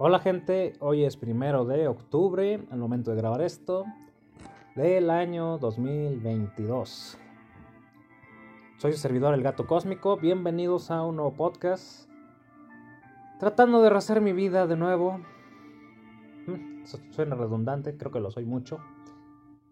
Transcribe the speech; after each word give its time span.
Hola 0.00 0.20
gente, 0.20 0.74
hoy 0.78 1.02
es 1.02 1.16
primero 1.16 1.64
de 1.64 1.88
octubre, 1.88 2.64
al 2.70 2.78
momento 2.78 3.10
de 3.10 3.16
grabar 3.16 3.42
esto, 3.42 3.84
del 4.76 5.10
año 5.10 5.58
2022. 5.58 7.18
Soy 8.76 8.92
su 8.92 8.98
servidor 8.98 9.34
El 9.34 9.42
Gato 9.42 9.66
Cósmico, 9.66 10.16
bienvenidos 10.16 10.92
a 10.92 11.02
un 11.02 11.16
nuevo 11.16 11.34
podcast. 11.34 12.08
Tratando 13.40 13.82
de 13.82 13.90
rehacer 13.90 14.20
mi 14.20 14.32
vida 14.32 14.68
de 14.68 14.76
nuevo. 14.76 15.18
Mm, 16.46 16.84
suena 17.10 17.34
redundante, 17.34 17.96
creo 17.96 18.12
que 18.12 18.20
lo 18.20 18.30
soy 18.30 18.44
mucho. 18.44 18.78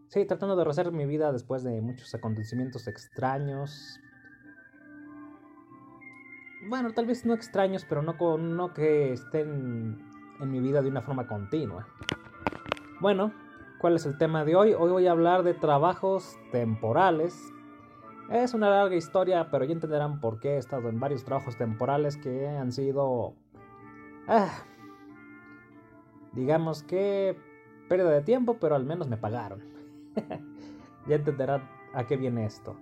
Sí, 0.09 0.25
tratando 0.25 0.57
de 0.57 0.65
rehacer 0.65 0.91
mi 0.91 1.07
vida 1.07 1.31
después 1.31 1.63
de 1.63 1.81
muchos 1.81 2.13
acontecimientos 2.17 2.89
extraños. 2.89 4.01
Bueno, 6.69 6.93
tal 6.95 7.07
vez 7.07 7.25
no 7.25 7.33
extraños, 7.33 7.87
pero 7.89 8.03
no, 8.03 8.39
no 8.39 8.75
que 8.75 9.13
estén 9.13 10.16
en 10.41 10.51
mi 10.51 10.61
vida 10.61 10.83
de 10.83 10.89
una 10.89 11.03
forma 11.03 11.27
continua. 11.27 11.87
Bueno, 13.01 13.33
¿cuál 13.79 13.97
es 13.97 14.07
el 14.07 14.17
tema 14.19 14.45
de 14.45 14.57
hoy? 14.57 14.75
Hoy 14.75 14.91
voy 14.91 15.07
a 15.07 15.13
hablar 15.13 15.43
de 15.43 15.55
trabajos 15.55 16.39
temporales. 16.53 17.53
Es 18.31 18.55
una 18.55 18.71
larga 18.71 18.97
historia, 18.97 19.49
pero 19.51 19.65
ya 19.65 19.73
entenderán 19.73 20.21
por 20.21 20.41
qué 20.41 20.55
he 20.55 20.59
estado 20.59 20.89
en 20.89 20.99
varios 20.99 21.25
trabajos 21.25 21.57
temporales 21.57 22.17
que 22.17 22.49
han 22.49 22.73
sido... 22.73 23.35
Ah, 24.27 24.65
digamos 26.33 26.83
que 26.83 27.37
pérdida 27.89 28.11
de 28.11 28.23
tiempo, 28.23 28.59
pero 28.61 28.75
al 28.75 28.85
menos 28.85 29.09
me 29.09 29.17
pagaron. 29.17 29.63
ya 31.07 31.15
entenderán 31.15 31.69
a 31.95 32.05
qué 32.07 32.17
viene 32.17 32.45
esto. 32.47 32.77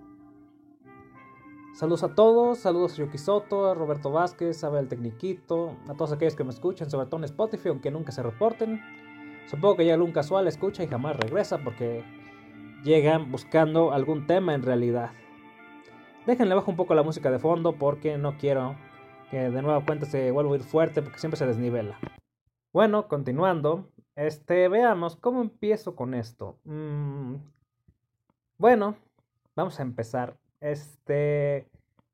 Saludos 1.75 2.03
a 2.03 2.15
todos, 2.15 2.59
saludos 2.59 2.93
a 2.93 3.03
Yuki 3.03 3.17
Soto, 3.17 3.69
a 3.69 3.73
Roberto 3.73 4.09
Vázquez, 4.09 4.63
a 4.63 4.67
Abel 4.67 4.87
Tecniquito, 4.87 5.75
a 5.89 5.93
todos 5.93 6.13
aquellos 6.13 6.33
que 6.33 6.45
me 6.45 6.51
escuchan, 6.51 6.89
sobre 6.89 7.07
todo 7.07 7.17
en 7.17 7.25
Spotify, 7.25 7.67
aunque 7.67 7.91
nunca 7.91 8.13
se 8.13 8.23
reporten. 8.23 8.79
Supongo 9.47 9.75
que 9.75 9.83
llega 9.83 9.95
algún 9.95 10.13
casual, 10.13 10.47
escucha 10.47 10.85
y 10.85 10.87
jamás 10.87 11.17
regresa 11.17 11.57
porque 11.57 12.05
llegan 12.85 13.29
buscando 13.29 13.91
algún 13.91 14.25
tema 14.25 14.53
en 14.53 14.63
realidad. 14.63 15.11
Déjenle 16.25 16.55
bajo 16.55 16.71
un 16.71 16.77
poco 16.77 16.95
la 16.95 17.03
música 17.03 17.29
de 17.29 17.39
fondo 17.39 17.73
porque 17.73 18.17
no 18.17 18.37
quiero 18.37 18.77
que 19.29 19.49
de 19.49 19.61
nuevo 19.61 19.83
cuenta 19.85 20.05
se 20.05 20.31
vuelva 20.31 20.53
a 20.53 20.55
ir 20.55 20.63
fuerte 20.63 21.01
porque 21.01 21.19
siempre 21.19 21.37
se 21.37 21.45
desnivela. 21.45 21.99
Bueno, 22.71 23.09
continuando, 23.09 23.89
este, 24.15 24.69
veamos 24.69 25.17
cómo 25.17 25.41
empiezo 25.41 25.93
con 25.93 26.13
esto. 26.13 26.57
Mm, 26.63 27.35
bueno, 28.57 28.95
vamos 29.57 29.77
a 29.81 29.83
empezar 29.83 30.37
este, 30.59 31.67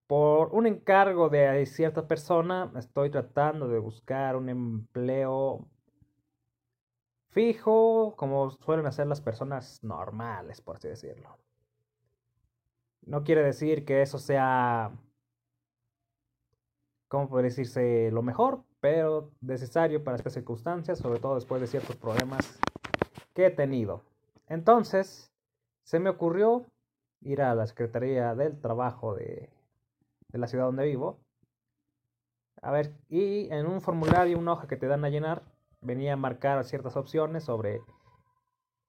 por 0.07 0.53
un 0.53 0.67
encargo 0.67 1.29
de 1.29 1.65
cierta 1.65 2.07
persona, 2.07 2.71
estoy 2.77 3.09
tratando 3.09 3.67
de 3.67 3.79
buscar 3.79 4.35
un 4.35 4.49
empleo 4.49 5.67
fijo, 7.29 8.13
como 8.17 8.51
suelen 8.51 8.85
hacer 8.85 9.07
las 9.07 9.21
personas 9.21 9.83
normales, 9.83 10.61
por 10.61 10.77
así 10.77 10.89
decirlo. 10.89 11.37
No 13.03 13.23
quiere 13.23 13.41
decir 13.41 13.85
que 13.85 14.01
eso 14.01 14.17
sea, 14.17 14.91
¿cómo 17.07 17.29
puede 17.29 17.45
decirse? 17.45 18.11
Lo 18.11 18.21
mejor, 18.21 18.63
pero 18.79 19.31
necesario 19.41 20.03
para 20.03 20.17
estas 20.17 20.33
circunstancias, 20.33 20.99
sobre 20.99 21.19
todo 21.19 21.35
después 21.35 21.61
de 21.61 21.67
ciertos 21.67 21.95
problemas 21.95 22.59
que 23.33 23.45
he 23.47 23.51
tenido. 23.51 24.03
Entonces, 24.47 25.31
se 25.83 25.99
me 25.99 26.09
ocurrió 26.09 26.65
ir 27.21 27.41
a 27.41 27.55
la 27.55 27.67
Secretaría 27.67 28.35
del 28.35 28.59
Trabajo 28.59 29.15
de, 29.15 29.49
la 30.31 30.47
ciudad 30.47 30.65
donde 30.65 30.85
vivo. 30.85 31.19
A 32.61 32.71
ver, 32.71 32.93
y 33.09 33.49
en 33.51 33.65
un 33.65 33.81
formulario, 33.81 34.37
una 34.37 34.53
hoja 34.53 34.67
que 34.67 34.77
te 34.77 34.87
dan 34.87 35.03
a 35.05 35.09
llenar, 35.09 35.43
venía 35.81 36.13
a 36.13 36.17
marcar 36.17 36.63
ciertas 36.63 36.95
opciones 36.95 37.43
sobre, 37.43 37.81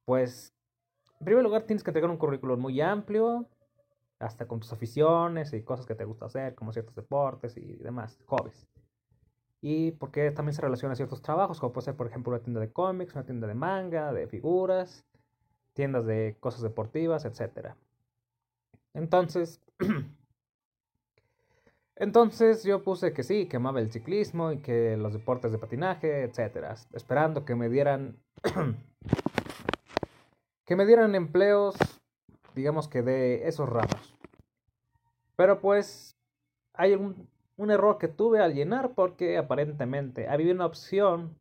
pues, 0.04 0.52
en 1.20 1.24
primer 1.24 1.44
lugar 1.44 1.62
tienes 1.62 1.82
que 1.82 1.90
entregar 1.90 2.10
un 2.10 2.18
currículum 2.18 2.60
muy 2.60 2.80
amplio, 2.80 3.46
hasta 4.18 4.46
con 4.46 4.60
tus 4.60 4.72
aficiones 4.72 5.52
y 5.52 5.62
cosas 5.62 5.86
que 5.86 5.94
te 5.94 6.04
gusta 6.04 6.26
hacer, 6.26 6.54
como 6.54 6.72
ciertos 6.72 6.94
deportes 6.94 7.56
y 7.56 7.76
demás, 7.78 8.18
hobbies. 8.26 8.68
Y 9.60 9.92
porque 9.92 10.30
también 10.30 10.54
se 10.54 10.62
relaciona 10.62 10.92
a 10.92 10.96
ciertos 10.96 11.22
trabajos, 11.22 11.60
como 11.60 11.72
puede 11.72 11.86
ser, 11.86 11.96
por 11.96 12.06
ejemplo, 12.06 12.32
una 12.32 12.42
tienda 12.42 12.60
de 12.60 12.72
cómics, 12.72 13.14
una 13.14 13.24
tienda 13.24 13.46
de 13.46 13.54
manga, 13.54 14.12
de 14.12 14.26
figuras, 14.26 15.04
tiendas 15.72 16.06
de 16.06 16.36
cosas 16.40 16.62
deportivas, 16.62 17.24
etcétera. 17.24 17.76
Entonces, 18.94 19.60
entonces 21.96 22.64
yo 22.64 22.82
puse 22.82 23.12
que 23.12 23.22
sí, 23.22 23.46
que 23.46 23.56
amaba 23.56 23.80
el 23.80 23.90
ciclismo 23.90 24.52
y 24.52 24.58
que 24.58 24.96
los 24.96 25.12
deportes 25.12 25.52
de 25.52 25.58
patinaje, 25.58 26.22
etcétera, 26.22 26.74
esperando 26.92 27.44
que 27.44 27.54
me 27.54 27.68
dieran 27.68 28.16
que 30.64 30.76
me 30.76 30.86
dieran 30.86 31.14
empleos, 31.14 31.74
digamos 32.54 32.88
que 32.88 33.02
de 33.02 33.48
esos 33.48 33.68
ramos. 33.68 34.16
Pero 35.36 35.60
pues 35.60 36.16
hay 36.74 36.94
un, 36.94 37.28
un 37.56 37.70
error 37.70 37.98
que 37.98 38.08
tuve 38.08 38.40
al 38.40 38.54
llenar 38.54 38.94
porque 38.94 39.38
aparentemente 39.38 40.28
había 40.28 40.52
una 40.52 40.66
opción 40.66 41.36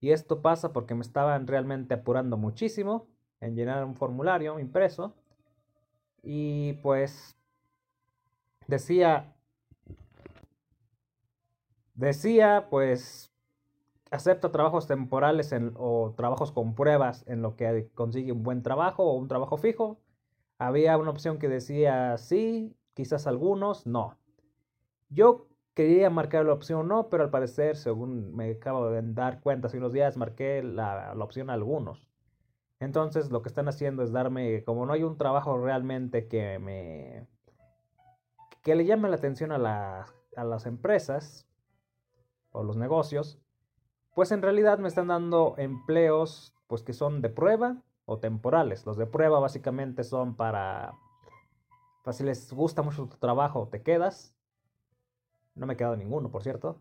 y 0.00 0.12
esto 0.12 0.40
pasa 0.40 0.72
porque 0.72 0.94
me 0.94 1.02
estaban 1.02 1.46
realmente 1.46 1.94
apurando 1.94 2.36
muchísimo 2.36 3.06
en 3.40 3.54
llenar 3.54 3.84
un 3.84 3.96
formulario 3.96 4.58
impreso 4.58 5.14
y 6.22 6.74
pues 6.82 7.36
decía, 8.66 9.34
decía 11.94 12.66
pues 12.70 13.32
acepta 14.10 14.50
trabajos 14.50 14.86
temporales 14.86 15.54
o 15.76 16.14
trabajos 16.16 16.52
con 16.52 16.74
pruebas 16.74 17.24
en 17.28 17.42
lo 17.42 17.56
que 17.56 17.90
consigue 17.94 18.32
un 18.32 18.42
buen 18.42 18.62
trabajo 18.62 19.04
o 19.04 19.16
un 19.16 19.28
trabajo 19.28 19.56
fijo. 19.56 20.00
Había 20.58 20.98
una 20.98 21.10
opción 21.10 21.38
que 21.38 21.48
decía 21.48 22.18
sí, 22.18 22.76
quizás 22.94 23.26
algunos 23.26 23.86
no. 23.86 24.18
Yo 25.08 25.48
quería 25.74 26.10
marcar 26.10 26.44
la 26.44 26.52
opción 26.52 26.88
no, 26.88 27.08
pero 27.08 27.24
al 27.24 27.30
parecer, 27.30 27.76
según 27.76 28.34
me 28.34 28.50
acabo 28.52 28.90
de 28.90 29.02
dar 29.14 29.40
cuenta 29.40 29.68
hace 29.68 29.78
unos 29.78 29.92
días, 29.92 30.16
marqué 30.16 30.62
la, 30.62 31.14
la 31.14 31.24
opción 31.24 31.50
algunos. 31.50 32.09
Entonces 32.80 33.30
lo 33.30 33.42
que 33.42 33.50
están 33.50 33.68
haciendo 33.68 34.02
es 34.02 34.10
darme, 34.10 34.64
como 34.64 34.86
no 34.86 34.94
hay 34.94 35.02
un 35.02 35.18
trabajo 35.18 35.58
realmente 35.58 36.28
que 36.28 36.58
me... 36.58 37.28
que 38.62 38.74
le 38.74 38.86
llame 38.86 39.10
la 39.10 39.16
atención 39.16 39.52
a, 39.52 40.06
a 40.34 40.44
las 40.44 40.64
empresas 40.64 41.46
o 42.52 42.64
los 42.64 42.78
negocios, 42.78 43.38
pues 44.14 44.32
en 44.32 44.40
realidad 44.40 44.78
me 44.78 44.88
están 44.88 45.08
dando 45.08 45.54
empleos 45.58 46.54
pues 46.66 46.82
que 46.82 46.94
son 46.94 47.20
de 47.20 47.28
prueba 47.28 47.76
o 48.06 48.18
temporales. 48.18 48.86
Los 48.86 48.96
de 48.96 49.06
prueba 49.06 49.38
básicamente 49.38 50.02
son 50.02 50.34
para... 50.34 50.94
Pues, 52.02 52.16
si 52.16 52.24
les 52.24 52.50
gusta 52.50 52.80
mucho 52.80 53.06
tu 53.06 53.18
trabajo, 53.18 53.68
te 53.68 53.82
quedas. 53.82 54.34
No 55.54 55.66
me 55.66 55.74
he 55.74 55.76
quedado 55.76 55.96
ninguno, 55.96 56.30
por 56.30 56.42
cierto. 56.42 56.80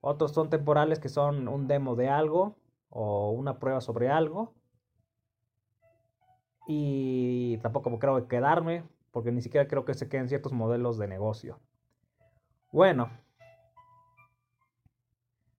Otros 0.00 0.32
son 0.32 0.50
temporales 0.50 0.98
que 0.98 1.08
son 1.08 1.46
un 1.46 1.68
demo 1.68 1.94
de 1.94 2.08
algo 2.08 2.56
o 2.88 3.30
una 3.30 3.58
prueba 3.60 3.80
sobre 3.80 4.10
algo 4.10 4.54
y 6.72 7.58
tampoco 7.58 7.98
creo 7.98 8.28
quedarme, 8.28 8.84
porque 9.10 9.32
ni 9.32 9.42
siquiera 9.42 9.66
creo 9.66 9.84
que 9.84 9.94
se 9.94 10.08
queden 10.08 10.28
ciertos 10.28 10.52
modelos 10.52 10.98
de 10.98 11.08
negocio. 11.08 11.58
Bueno, 12.70 13.10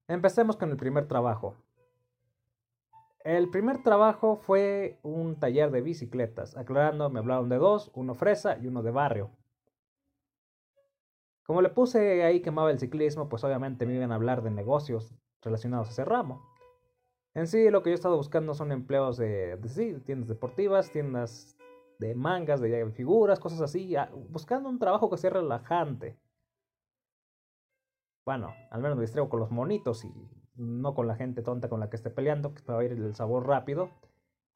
empecemos 0.07 0.55
con 0.55 0.71
el 0.71 0.77
primer 0.77 1.09
trabajo. 1.09 1.57
El 3.25 3.49
primer 3.49 3.83
trabajo 3.83 4.37
fue 4.37 4.99
un 5.03 5.37
taller 5.37 5.69
de 5.71 5.81
bicicletas. 5.81 6.55
Aclarando, 6.55 7.09
me 7.09 7.19
hablaron 7.19 7.49
de 7.49 7.57
dos, 7.57 7.91
uno 7.93 8.15
fresa 8.15 8.57
y 8.57 8.67
uno 8.67 8.81
de 8.81 8.91
barrio. 8.91 9.31
Como 11.43 11.61
le 11.61 11.67
puse 11.67 12.23
ahí 12.23 12.41
que 12.41 12.49
amaba 12.49 12.71
el 12.71 12.79
ciclismo, 12.79 13.27
pues 13.27 13.43
obviamente 13.43 13.85
me 13.85 13.95
iban 13.95 14.13
a 14.13 14.15
hablar 14.15 14.43
de 14.43 14.51
negocios 14.51 15.13
relacionados 15.41 15.89
a 15.89 15.91
ese 15.91 16.05
ramo. 16.05 16.50
En 17.33 17.47
sí, 17.47 17.69
lo 17.69 17.81
que 17.81 17.89
yo 17.89 17.93
he 17.93 17.95
estado 17.95 18.17
buscando 18.17 18.53
son 18.53 18.71
empleos 18.71 19.17
de, 19.17 19.57
tiendas 20.05 20.27
deportivas, 20.27 20.91
tiendas 20.91 21.57
de 21.97 22.13
mangas, 22.13 22.59
de 22.59 22.91
figuras, 22.91 23.39
cosas 23.39 23.61
así, 23.61 23.95
buscando 24.29 24.67
un 24.67 24.79
trabajo 24.79 25.09
que 25.09 25.17
sea 25.17 25.29
relajante. 25.29 26.17
Bueno, 28.25 28.53
al 28.69 28.81
menos 28.81 28.97
me 28.97 29.03
distraigo 29.03 29.29
con 29.29 29.39
los 29.39 29.49
monitos 29.51 30.03
y 30.03 30.11
no 30.55 30.93
con 30.93 31.07
la 31.07 31.15
gente 31.15 31.41
tonta 31.41 31.69
con 31.69 31.79
la 31.79 31.89
que 31.89 31.95
esté 31.95 32.09
peleando, 32.09 32.53
que 32.53 32.63
va 32.71 32.79
a 32.79 32.83
ir 32.83 32.91
el 32.91 33.15
sabor 33.15 33.47
rápido. 33.47 33.89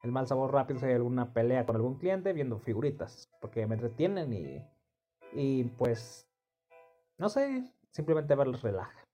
El 0.02 0.12
mal 0.12 0.26
sabor 0.26 0.52
rápido 0.52 0.78
si 0.78 0.86
hay 0.86 0.94
alguna 0.94 1.32
pelea 1.32 1.64
con 1.64 1.76
algún 1.76 1.98
cliente 1.98 2.32
viendo 2.32 2.58
figuritas, 2.58 3.30
porque 3.40 3.66
me 3.66 3.74
entretienen 3.74 4.32
y, 4.32 4.64
y 5.32 5.64
pues, 5.64 6.28
no 7.18 7.28
sé, 7.28 7.72
simplemente 7.90 8.34
verlos 8.34 8.62
relaja. 8.62 9.08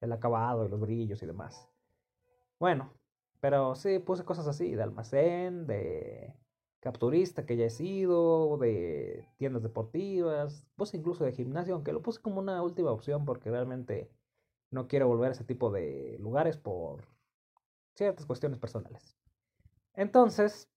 El 0.00 0.12
acabado 0.12 0.64
y 0.64 0.70
los 0.70 0.80
brillos 0.80 1.22
y 1.22 1.26
demás. 1.26 1.67
Bueno, 2.58 2.92
pero 3.40 3.74
sí 3.76 3.98
puse 4.00 4.24
cosas 4.24 4.48
así, 4.48 4.74
de 4.74 4.82
almacén, 4.82 5.66
de 5.66 6.34
capturista 6.80 7.46
que 7.46 7.56
ya 7.56 7.66
he 7.66 7.70
sido, 7.70 8.58
de 8.58 9.28
tiendas 9.36 9.62
deportivas, 9.62 10.64
puse 10.76 10.96
incluso 10.96 11.24
de 11.24 11.32
gimnasio, 11.32 11.74
aunque 11.74 11.92
lo 11.92 12.02
puse 12.02 12.20
como 12.20 12.40
una 12.40 12.62
última 12.62 12.90
opción 12.92 13.24
porque 13.24 13.50
realmente 13.50 14.10
no 14.70 14.88
quiero 14.88 15.08
volver 15.08 15.30
a 15.30 15.32
ese 15.32 15.44
tipo 15.44 15.70
de 15.70 16.18
lugares 16.20 16.56
por 16.58 17.06
ciertas 17.96 18.26
cuestiones 18.26 18.58
personales. 18.58 19.16
Entonces, 19.94 20.68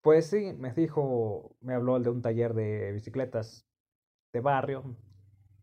pues 0.00 0.26
sí, 0.28 0.52
me 0.54 0.72
dijo, 0.72 1.54
me 1.60 1.74
habló 1.74 1.96
el 1.96 2.02
de 2.04 2.10
un 2.10 2.22
taller 2.22 2.54
de 2.54 2.92
bicicletas 2.92 3.66
de 4.32 4.40
barrio. 4.40 4.96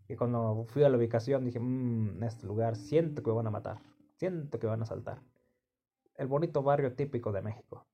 Y 0.09 0.15
cuando 0.15 0.65
fui 0.67 0.83
a 0.83 0.89
la 0.89 0.97
ubicación 0.97 1.45
dije, 1.45 1.59
mmm, 1.59 2.17
en 2.17 2.23
este 2.23 2.47
lugar 2.47 2.75
siento 2.75 3.21
que 3.21 3.29
me 3.29 3.35
van 3.37 3.47
a 3.47 3.51
matar, 3.51 3.79
siento 4.17 4.59
que 4.59 4.65
me 4.65 4.71
van 4.71 4.81
a 4.81 4.87
saltar. 4.87 5.21
El 6.15 6.27
bonito 6.27 6.63
barrio 6.63 6.95
típico 6.95 7.31
de 7.31 7.43
México. 7.43 7.85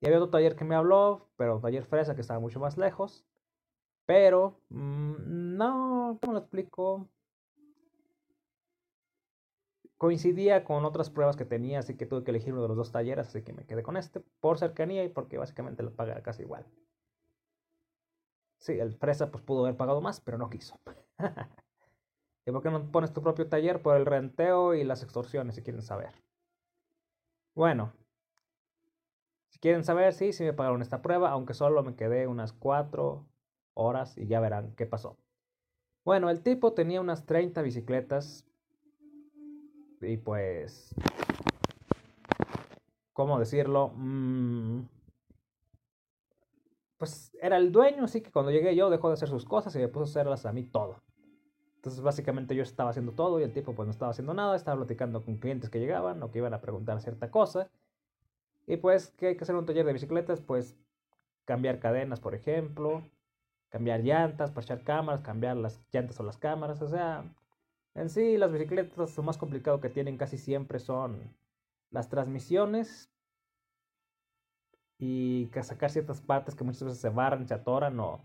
Y 0.00 0.06
había 0.06 0.18
otro 0.18 0.30
taller 0.30 0.56
que 0.56 0.64
me 0.64 0.74
habló, 0.74 1.30
pero 1.36 1.58
taller 1.58 1.84
fresa 1.86 2.14
que 2.14 2.20
estaba 2.20 2.38
mucho 2.38 2.60
más 2.60 2.76
lejos. 2.76 3.24
Pero, 4.04 4.60
mmm, 4.68 5.56
no, 5.56 6.18
¿cómo 6.20 6.34
lo 6.34 6.40
explico? 6.40 7.08
Coincidía 9.96 10.64
con 10.64 10.84
otras 10.84 11.08
pruebas 11.08 11.36
que 11.36 11.46
tenía, 11.46 11.78
así 11.78 11.96
que 11.96 12.04
tuve 12.04 12.24
que 12.24 12.30
elegir 12.30 12.52
uno 12.52 12.62
de 12.62 12.68
los 12.68 12.76
dos 12.76 12.92
talleres, 12.92 13.28
así 13.28 13.42
que 13.42 13.54
me 13.54 13.64
quedé 13.66 13.82
con 13.82 13.96
este 13.96 14.20
por 14.40 14.58
cercanía 14.58 15.02
y 15.04 15.08
porque 15.08 15.38
básicamente 15.38 15.82
lo 15.82 15.94
paga 15.94 16.22
casi 16.22 16.42
igual. 16.42 16.66
Sí, 18.60 18.78
el 18.78 18.94
fresa 18.94 19.30
pues 19.30 19.42
pudo 19.42 19.64
haber 19.64 19.76
pagado 19.76 20.02
más, 20.02 20.20
pero 20.20 20.36
no 20.36 20.50
quiso. 20.50 20.78
¿Y 22.46 22.52
por 22.52 22.62
qué 22.62 22.70
no 22.70 22.92
pones 22.92 23.12
tu 23.12 23.22
propio 23.22 23.48
taller 23.48 23.80
por 23.80 23.96
el 23.96 24.04
renteo 24.04 24.74
y 24.74 24.84
las 24.84 25.02
extorsiones 25.02 25.54
si 25.54 25.62
quieren 25.62 25.82
saber? 25.82 26.12
Bueno, 27.54 27.92
si 29.48 29.58
quieren 29.58 29.82
saber, 29.82 30.12
sí, 30.12 30.32
sí 30.32 30.44
me 30.44 30.52
pagaron 30.52 30.82
esta 30.82 31.00
prueba, 31.00 31.30
aunque 31.30 31.54
solo 31.54 31.82
me 31.82 31.96
quedé 31.96 32.26
unas 32.26 32.52
4 32.52 33.26
horas 33.74 34.16
y 34.18 34.26
ya 34.26 34.40
verán 34.40 34.74
qué 34.76 34.84
pasó. 34.86 35.16
Bueno, 36.04 36.28
el 36.28 36.42
tipo 36.42 36.74
tenía 36.74 37.00
unas 37.00 37.24
30 37.24 37.62
bicicletas 37.62 38.46
y 40.02 40.18
pues, 40.18 40.94
¿cómo 43.12 43.38
decirlo? 43.38 43.92
Mm, 43.94 44.82
pues 47.00 47.34
era 47.40 47.56
el 47.56 47.72
dueño, 47.72 48.04
así 48.04 48.20
que 48.20 48.30
cuando 48.30 48.50
llegué 48.50 48.76
yo 48.76 48.90
dejó 48.90 49.08
de 49.08 49.14
hacer 49.14 49.30
sus 49.30 49.46
cosas 49.46 49.74
y 49.74 49.78
me 49.78 49.88
puso 49.88 50.02
a 50.02 50.08
hacerlas 50.08 50.44
a 50.44 50.52
mí 50.52 50.64
todo. 50.64 51.02
Entonces 51.76 52.02
básicamente 52.02 52.54
yo 52.54 52.62
estaba 52.62 52.90
haciendo 52.90 53.12
todo 53.12 53.40
y 53.40 53.42
el 53.42 53.54
tipo 53.54 53.74
pues 53.74 53.86
no 53.86 53.90
estaba 53.90 54.10
haciendo 54.10 54.34
nada, 54.34 54.54
estaba 54.54 54.76
platicando 54.76 55.24
con 55.24 55.38
clientes 55.38 55.70
que 55.70 55.80
llegaban 55.80 56.22
o 56.22 56.30
que 56.30 56.40
iban 56.40 56.52
a 56.52 56.60
preguntar 56.60 57.00
cierta 57.00 57.30
cosa. 57.30 57.70
Y 58.66 58.76
pues, 58.76 59.14
¿qué 59.16 59.28
hay 59.28 59.36
que 59.38 59.44
hacer 59.44 59.56
un 59.56 59.64
taller 59.64 59.86
de 59.86 59.94
bicicletas? 59.94 60.42
Pues 60.42 60.76
cambiar 61.46 61.78
cadenas, 61.80 62.20
por 62.20 62.34
ejemplo, 62.34 63.02
cambiar 63.70 64.00
llantas, 64.00 64.50
parchar 64.50 64.84
cámaras, 64.84 65.22
cambiar 65.22 65.56
las 65.56 65.80
llantas 65.90 66.20
o 66.20 66.22
las 66.22 66.36
cámaras, 66.36 66.82
o 66.82 66.88
sea, 66.88 67.24
en 67.94 68.10
sí, 68.10 68.36
las 68.36 68.52
bicicletas 68.52 69.16
lo 69.16 69.22
más 69.22 69.38
complicado 69.38 69.80
que 69.80 69.88
tienen 69.88 70.18
casi 70.18 70.36
siempre 70.36 70.78
son 70.78 71.34
las 71.90 72.10
transmisiones 72.10 73.10
y 75.00 75.46
que 75.46 75.62
sacar 75.62 75.90
ciertas 75.90 76.20
partes 76.20 76.54
que 76.54 76.62
muchas 76.62 76.84
veces 76.84 77.00
se 77.00 77.08
barran, 77.08 77.48
se 77.48 77.54
atoran 77.54 77.98
o, 77.98 78.20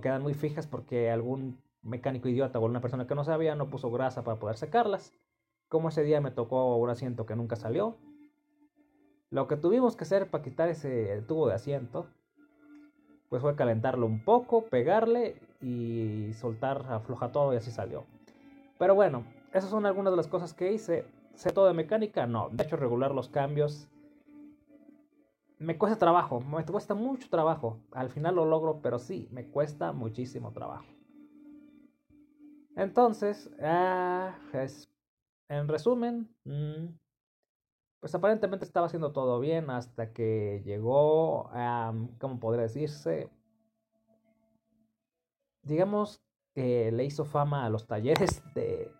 quedan 0.00 0.22
muy 0.22 0.34
fijas 0.34 0.66
porque 0.66 1.10
algún 1.10 1.58
mecánico 1.82 2.28
idiota 2.28 2.58
o 2.58 2.64
una 2.64 2.80
persona 2.80 3.06
que 3.06 3.14
no 3.14 3.24
sabía 3.24 3.54
no 3.54 3.68
puso 3.68 3.90
grasa 3.90 4.24
para 4.24 4.38
poder 4.38 4.56
sacarlas. 4.56 5.12
Como 5.68 5.88
ese 5.88 6.02
día 6.02 6.20
me 6.20 6.30
tocó 6.30 6.76
un 6.76 6.90
asiento 6.90 7.26
que 7.26 7.36
nunca 7.36 7.56
salió. 7.56 7.96
Lo 9.30 9.46
que 9.48 9.56
tuvimos 9.56 9.96
que 9.96 10.04
hacer 10.04 10.30
para 10.30 10.42
quitar 10.42 10.68
ese 10.68 11.22
tubo 11.26 11.48
de 11.48 11.54
asiento, 11.54 12.06
pues 13.28 13.42
fue 13.42 13.56
calentarlo 13.56 14.06
un 14.06 14.24
poco, 14.24 14.64
pegarle 14.64 15.36
y 15.60 16.32
soltar, 16.34 16.84
afloja 16.88 17.32
todo 17.32 17.52
y 17.54 17.56
así 17.56 17.70
salió. 17.70 18.04
Pero 18.78 18.94
bueno, 18.94 19.24
esas 19.52 19.70
son 19.70 19.86
algunas 19.86 20.12
de 20.12 20.16
las 20.16 20.28
cosas 20.28 20.54
que 20.54 20.72
hice. 20.72 21.06
¿Sé 21.34 21.50
todo 21.50 21.66
de 21.66 21.74
mecánica? 21.74 22.26
No. 22.26 22.48
De 22.50 22.62
hecho, 22.64 22.76
regular 22.76 23.12
los 23.12 23.28
cambios 23.28 23.88
me 25.58 25.78
cuesta 25.78 25.98
trabajo. 25.98 26.40
Me 26.40 26.64
cuesta 26.64 26.94
mucho 26.94 27.28
trabajo. 27.28 27.80
Al 27.92 28.10
final 28.10 28.36
lo 28.36 28.44
logro, 28.44 28.80
pero 28.82 28.98
sí, 28.98 29.28
me 29.30 29.46
cuesta 29.48 29.92
muchísimo 29.92 30.52
trabajo. 30.52 30.86
Entonces, 32.76 33.50
ah, 33.62 34.36
en 35.48 35.68
resumen, 35.68 36.28
mm, 36.44 36.86
pues 38.00 38.14
aparentemente 38.14 38.64
estaba 38.64 38.86
haciendo 38.86 39.12
todo 39.12 39.38
bien 39.40 39.70
hasta 39.70 40.12
que 40.12 40.62
llegó, 40.64 41.48
a, 41.52 41.94
¿cómo 42.18 42.40
podría 42.40 42.62
decirse? 42.64 43.30
Digamos 45.62 46.20
que 46.54 46.92
le 46.92 47.04
hizo 47.04 47.24
fama 47.24 47.64
a 47.64 47.70
los 47.70 47.86
talleres 47.86 48.42
de 48.54 48.92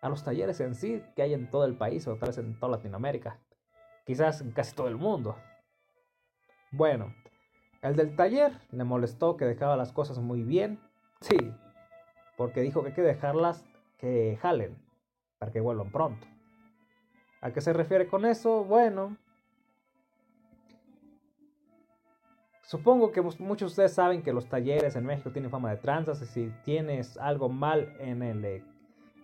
a 0.00 0.08
los 0.08 0.22
talleres 0.22 0.60
en 0.60 0.74
sí 0.74 1.02
que 1.16 1.22
hay 1.22 1.34
en 1.34 1.50
todo 1.50 1.64
el 1.64 1.76
país 1.76 2.06
o 2.06 2.16
tal 2.16 2.28
vez 2.28 2.38
en 2.38 2.58
toda 2.58 2.76
Latinoamérica, 2.76 3.40
quizás 4.06 4.40
en 4.40 4.52
casi 4.52 4.74
todo 4.74 4.88
el 4.88 4.96
mundo. 4.96 5.36
Bueno, 6.70 7.14
el 7.82 7.96
del 7.96 8.14
taller 8.16 8.52
le 8.70 8.84
molestó 8.84 9.36
que 9.36 9.44
dejaba 9.44 9.76
las 9.76 9.92
cosas 9.92 10.18
muy 10.18 10.42
bien, 10.42 10.80
sí, 11.20 11.36
porque 12.36 12.60
dijo 12.60 12.82
que 12.82 12.88
hay 12.88 12.94
que 12.94 13.02
dejarlas 13.02 13.64
que 13.98 14.38
jalen 14.40 14.76
para 15.38 15.52
que 15.52 15.60
vuelvan 15.60 15.90
pronto. 15.90 16.26
¿A 17.40 17.52
qué 17.52 17.60
se 17.60 17.72
refiere 17.72 18.08
con 18.08 18.26
eso? 18.26 18.64
Bueno, 18.64 19.16
Supongo 22.68 23.12
que 23.12 23.22
muchos 23.22 23.58
de 23.58 23.64
ustedes 23.64 23.94
saben 23.94 24.22
que 24.22 24.30
los 24.30 24.46
talleres 24.46 24.94
en 24.94 25.06
México 25.06 25.30
tienen 25.30 25.50
fama 25.50 25.70
de 25.70 25.78
tranzas 25.78 26.20
y 26.20 26.26
si 26.26 26.52
tienes 26.66 27.16
algo 27.16 27.48
mal 27.48 27.96
en 27.98 28.22
el, 28.22 28.44
eh, 28.44 28.62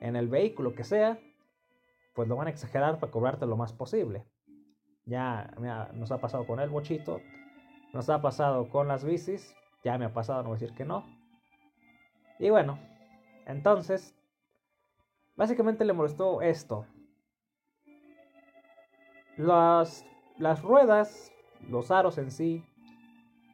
en 0.00 0.16
el 0.16 0.28
vehículo 0.28 0.74
que 0.74 0.82
sea, 0.82 1.18
pues 2.14 2.26
lo 2.26 2.36
van 2.36 2.46
a 2.46 2.50
exagerar 2.50 2.98
para 2.98 3.12
cobrarte 3.12 3.44
lo 3.44 3.58
más 3.58 3.74
posible. 3.74 4.24
Ya 5.04 5.54
nos 5.92 6.10
ha 6.10 6.22
pasado 6.22 6.46
con 6.46 6.58
el 6.58 6.70
bochito, 6.70 7.20
nos 7.94 8.10
ha 8.10 8.20
pasado 8.20 8.68
con 8.68 8.88
las 8.88 9.04
bicis, 9.04 9.54
ya 9.84 9.96
me 9.96 10.06
ha 10.06 10.12
pasado, 10.12 10.42
no 10.42 10.48
voy 10.48 10.56
a 10.56 10.60
decir 10.60 10.76
que 10.76 10.84
no. 10.84 11.04
Y 12.40 12.50
bueno, 12.50 12.80
entonces, 13.46 14.14
básicamente 15.36 15.84
le 15.84 15.92
molestó 15.92 16.42
esto. 16.42 16.86
Las, 19.36 20.04
las 20.38 20.62
ruedas, 20.62 21.32
los 21.68 21.92
aros 21.92 22.18
en 22.18 22.32
sí, 22.32 22.64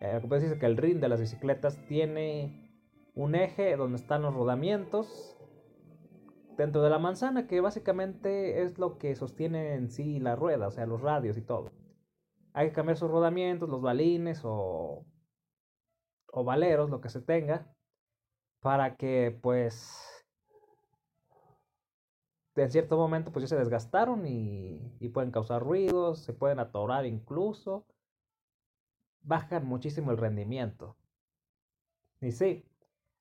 eh, 0.00 0.20
decirse 0.24 0.58
que 0.58 0.66
el 0.66 0.78
ring 0.78 1.00
de 1.00 1.10
las 1.10 1.20
bicicletas 1.20 1.76
tiene 1.86 2.70
un 3.14 3.34
eje 3.34 3.76
donde 3.76 3.96
están 3.96 4.22
los 4.22 4.34
rodamientos 4.34 5.36
dentro 6.56 6.80
de 6.82 6.88
la 6.88 6.98
manzana, 6.98 7.46
que 7.46 7.60
básicamente 7.60 8.62
es 8.62 8.78
lo 8.78 8.96
que 8.96 9.14
sostiene 9.14 9.74
en 9.74 9.90
sí 9.90 10.18
la 10.18 10.34
rueda, 10.34 10.68
o 10.68 10.70
sea, 10.70 10.86
los 10.86 11.02
radios 11.02 11.36
y 11.36 11.42
todo. 11.42 11.72
Hay 12.52 12.68
que 12.68 12.74
cambiar 12.74 12.96
sus 12.96 13.10
rodamientos, 13.10 13.68
los 13.68 13.82
balines 13.82 14.42
o, 14.44 15.04
o 16.32 16.44
valeros, 16.44 16.90
lo 16.90 17.00
que 17.00 17.08
se 17.08 17.20
tenga, 17.20 17.66
para 18.60 18.96
que 18.96 19.38
pues 19.42 20.26
en 22.56 22.70
cierto 22.70 22.96
momento 22.96 23.32
pues 23.32 23.44
ya 23.44 23.48
se 23.48 23.56
desgastaron 23.56 24.26
y, 24.26 24.96
y 25.00 25.08
pueden 25.08 25.30
causar 25.30 25.62
ruidos, 25.62 26.18
se 26.18 26.32
pueden 26.32 26.58
atorar 26.58 27.06
incluso 27.06 27.86
bajan 29.22 29.66
muchísimo 29.66 30.10
el 30.10 30.18
rendimiento. 30.18 30.96
Y 32.20 32.32
sí, 32.32 32.64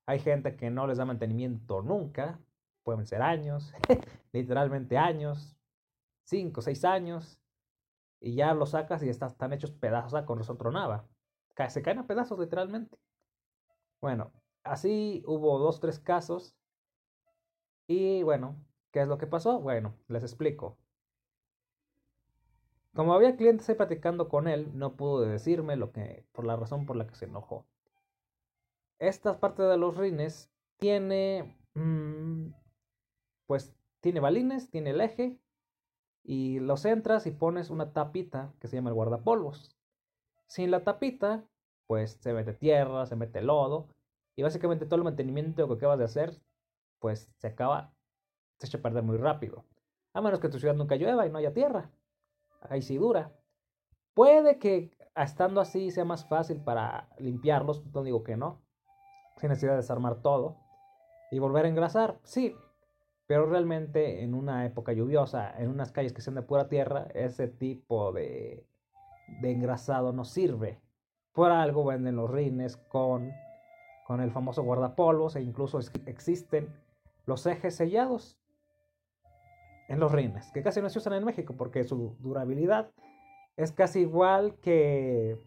hay 0.06 0.18
gente 0.18 0.56
que 0.56 0.70
no 0.70 0.86
les 0.86 0.98
da 0.98 1.04
mantenimiento 1.04 1.82
nunca, 1.82 2.38
pueden 2.82 3.06
ser 3.06 3.22
años, 3.22 3.72
literalmente 4.32 4.98
años, 4.98 5.56
5, 6.24 6.62
6 6.62 6.84
años, 6.84 7.39
y 8.20 8.34
ya 8.34 8.54
los 8.54 8.70
sacas 8.70 9.02
y 9.02 9.08
están 9.08 9.52
hechos 9.52 9.72
pedazos 9.72 10.22
con 10.24 10.38
razón 10.38 10.58
tronaba. 10.58 11.08
Se 11.68 11.82
caen 11.82 11.98
a 11.98 12.06
pedazos 12.06 12.38
literalmente. 12.38 12.98
Bueno, 14.00 14.32
así 14.62 15.22
hubo 15.26 15.58
dos, 15.58 15.80
tres 15.80 15.98
casos. 15.98 16.56
Y 17.86 18.22
bueno, 18.22 18.56
¿qué 18.92 19.02
es 19.02 19.08
lo 19.08 19.18
que 19.18 19.26
pasó? 19.26 19.60
Bueno, 19.60 19.94
les 20.08 20.22
explico. 20.22 20.78
Como 22.94 23.14
había 23.14 23.36
clientes 23.36 23.68
ahí 23.68 23.74
platicando 23.74 24.28
con 24.28 24.48
él, 24.48 24.70
no 24.76 24.96
pudo 24.96 25.20
decirme 25.20 25.76
lo 25.76 25.92
que, 25.92 26.24
por 26.32 26.44
la 26.44 26.56
razón 26.56 26.86
por 26.86 26.96
la 26.96 27.06
que 27.06 27.14
se 27.14 27.26
enojó. 27.26 27.66
Esta 28.98 29.38
parte 29.38 29.62
de 29.62 29.76
los 29.76 29.96
rines 29.96 30.50
tiene, 30.78 31.56
mm, 31.74 32.52
pues, 33.46 33.74
tiene 34.00 34.20
balines, 34.20 34.70
tiene 34.70 34.90
el 34.90 35.00
eje, 35.00 35.38
y 36.22 36.60
los 36.60 36.84
entras 36.84 37.26
y 37.26 37.30
pones 37.30 37.70
una 37.70 37.92
tapita 37.92 38.52
que 38.60 38.68
se 38.68 38.76
llama 38.76 38.90
el 38.90 38.94
guardapolvos. 38.94 39.76
Sin 40.46 40.70
la 40.70 40.84
tapita, 40.84 41.44
pues 41.86 42.18
se 42.20 42.32
mete 42.32 42.52
tierra, 42.52 43.06
se 43.06 43.16
mete 43.16 43.42
lodo, 43.42 43.88
y 44.36 44.42
básicamente 44.42 44.86
todo 44.86 44.96
el 44.96 45.04
mantenimiento 45.04 45.66
que 45.68 45.74
acabas 45.74 45.98
de 45.98 46.04
hacer, 46.04 46.40
pues 46.98 47.30
se 47.38 47.48
acaba, 47.48 47.92
se 48.58 48.66
echa 48.66 48.78
a 48.78 48.82
perder 48.82 49.02
muy 49.02 49.16
rápido. 49.16 49.64
A 50.12 50.20
menos 50.20 50.40
que 50.40 50.48
tu 50.48 50.58
ciudad 50.58 50.74
nunca 50.74 50.96
llueva 50.96 51.26
y 51.26 51.30
no 51.30 51.38
haya 51.38 51.52
tierra 51.52 51.90
ahí 52.68 52.82
sí 52.82 52.96
dura. 52.96 53.32
Puede 54.14 54.58
que 54.58 54.90
estando 55.16 55.60
así 55.60 55.90
sea 55.90 56.04
más 56.04 56.26
fácil 56.28 56.62
para 56.62 57.08
limpiarlos, 57.18 57.84
no 57.86 58.02
digo 58.02 58.22
que 58.22 58.36
no, 58.36 58.60
sin 59.36 59.48
necesidad 59.48 59.72
de 59.72 59.78
desarmar 59.78 60.20
todo. 60.22 60.56
y 61.32 61.38
volver 61.38 61.64
a 61.64 61.68
engrasar, 61.68 62.18
sí, 62.24 62.56
pero 63.30 63.46
realmente 63.46 64.24
en 64.24 64.34
una 64.34 64.66
época 64.66 64.92
lluviosa, 64.92 65.54
en 65.56 65.70
unas 65.70 65.92
calles 65.92 66.12
que 66.12 66.20
sean 66.20 66.34
de 66.34 66.42
pura 66.42 66.68
tierra, 66.68 67.06
ese 67.14 67.46
tipo 67.46 68.10
de, 68.10 68.66
de 69.40 69.52
engrasado 69.52 70.12
no 70.12 70.24
sirve. 70.24 70.80
Por 71.32 71.52
algo 71.52 71.84
venden 71.84 72.16
los 72.16 72.28
rines 72.28 72.76
con, 72.76 73.30
con 74.04 74.20
el 74.20 74.32
famoso 74.32 74.64
guardapolvos 74.64 75.36
e 75.36 75.42
incluso 75.42 75.78
existen 76.06 76.74
los 77.24 77.46
ejes 77.46 77.76
sellados 77.76 78.36
en 79.86 80.00
los 80.00 80.10
rines, 80.10 80.50
que 80.50 80.64
casi 80.64 80.82
no 80.82 80.90
se 80.90 80.98
usan 80.98 81.12
en 81.12 81.24
México 81.24 81.54
porque 81.56 81.84
su 81.84 82.16
durabilidad 82.18 82.90
es 83.56 83.70
casi 83.70 84.00
igual 84.00 84.56
que, 84.56 85.38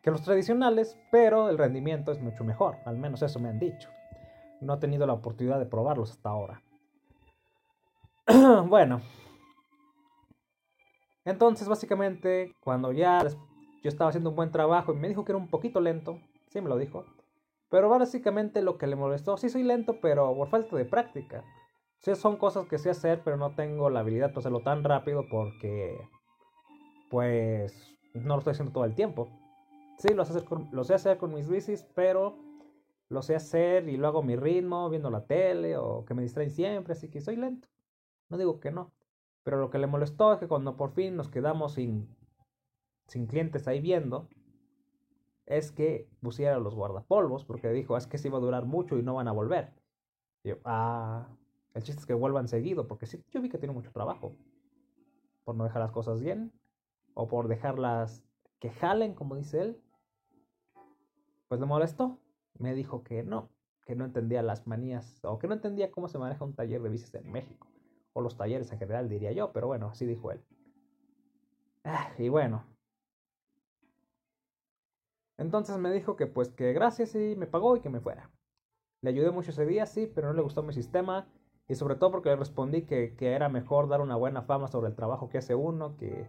que 0.00 0.10
los 0.10 0.22
tradicionales, 0.22 0.98
pero 1.12 1.50
el 1.50 1.58
rendimiento 1.58 2.10
es 2.10 2.22
mucho 2.22 2.42
mejor, 2.42 2.78
al 2.86 2.96
menos 2.96 3.20
eso 3.20 3.38
me 3.38 3.50
han 3.50 3.58
dicho. 3.58 3.90
No 4.62 4.76
he 4.76 4.78
tenido 4.78 5.06
la 5.06 5.12
oportunidad 5.12 5.58
de 5.58 5.66
probarlos 5.66 6.12
hasta 6.12 6.30
ahora. 6.30 6.62
bueno. 8.68 9.00
Entonces, 11.24 11.68
básicamente, 11.68 12.54
cuando 12.60 12.92
ya 12.92 13.22
yo 13.82 13.88
estaba 13.88 14.10
haciendo 14.10 14.30
un 14.30 14.36
buen 14.36 14.50
trabajo 14.50 14.92
y 14.92 14.96
me 14.96 15.08
dijo 15.08 15.24
que 15.24 15.32
era 15.32 15.38
un 15.38 15.48
poquito 15.48 15.80
lento, 15.80 16.18
sí 16.48 16.60
me 16.60 16.68
lo 16.68 16.76
dijo, 16.76 17.04
pero 17.70 17.88
básicamente 17.88 18.62
lo 18.62 18.78
que 18.78 18.86
le 18.86 18.96
molestó, 18.96 19.36
sí 19.36 19.48
soy 19.48 19.62
lento, 19.62 20.00
pero 20.00 20.34
por 20.34 20.48
falta 20.48 20.76
de 20.76 20.84
práctica. 20.84 21.44
Sí, 21.98 22.14
son 22.14 22.36
cosas 22.36 22.66
que 22.66 22.78
sé 22.78 22.90
hacer, 22.90 23.22
pero 23.24 23.36
no 23.36 23.54
tengo 23.54 23.90
la 23.90 24.00
habilidad 24.00 24.28
para 24.28 24.40
hacerlo 24.40 24.62
tan 24.62 24.84
rápido 24.84 25.24
porque, 25.30 25.98
pues, 27.10 27.96
no 28.14 28.34
lo 28.34 28.38
estoy 28.38 28.52
haciendo 28.52 28.72
todo 28.72 28.84
el 28.84 28.94
tiempo. 28.94 29.28
Sí, 29.98 30.14
lo 30.14 30.24
sé 30.24 30.32
hacer 30.32 30.44
con, 30.44 30.68
lo 30.72 30.84
sé 30.84 30.94
hacer 30.94 31.18
con 31.18 31.34
mis 31.34 31.48
bicis, 31.48 31.86
pero 31.94 32.36
lo 33.08 33.22
sé 33.22 33.34
hacer 33.34 33.88
y 33.88 33.96
lo 33.96 34.08
hago 34.08 34.20
a 34.20 34.24
mi 34.24 34.36
ritmo, 34.36 34.88
viendo 34.88 35.10
la 35.10 35.26
tele 35.26 35.76
o 35.76 36.04
que 36.04 36.14
me 36.14 36.22
distraen 36.22 36.50
siempre, 36.50 36.92
así 36.92 37.10
que 37.10 37.20
soy 37.20 37.36
lento. 37.36 37.68
No 38.30 38.38
digo 38.38 38.60
que 38.60 38.70
no. 38.70 38.92
Pero 39.42 39.58
lo 39.60 39.70
que 39.70 39.78
le 39.78 39.86
molestó 39.86 40.32
es 40.32 40.38
que 40.38 40.48
cuando 40.48 40.76
por 40.76 40.92
fin 40.92 41.16
nos 41.16 41.28
quedamos 41.28 41.74
sin, 41.74 42.08
sin 43.08 43.26
clientes 43.26 43.66
ahí 43.66 43.80
viendo, 43.80 44.28
es 45.46 45.72
que 45.72 46.08
pusiera 46.20 46.58
los 46.58 46.74
guardapolvos, 46.74 47.44
porque 47.44 47.70
dijo, 47.70 47.96
es 47.96 48.06
que 48.06 48.18
se 48.18 48.28
iba 48.28 48.38
a 48.38 48.40
durar 48.40 48.66
mucho 48.66 48.98
y 48.98 49.02
no 49.02 49.14
van 49.14 49.28
a 49.28 49.32
volver. 49.32 49.74
yo, 50.44 50.56
ah, 50.64 51.28
el 51.74 51.82
chiste 51.82 52.00
es 52.00 52.06
que 52.06 52.14
vuelvan 52.14 52.48
seguido, 52.48 52.86
porque 52.86 53.06
sí, 53.06 53.24
yo 53.30 53.40
vi 53.40 53.48
que 53.48 53.58
tiene 53.58 53.74
mucho 53.74 53.92
trabajo. 53.92 54.36
Por 55.44 55.56
no 55.56 55.64
dejar 55.64 55.82
las 55.82 55.92
cosas 55.92 56.20
bien, 56.20 56.52
o 57.14 57.26
por 57.26 57.48
dejarlas 57.48 58.24
que 58.60 58.70
jalen, 58.70 59.14
como 59.14 59.36
dice 59.36 59.60
él. 59.62 59.82
Pues 61.48 61.60
le 61.60 61.66
molestó. 61.66 62.18
Me 62.58 62.74
dijo 62.74 63.02
que 63.02 63.22
no, 63.24 63.48
que 63.86 63.96
no 63.96 64.04
entendía 64.04 64.42
las 64.42 64.66
manías, 64.66 65.18
o 65.24 65.38
que 65.38 65.48
no 65.48 65.54
entendía 65.54 65.90
cómo 65.90 66.08
se 66.08 66.18
maneja 66.18 66.44
un 66.44 66.54
taller 66.54 66.82
de 66.82 66.90
bicis 66.90 67.14
en 67.14 67.32
México 67.32 67.69
o 68.12 68.20
los 68.20 68.36
talleres 68.36 68.70
en 68.72 68.78
general, 68.78 69.08
diría 69.08 69.32
yo, 69.32 69.52
pero 69.52 69.66
bueno, 69.66 69.88
así 69.88 70.06
dijo 70.06 70.30
él. 70.32 70.40
Ah, 71.84 72.10
y 72.18 72.28
bueno. 72.28 72.64
Entonces 75.38 75.78
me 75.78 75.90
dijo 75.92 76.16
que 76.16 76.26
pues 76.26 76.50
que 76.50 76.72
gracias 76.72 77.14
y 77.14 77.34
me 77.36 77.46
pagó 77.46 77.76
y 77.76 77.80
que 77.80 77.88
me 77.88 78.00
fuera. 78.00 78.30
Le 79.00 79.10
ayudé 79.10 79.30
mucho 79.30 79.50
ese 79.50 79.64
día, 79.64 79.86
sí, 79.86 80.10
pero 80.14 80.28
no 80.28 80.34
le 80.34 80.42
gustó 80.42 80.62
mi 80.62 80.74
sistema 80.74 81.26
y 81.66 81.74
sobre 81.74 81.94
todo 81.94 82.10
porque 82.10 82.28
le 82.28 82.36
respondí 82.36 82.82
que, 82.82 83.16
que 83.16 83.32
era 83.32 83.48
mejor 83.48 83.88
dar 83.88 84.02
una 84.02 84.16
buena 84.16 84.42
fama 84.42 84.68
sobre 84.68 84.88
el 84.88 84.96
trabajo 84.96 85.30
que 85.30 85.38
hace 85.38 85.54
uno, 85.54 85.96
que 85.96 86.28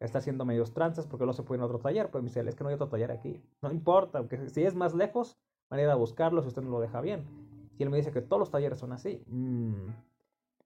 está 0.00 0.18
haciendo 0.18 0.44
medios 0.44 0.72
trances 0.72 1.06
porque 1.06 1.26
no 1.26 1.32
se 1.32 1.44
puede 1.44 1.60
en 1.60 1.64
otro 1.64 1.78
taller. 1.78 2.10
Pues 2.10 2.24
me 2.24 2.30
dice, 2.30 2.40
es 2.40 2.56
que 2.56 2.64
no 2.64 2.70
hay 2.70 2.74
otro 2.74 2.88
taller 2.88 3.12
aquí. 3.12 3.40
No 3.62 3.70
importa, 3.70 4.18
aunque 4.18 4.48
si 4.48 4.64
es 4.64 4.74
más 4.74 4.94
lejos, 4.94 5.38
van 5.70 5.78
a 5.78 5.82
ir 5.84 5.88
a 5.88 5.94
buscarlo 5.94 6.42
si 6.42 6.48
usted 6.48 6.62
no 6.62 6.70
lo 6.70 6.80
deja 6.80 7.00
bien. 7.00 7.24
Y 7.78 7.84
él 7.84 7.90
me 7.90 7.98
dice 7.98 8.10
que 8.10 8.22
todos 8.22 8.40
los 8.40 8.50
talleres 8.50 8.78
son 8.78 8.92
así. 8.92 9.22
Mmm 9.28 10.07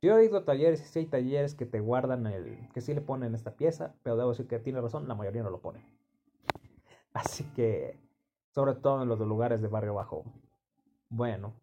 yo 0.03 0.19
he 0.19 0.25
ido 0.25 0.39
a 0.39 0.45
talleres 0.45 0.83
y 0.83 0.85
sí 0.85 0.99
hay 0.99 1.07
talleres 1.07 1.55
que 1.55 1.65
te 1.65 1.79
guardan 1.79 2.27
el, 2.27 2.69
que 2.75 2.81
sí 2.81 2.93
le 2.93 3.01
ponen 3.01 3.35
esta 3.37 3.55
pieza, 3.55 3.95
pero 4.03 4.17
debo 4.17 4.31
decir 4.31 4.49
que 4.49 4.59
tiene 4.59 4.81
razón, 4.81 5.07
la 5.07 5.15
mayoría 5.15 5.45
no 5.45 5.51
lo 5.51 5.61
pone. 5.61 5.87
Así 7.15 7.45
que, 7.55 8.01
sobre 8.51 8.75
todo 8.75 9.03
en 9.03 9.09
los 9.09 9.21
lugares 9.21 9.63
de 9.63 9.69
barrio 9.69 9.95
bajo. 9.95 10.25
Bueno. 11.09 11.55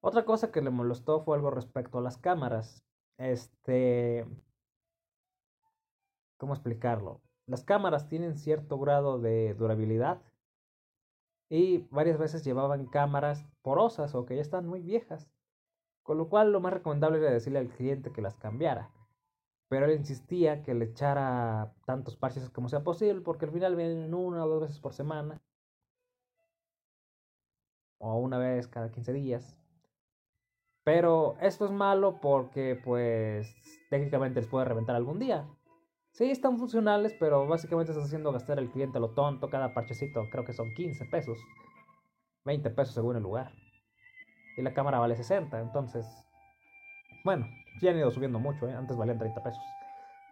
Otra 0.00 0.24
cosa 0.24 0.50
que 0.50 0.60
le 0.60 0.70
molestó 0.70 1.20
fue 1.20 1.36
algo 1.36 1.50
respecto 1.50 1.98
a 1.98 2.02
las 2.02 2.18
cámaras. 2.18 2.84
Este... 3.16 4.26
¿Cómo 6.36 6.52
explicarlo? 6.52 7.20
Las 7.46 7.62
cámaras 7.62 8.08
tienen 8.08 8.36
cierto 8.36 8.78
grado 8.78 9.20
de 9.20 9.54
durabilidad 9.54 10.20
y 11.48 11.86
varias 11.90 12.18
veces 12.18 12.44
llevaban 12.44 12.86
cámaras 12.86 13.46
porosas 13.62 14.14
o 14.14 14.26
que 14.26 14.34
ya 14.34 14.42
están 14.42 14.66
muy 14.66 14.82
viejas. 14.82 15.30
Con 16.06 16.18
lo 16.18 16.28
cual 16.28 16.52
lo 16.52 16.60
más 16.60 16.72
recomendable 16.72 17.18
era 17.18 17.32
decirle 17.32 17.58
al 17.58 17.68
cliente 17.68 18.12
que 18.12 18.22
las 18.22 18.36
cambiara. 18.36 18.90
Pero 19.68 19.86
él 19.86 19.98
insistía 19.98 20.62
que 20.62 20.72
le 20.72 20.84
echara 20.84 21.74
tantos 21.84 22.16
parches 22.16 22.48
como 22.50 22.68
sea 22.68 22.84
posible 22.84 23.22
porque 23.22 23.46
al 23.46 23.50
final 23.50 23.74
vienen 23.74 24.14
una 24.14 24.44
o 24.44 24.48
dos 24.48 24.60
veces 24.62 24.78
por 24.78 24.94
semana. 24.94 25.42
O 27.98 28.18
una 28.18 28.38
vez 28.38 28.68
cada 28.68 28.92
15 28.92 29.12
días. 29.12 29.58
Pero 30.84 31.36
esto 31.40 31.64
es 31.64 31.72
malo 31.72 32.20
porque 32.20 32.80
pues 32.84 33.52
técnicamente 33.90 34.40
les 34.40 34.48
puede 34.48 34.66
reventar 34.66 34.94
algún 34.94 35.18
día. 35.18 35.48
Sí, 36.12 36.30
están 36.30 36.56
funcionales, 36.56 37.16
pero 37.18 37.48
básicamente 37.48 37.90
estás 37.90 38.06
haciendo 38.06 38.30
gastar 38.30 38.60
al 38.60 38.70
cliente 38.70 39.00
lo 39.00 39.10
tonto. 39.10 39.50
Cada 39.50 39.74
parchecito 39.74 40.22
creo 40.30 40.44
que 40.44 40.52
son 40.52 40.72
15 40.72 41.04
pesos. 41.06 41.38
20 42.44 42.70
pesos 42.70 42.94
según 42.94 43.16
el 43.16 43.24
lugar 43.24 43.65
y 44.56 44.62
la 44.62 44.74
cámara 44.74 44.98
vale 44.98 45.16
60. 45.16 45.60
Entonces, 45.60 46.06
bueno, 47.24 47.46
ya 47.80 47.90
han 47.90 47.98
ido 47.98 48.10
subiendo 48.10 48.38
mucho, 48.38 48.68
¿eh? 48.68 48.74
antes 48.74 48.96
valían 48.96 49.18
30 49.18 49.42
pesos. 49.42 49.62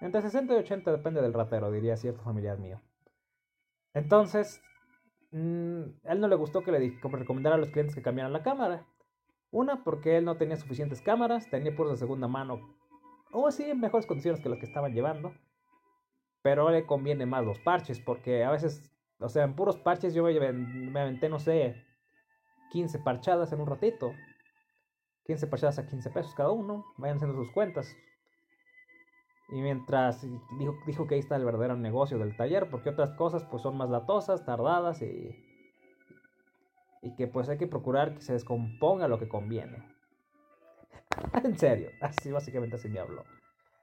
Entre 0.01 0.23
60 0.23 0.55
y 0.55 0.57
80 0.59 0.93
depende 0.93 1.23
del 1.23 1.33
ratero, 1.33 1.71
diría 1.71 1.97
cierto 1.97 2.23
familiar 2.23 2.59
mío. 2.59 2.81
Entonces, 3.93 4.61
mm, 5.31 5.83
él 6.05 6.21
no 6.21 6.29
le 6.29 6.37
gustó 6.37 6.63
que 6.63 6.73
le 6.73 6.99
recomendara 7.03 7.57
a 7.57 7.59
los 7.59 7.71
clientes 7.71 7.95
que 7.95 8.03
cambiaran 8.03 8.33
la 8.33 8.43
cámara. 8.43 8.87
Una, 9.51 9.85
porque 9.85 10.17
él 10.17 10.25
no 10.25 10.37
tenía 10.37 10.57
suficientes 10.57 11.01
cámaras, 11.01 11.49
tenía 11.49 11.75
puros 11.77 11.93
de 11.93 11.99
segunda 11.99 12.27
mano, 12.27 12.77
o 13.33 13.47
así 13.47 13.63
en 13.63 13.81
mejores 13.81 14.07
condiciones 14.07 14.41
que 14.41 14.49
las 14.49 14.59
que 14.59 14.67
estaban 14.67 14.93
llevando. 14.93 15.33
Pero 16.43 16.71
le 16.71 16.87
conviene 16.87 17.25
más 17.25 17.45
los 17.45 17.59
parches, 17.61 18.01
porque 18.01 18.45
a 18.45 18.51
veces, 18.51 18.91
o 19.19 19.29
sea, 19.29 19.45
en 19.45 19.55
puros 19.55 19.77
parches 19.79 20.13
yo 20.13 20.25
me 20.25 21.01
aventé, 21.01 21.29
no 21.29 21.39
sé, 21.39 21.85
15 22.75 22.99
parchadas 22.99 23.53
en 23.53 23.61
un 23.61 23.69
ratito. 23.69 24.13
15 25.27 25.47
parchadas 25.47 25.79
a 25.79 25.87
15 25.87 26.11
pesos 26.11 26.35
cada 26.35 26.51
uno. 26.51 26.85
Vayan 26.97 27.19
haciendo 27.19 27.37
sus 27.37 27.53
cuentas. 27.53 27.97
Y 29.51 29.61
mientras 29.63 30.27
dijo, 30.87 31.07
que 31.07 31.15
ahí 31.15 31.21
está 31.21 31.37
el 31.37 31.45
verdadero 31.45 31.77
negocio 31.77 32.19
del 32.19 32.37
taller, 32.37 32.69
porque 32.71 32.91
otras 32.91 33.13
cosas 33.13 33.45
pues 33.45 33.63
son 33.63 33.77
más 33.77 33.91
latosas, 33.91 34.45
tardadas 34.45 35.03
y, 35.03 35.31
y 37.01 37.15
que 37.15 37.29
pues 37.29 37.49
hay 37.49 37.59
que 37.59 37.69
procurar 37.69 38.15
que 38.15 38.23
se 38.23 38.33
descomponga 38.33 39.07
lo 39.07 39.21
que 39.21 39.29
conviene. 39.29 39.89
en 41.45 41.57
serio, 41.57 41.91
así 42.01 42.33
básicamente 42.33 42.75
así 42.75 42.89
me 42.89 42.99
habló. 42.99 43.23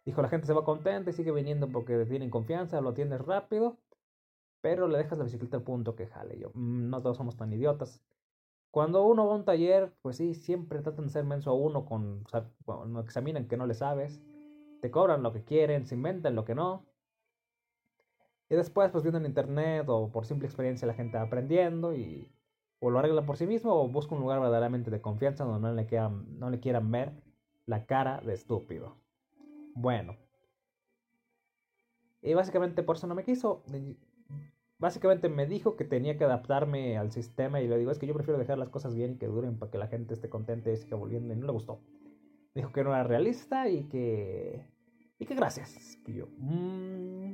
Dijo, 0.03 0.21
la 0.21 0.27
gente 0.27 0.47
se 0.47 0.53
va 0.53 0.65
contenta 0.65 1.11
y 1.11 1.13
sigue 1.13 1.31
viniendo 1.31 1.69
porque 1.69 2.05
tienen 2.07 2.29
confianza, 2.29 2.81
lo 2.81 2.89
atiendes 2.89 3.21
rápido, 3.21 3.77
pero 4.59 4.89
le 4.89 4.97
dejas 4.97 5.17
la 5.17 5.23
bicicleta 5.23 5.55
al 5.55 5.63
punto 5.63 5.95
que 5.95 6.07
jale. 6.07 6.37
Yo, 6.37 6.49
mm, 6.53 6.89
no 6.89 7.01
todos 7.01 7.15
somos 7.15 7.37
tan 7.37 7.53
idiotas. 7.53 8.01
Cuando 8.71 9.05
uno 9.05 9.27
va 9.27 9.33
a 9.33 9.35
un 9.35 9.43
taller, 9.43 9.93
pues 10.01 10.15
sí, 10.15 10.33
siempre 10.33 10.79
tratan 10.79 11.05
de 11.05 11.11
ser 11.11 11.25
menso 11.25 11.51
a 11.51 11.53
uno 11.53 11.85
con, 11.85 12.23
examinan 13.03 13.47
que 13.47 13.57
no 13.57 13.67
le 13.67 13.73
sabes, 13.73 14.21
te 14.81 14.89
cobran 14.89 15.23
lo 15.23 15.33
que 15.33 15.43
quieren, 15.43 15.85
se 15.85 15.95
inventan 15.95 16.35
lo 16.35 16.45
que 16.45 16.55
no. 16.55 16.85
Y 18.49 18.55
después, 18.55 18.89
pues 18.91 19.03
viendo 19.03 19.19
en 19.19 19.25
internet 19.25 19.85
o 19.89 20.09
por 20.09 20.25
simple 20.25 20.47
experiencia 20.47 20.87
la 20.87 20.93
gente 20.93 21.17
aprendiendo 21.17 21.93
y 21.93 22.31
o 22.79 22.89
lo 22.89 22.99
arreglan 22.99 23.25
por 23.25 23.37
sí 23.37 23.45
mismo 23.45 23.73
o 23.73 23.87
busca 23.89 24.15
un 24.15 24.21
lugar 24.21 24.39
verdaderamente 24.39 24.89
de 24.89 25.01
confianza 25.01 25.43
donde 25.43 25.67
no 25.67 25.73
le, 25.75 25.85
quieran, 25.85 26.39
no 26.39 26.49
le 26.49 26.59
quieran 26.59 26.89
ver 26.91 27.11
la 27.65 27.85
cara 27.85 28.21
de 28.21 28.33
estúpido. 28.33 28.97
Bueno. 29.75 30.17
Y 32.21 32.33
básicamente 32.33 32.83
por 32.83 32.95
eso 32.95 33.07
no 33.07 33.15
me 33.15 33.23
quiso 33.23 33.63
básicamente 34.81 35.29
me 35.29 35.45
dijo 35.45 35.77
que 35.77 35.85
tenía 35.85 36.17
que 36.17 36.25
adaptarme 36.25 36.97
al 36.97 37.11
sistema 37.11 37.61
y 37.61 37.67
le 37.67 37.77
digo, 37.77 37.91
es 37.91 37.99
que 37.99 38.07
yo 38.07 38.15
prefiero 38.15 38.39
dejar 38.39 38.57
las 38.57 38.69
cosas 38.69 38.95
bien 38.95 39.13
y 39.13 39.17
que 39.17 39.27
duren 39.27 39.57
para 39.57 39.71
que 39.71 39.77
la 39.77 39.87
gente 39.87 40.15
esté 40.15 40.27
contenta 40.27 40.71
y 40.71 40.75
siga 40.75 40.97
volviendo 40.97 41.33
y 41.33 41.37
no 41.37 41.45
le 41.45 41.53
gustó. 41.53 41.79
dijo 42.55 42.73
que 42.73 42.83
no 42.83 42.89
era 42.89 43.03
realista 43.03 43.69
y 43.69 43.83
que... 43.87 44.67
Y 45.19 45.25
que 45.27 45.35
gracias. 45.35 45.99
Y 46.07 46.13
yo, 46.13 46.27
mmm, 46.39 47.33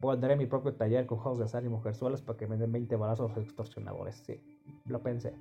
pondré 0.00 0.34
mi 0.34 0.46
propio 0.46 0.74
taller 0.74 1.06
con 1.06 1.18
juegos 1.18 1.38
de 1.38 1.44
azar 1.44 1.64
y 1.64 1.68
mujerzuelas 1.68 2.22
para 2.22 2.36
que 2.36 2.48
me 2.48 2.56
den 2.56 2.72
20 2.72 2.96
balazos 2.96 3.36
extorsionadores. 3.36 4.16
Sí, 4.26 4.42
lo 4.84 5.00
pensé. 5.00 5.32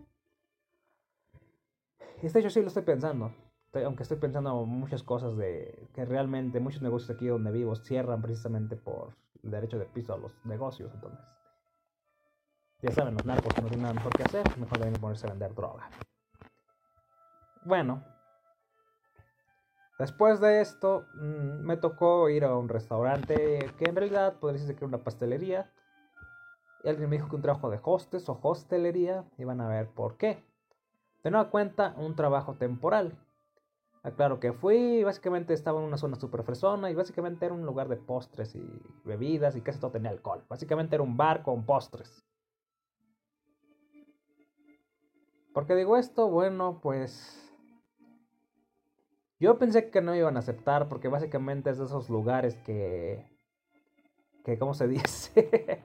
Este 2.21 2.43
yo 2.43 2.51
sí 2.51 2.61
lo 2.61 2.67
estoy 2.67 2.83
pensando. 2.83 3.33
Aunque 3.73 4.03
estoy 4.03 4.17
pensando 4.17 4.65
muchas 4.65 5.01
cosas 5.01 5.35
de 5.35 5.87
que 5.95 6.05
realmente 6.05 6.59
muchos 6.59 6.83
negocios 6.83 7.09
aquí 7.09 7.25
donde 7.25 7.51
vivo 7.51 7.75
cierran 7.75 8.21
precisamente 8.21 8.75
por 8.75 9.15
derecho 9.43 9.79
de 9.79 9.85
piso 9.85 10.13
a 10.13 10.17
los 10.17 10.31
negocios. 10.45 10.91
Entonces, 10.93 11.19
Ya 12.81 12.91
saben, 12.91 13.13
los 13.13 13.25
narcos 13.25 13.53
no 13.57 13.67
tienen 13.67 13.83
nada 13.83 13.93
mejor 13.93 14.15
que 14.15 14.23
hacer, 14.23 14.43
mejor 14.57 14.79
deben 14.79 14.99
ponerse 14.99 15.27
a 15.27 15.29
vender 15.29 15.53
droga. 15.53 15.87
Bueno, 17.63 18.03
después 19.99 20.39
de 20.39 20.61
esto 20.61 21.05
mm, 21.13 21.63
me 21.63 21.77
tocó 21.77 22.27
ir 22.29 22.43
a 22.43 22.57
un 22.57 22.69
restaurante 22.69 23.69
que 23.77 23.85
en 23.85 23.95
realidad 23.95 24.39
podría 24.39 24.53
decirse 24.53 24.73
que 24.73 24.85
era 24.85 24.95
una 24.95 25.03
pastelería. 25.03 25.71
Y 26.83 26.89
alguien 26.89 27.09
me 27.09 27.17
dijo 27.17 27.29
que 27.29 27.35
un 27.35 27.43
trabajo 27.43 27.69
de 27.69 27.79
hostes 27.83 28.27
o 28.29 28.39
hostelería, 28.41 29.25
iban 29.37 29.61
a 29.61 29.67
ver 29.67 29.87
por 29.87 30.17
qué. 30.17 30.43
De 31.23 31.29
nueva 31.29 31.51
cuenta, 31.51 31.93
un 31.97 32.15
trabajo 32.15 32.55
temporal. 32.55 33.15
Aclaro 34.03 34.39
que 34.39 34.51
fui, 34.51 35.03
básicamente 35.03 35.53
estaba 35.53 35.79
en 35.79 35.85
una 35.85 35.97
zona 35.97 36.15
super 36.15 36.43
fresona 36.43 36.89
y 36.89 36.95
básicamente 36.95 37.45
era 37.45 37.53
un 37.53 37.65
lugar 37.65 37.87
de 37.87 37.97
postres 37.97 38.55
y 38.55 38.81
bebidas 39.03 39.55
y 39.55 39.61
casi 39.61 39.79
todo 39.79 39.91
tenía 39.91 40.09
alcohol. 40.09 40.43
Básicamente 40.49 40.95
era 40.95 41.03
un 41.03 41.17
bar 41.17 41.43
con 41.43 41.65
postres. 41.65 42.25
¿Por 45.53 45.67
qué 45.67 45.75
digo 45.75 45.97
esto? 45.97 46.29
Bueno, 46.29 46.79
pues 46.81 47.53
yo 49.39 49.59
pensé 49.59 49.91
que 49.91 50.01
no 50.01 50.15
iban 50.15 50.35
a 50.35 50.39
aceptar 50.39 50.87
porque 50.87 51.07
básicamente 51.07 51.69
es 51.69 51.77
de 51.77 51.85
esos 51.85 52.09
lugares 52.09 52.55
que 52.57 53.29
que 54.43 54.57
cómo 54.57 54.73
se 54.73 54.87
dice 54.87 55.83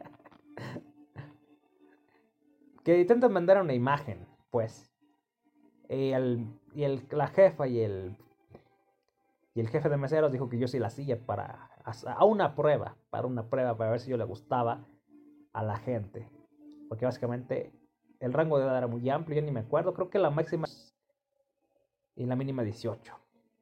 que 2.83 3.01
intentan 3.01 3.35
vender 3.35 3.59
una 3.61 3.75
imagen, 3.75 4.27
pues. 4.51 4.96
Y, 5.89 6.11
el, 6.13 6.47
y 6.75 6.85
el, 6.85 7.07
la 7.11 7.29
jefa 7.29 7.67
y 7.69 7.81
el, 7.81 8.17
y 9.55 9.61
el 9.61 9.69
jefe 9.69 9.89
de 9.89 9.97
meseros 9.97 10.33
dijo 10.33 10.49
que 10.49 10.59
yo 10.59 10.69
sí 10.69 10.79
la 10.79 10.91
silla 10.91 11.19
para 11.25 11.71
a 12.07 12.25
una 12.25 12.55
prueba, 12.57 12.97
para 13.11 13.27
una 13.27 13.49
prueba, 13.49 13.77
para 13.77 13.91
ver 13.91 14.01
si 14.01 14.11
yo 14.11 14.17
le 14.17 14.25
gustaba 14.25 14.85
a 15.53 15.63
la 15.63 15.77
gente. 15.77 16.29
Porque 16.89 17.05
básicamente 17.05 17.73
el 18.21 18.33
rango 18.33 18.59
de 18.59 18.65
edad 18.65 18.79
era 18.79 18.87
muy 18.89 19.09
amplio, 19.09 19.37
yo 19.37 19.47
ni 19.47 19.53
me 19.53 19.61
acuerdo, 19.61 19.95
creo 19.95 20.11
que 20.11 20.19
la 20.19 20.31
máxima 20.31 20.67
y 22.17 22.27
la 22.27 22.35
mínima 22.35 22.65
18. 22.65 23.15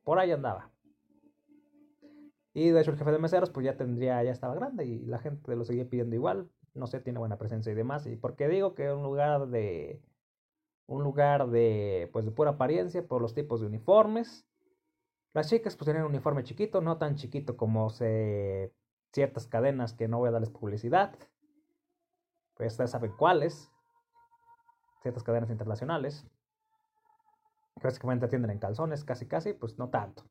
Por 0.04 0.18
ahí 0.18 0.30
andaba. 0.30 0.70
Y 2.54 2.70
de 2.70 2.80
hecho 2.80 2.92
el 2.92 2.96
jefe 2.96 3.10
de 3.10 3.18
meseros 3.18 3.50
pues 3.50 3.66
ya 3.66 3.76
tendría, 3.76 4.22
ya 4.22 4.30
estaba 4.30 4.54
grande 4.54 4.86
y 4.86 5.04
la 5.06 5.18
gente 5.18 5.54
lo 5.54 5.64
seguía 5.64 5.88
pidiendo 5.88 6.14
igual. 6.14 6.48
No 6.72 6.86
sé, 6.86 7.00
tiene 7.00 7.18
buena 7.18 7.36
presencia 7.36 7.72
y 7.72 7.74
demás. 7.74 8.06
Y 8.06 8.16
porque 8.16 8.48
digo 8.48 8.74
que 8.74 8.92
un 8.92 9.02
lugar 9.02 9.48
de 9.48 10.00
un 10.86 11.02
lugar 11.02 11.48
de, 11.48 12.10
pues, 12.12 12.24
de 12.24 12.30
pura 12.30 12.52
apariencia 12.52 13.06
por 13.06 13.22
los 13.22 13.34
tipos 13.34 13.60
de 13.60 13.66
uniformes. 13.66 14.46
Las 15.32 15.48
chicas 15.48 15.76
pues 15.76 15.86
tenían 15.86 16.04
un 16.04 16.10
uniforme 16.10 16.44
chiquito, 16.44 16.80
no 16.80 16.98
tan 16.98 17.16
chiquito 17.16 17.56
como 17.56 17.90
se... 17.90 18.72
ciertas 19.12 19.46
cadenas 19.46 19.92
que 19.94 20.08
no 20.08 20.18
voy 20.18 20.28
a 20.28 20.32
darles 20.32 20.50
publicidad. 20.50 21.18
Pues 22.54 22.72
ustedes 22.72 22.90
saben 22.90 23.12
cuáles. 23.16 23.70
Ciertas 25.02 25.24
cadenas 25.24 25.50
internacionales. 25.50 26.26
Que 27.80 27.88
básicamente 27.88 28.26
atienden 28.26 28.52
en 28.52 28.58
calzones, 28.60 29.04
casi 29.04 29.26
casi, 29.26 29.52
pues 29.54 29.78
no 29.78 29.90
tanto. 29.90 30.24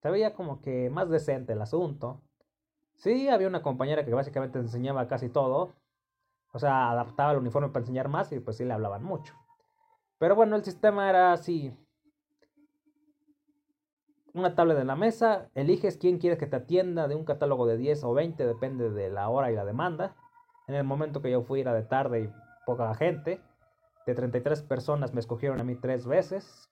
Se 0.00 0.10
veía 0.10 0.34
como 0.34 0.62
que 0.62 0.88
más 0.88 1.10
decente 1.10 1.52
el 1.52 1.60
asunto. 1.60 2.22
Sí, 2.94 3.28
había 3.28 3.48
una 3.48 3.62
compañera 3.62 4.04
que 4.04 4.14
básicamente 4.14 4.58
enseñaba 4.58 5.08
casi 5.08 5.28
todo. 5.28 5.74
O 6.52 6.58
sea, 6.58 6.90
adaptaba 6.90 7.32
el 7.32 7.38
uniforme 7.38 7.68
para 7.68 7.80
enseñar 7.80 8.08
más 8.08 8.32
y 8.32 8.40
pues 8.40 8.56
sí 8.56 8.64
le 8.64 8.72
hablaban 8.72 9.02
mucho. 9.02 9.34
Pero 10.18 10.34
bueno, 10.34 10.56
el 10.56 10.64
sistema 10.64 11.10
era 11.10 11.32
así. 11.32 11.76
Una 14.32 14.54
tabla 14.54 14.74
de 14.74 14.84
la 14.84 14.96
mesa, 14.96 15.50
eliges 15.54 15.96
quién 15.96 16.18
quieres 16.18 16.38
que 16.38 16.46
te 16.46 16.56
atienda 16.56 17.08
de 17.08 17.14
un 17.14 17.24
catálogo 17.24 17.66
de 17.66 17.76
10 17.76 18.04
o 18.04 18.14
20, 18.14 18.46
depende 18.46 18.90
de 18.90 19.10
la 19.10 19.28
hora 19.28 19.50
y 19.50 19.54
la 19.54 19.64
demanda. 19.64 20.14
En 20.66 20.74
el 20.74 20.84
momento 20.84 21.22
que 21.22 21.30
yo 21.30 21.42
fui 21.42 21.60
era 21.60 21.72
de 21.72 21.82
tarde 21.82 22.20
y 22.22 22.32
poca 22.66 22.94
gente. 22.94 23.40
De 24.06 24.14
33 24.14 24.62
personas 24.62 25.14
me 25.14 25.20
escogieron 25.20 25.60
a 25.60 25.64
mí 25.64 25.74
tres 25.74 26.06
veces 26.06 26.70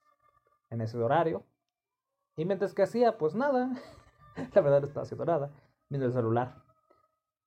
en 0.69 0.81
ese 0.81 0.97
horario. 0.97 1.43
Y 2.37 2.45
mientras 2.45 2.73
que 2.73 2.83
hacía, 2.83 3.17
pues 3.17 3.35
nada. 3.35 3.71
la 4.53 4.61
verdad 4.61 4.81
no 4.81 4.87
estaba 4.87 5.03
haciendo 5.03 5.25
nada. 5.25 5.51
Viendo 5.89 6.07
el 6.07 6.13
celular. 6.13 6.63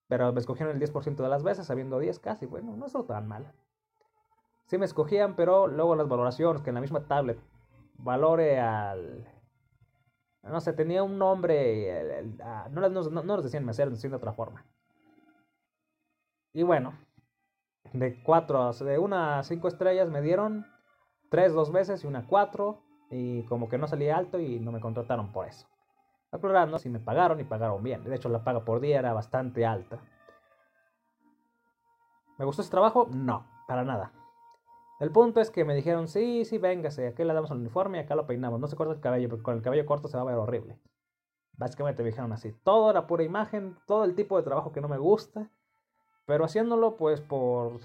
Pero 0.08 0.32
me 0.32 0.40
escogieron 0.40 0.74
el 0.74 0.82
10% 0.82 1.16
de 1.16 1.28
las 1.28 1.42
veces, 1.42 1.70
habiendo 1.70 1.98
10 1.98 2.18
casi. 2.18 2.46
Bueno, 2.46 2.76
no 2.76 2.86
es 2.86 2.92
tan 3.06 3.28
mal 3.28 3.52
sí 4.68 4.78
me 4.78 4.84
escogían, 4.84 5.34
pero 5.34 5.66
luego 5.66 5.96
las 5.96 6.08
valoraciones, 6.08 6.62
que 6.62 6.70
en 6.70 6.74
la 6.74 6.80
misma 6.80 7.06
tablet 7.06 7.38
valore 7.96 8.60
al... 8.60 9.26
No 10.42 10.60
sé, 10.60 10.72
tenía 10.72 11.02
un 11.02 11.18
nombre, 11.18 12.36
ah, 12.42 12.68
no, 12.70 12.88
no, 12.88 13.42
decían 13.42 13.64
mesero, 13.64 13.90
nos 13.90 13.98
decían 13.98 14.12
de 14.12 14.16
otra 14.16 14.32
forma. 14.32 14.64
Y 16.54 16.62
bueno, 16.62 16.94
de 17.92 18.22
cuatro, 18.22 18.72
de 18.72 18.98
una 18.98 19.40
a 19.40 19.42
cinco 19.42 19.68
estrellas 19.68 20.08
me 20.10 20.22
dieron 20.22 20.66
tres 21.28 21.52
dos 21.52 21.72
veces 21.72 22.04
y 22.04 22.06
una 22.06 22.26
cuatro. 22.26 22.84
Y 23.10 23.44
como 23.44 23.68
que 23.68 23.78
no 23.78 23.88
salía 23.88 24.16
alto 24.16 24.38
y 24.38 24.60
no 24.60 24.70
me 24.70 24.80
contrataron 24.80 25.32
por 25.32 25.48
eso. 25.48 25.66
Aclarando, 26.30 26.78
si 26.78 26.90
me 26.90 27.00
pagaron 27.00 27.40
y 27.40 27.44
pagaron 27.44 27.82
bien. 27.82 28.04
De 28.04 28.14
hecho, 28.14 28.28
la 28.28 28.44
paga 28.44 28.64
por 28.64 28.80
día 28.80 28.98
era 28.98 29.14
bastante 29.14 29.64
alta. 29.64 29.98
¿Me 32.38 32.44
gustó 32.44 32.62
ese 32.62 32.70
trabajo? 32.70 33.08
No, 33.10 33.46
para 33.66 33.84
nada. 33.84 34.12
El 34.98 35.12
punto 35.12 35.40
es 35.40 35.50
que 35.50 35.64
me 35.64 35.74
dijeron, 35.74 36.08
sí, 36.08 36.44
sí, 36.44 36.58
véngase, 36.58 37.06
aquí 37.06 37.22
le 37.24 37.32
damos 37.32 37.50
el 37.50 37.58
uniforme 37.58 37.98
y 37.98 38.00
acá 38.00 38.14
lo 38.16 38.26
peinamos. 38.26 38.58
No 38.60 38.66
se 38.66 38.76
corta 38.76 38.94
el 38.94 39.00
cabello, 39.00 39.28
porque 39.28 39.44
con 39.44 39.56
el 39.56 39.62
cabello 39.62 39.86
corto 39.86 40.08
se 40.08 40.16
va 40.16 40.22
a 40.22 40.26
ver 40.26 40.34
horrible. 40.34 40.78
Básicamente 41.56 42.02
me 42.02 42.10
dijeron 42.10 42.32
así, 42.32 42.52
todo 42.52 42.90
era 42.90 43.06
pura 43.06 43.24
imagen, 43.24 43.76
todo 43.86 44.04
el 44.04 44.14
tipo 44.14 44.36
de 44.36 44.44
trabajo 44.44 44.72
que 44.72 44.80
no 44.80 44.88
me 44.88 44.98
gusta, 44.98 45.50
pero 46.26 46.44
haciéndolo 46.44 46.96
pues 46.96 47.20
por 47.20 47.80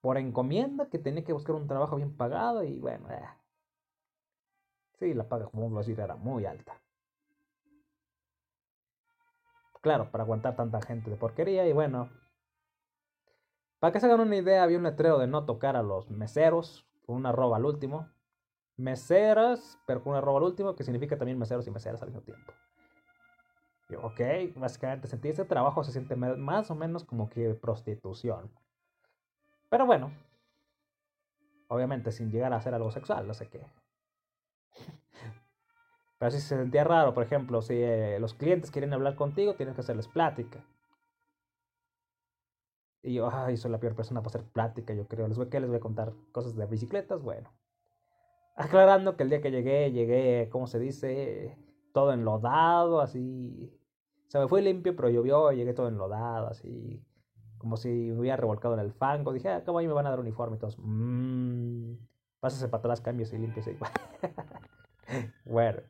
por 0.00 0.16
encomienda, 0.16 0.88
que 0.88 0.98
tenía 0.98 1.24
que 1.24 1.32
buscar 1.32 1.54
un 1.56 1.66
trabajo 1.66 1.96
bien 1.96 2.16
pagado 2.16 2.64
y 2.64 2.78
bueno, 2.80 3.10
eh. 3.10 3.28
sí, 4.98 5.14
la 5.14 5.28
paga, 5.28 5.46
como 5.46 5.78
decir, 5.78 6.00
era 6.00 6.16
muy 6.16 6.46
alta. 6.46 6.80
Claro, 9.82 10.10
para 10.10 10.24
aguantar 10.24 10.56
tanta 10.56 10.80
gente 10.82 11.10
de 11.10 11.16
porquería 11.16 11.66
y 11.66 11.72
bueno, 11.72 12.10
para 13.80 13.92
que 13.92 14.00
se 14.00 14.06
hagan 14.06 14.20
una 14.20 14.36
idea, 14.36 14.62
había 14.62 14.78
un 14.78 14.84
letrero 14.84 15.18
de 15.18 15.26
no 15.26 15.46
tocar 15.46 15.76
a 15.76 15.82
los 15.82 16.10
meseros, 16.10 16.86
con 17.06 17.16
una 17.16 17.30
arroba 17.30 17.56
al 17.56 17.64
último. 17.64 18.08
Meseras, 18.76 19.78
pero 19.86 20.02
con 20.02 20.10
una 20.10 20.18
arroba 20.18 20.38
al 20.38 20.44
último, 20.44 20.76
que 20.76 20.84
significa 20.84 21.18
también 21.18 21.38
meseros 21.38 21.66
y 21.66 21.70
meseras 21.70 22.02
al 22.02 22.08
mismo 22.08 22.22
tiempo. 22.22 22.52
Yo, 23.88 24.00
ok, 24.02 24.20
básicamente 24.56 25.08
sentí 25.08 25.28
ese 25.28 25.44
trabajo, 25.44 25.82
se 25.82 25.92
siente 25.92 26.14
más 26.14 26.70
o 26.70 26.74
menos 26.74 27.04
como 27.04 27.28
que 27.28 27.54
prostitución. 27.54 28.50
Pero 29.68 29.86
bueno, 29.86 30.12
obviamente 31.68 32.12
sin 32.12 32.30
llegar 32.30 32.52
a 32.52 32.56
hacer 32.56 32.74
algo 32.74 32.90
sexual, 32.90 33.26
no 33.26 33.34
sé 33.34 33.48
qué. 33.48 33.66
Pero 36.18 36.30
si 36.30 36.40
se 36.40 36.56
sentía 36.56 36.84
raro, 36.84 37.14
por 37.14 37.24
ejemplo, 37.24 37.62
si 37.62 37.74
eh, 37.74 38.18
los 38.20 38.34
clientes 38.34 38.70
quieren 38.70 38.92
hablar 38.92 39.16
contigo, 39.16 39.54
tienes 39.54 39.74
que 39.74 39.80
hacerles 39.80 40.06
plática. 40.06 40.62
Y 43.02 43.14
yo, 43.14 43.30
ay, 43.32 43.56
soy 43.56 43.70
la 43.70 43.80
peor 43.80 43.94
persona 43.94 44.20
para 44.20 44.36
hacer 44.36 44.44
plática, 44.50 44.92
yo 44.92 45.06
creo. 45.08 45.26
Les 45.26 45.38
voy, 45.38 45.48
¿qué 45.48 45.60
les 45.60 45.68
voy 45.68 45.78
a 45.78 45.80
contar? 45.80 46.12
Cosas 46.32 46.54
de 46.54 46.66
bicicletas, 46.66 47.22
bueno. 47.22 47.50
Aclarando 48.56 49.16
que 49.16 49.22
el 49.22 49.30
día 49.30 49.40
que 49.40 49.50
llegué, 49.50 49.90
llegué, 49.90 50.48
¿cómo 50.50 50.66
se 50.66 50.78
dice? 50.78 51.56
Todo 51.94 52.12
enlodado, 52.12 53.00
así. 53.00 53.72
Se 54.28 54.38
me 54.38 54.48
fue 54.48 54.60
limpio, 54.62 54.94
pero 54.94 55.08
llovió, 55.08 55.50
llegué 55.52 55.72
todo 55.72 55.88
enlodado, 55.88 56.48
así. 56.48 57.02
Como 57.58 57.76
si 57.76 57.88
me 57.88 58.20
hubiera 58.20 58.36
revolcado 58.36 58.74
en 58.74 58.80
el 58.80 58.92
fango. 58.92 59.32
Dije, 59.32 59.48
ah, 59.48 59.64
¿cómo 59.64 59.78
ahí 59.78 59.86
me 59.86 59.94
van 59.94 60.06
a 60.06 60.10
dar 60.10 60.20
uniforme? 60.20 60.56
Y 60.56 60.58
todos, 60.58 60.76
mmm. 60.78 61.94
Pásase 62.40 62.68
para 62.68 62.80
atrás, 62.80 63.00
cambios 63.00 63.32
y 63.32 63.38
limpios. 63.38 63.66
bueno. 65.44 65.80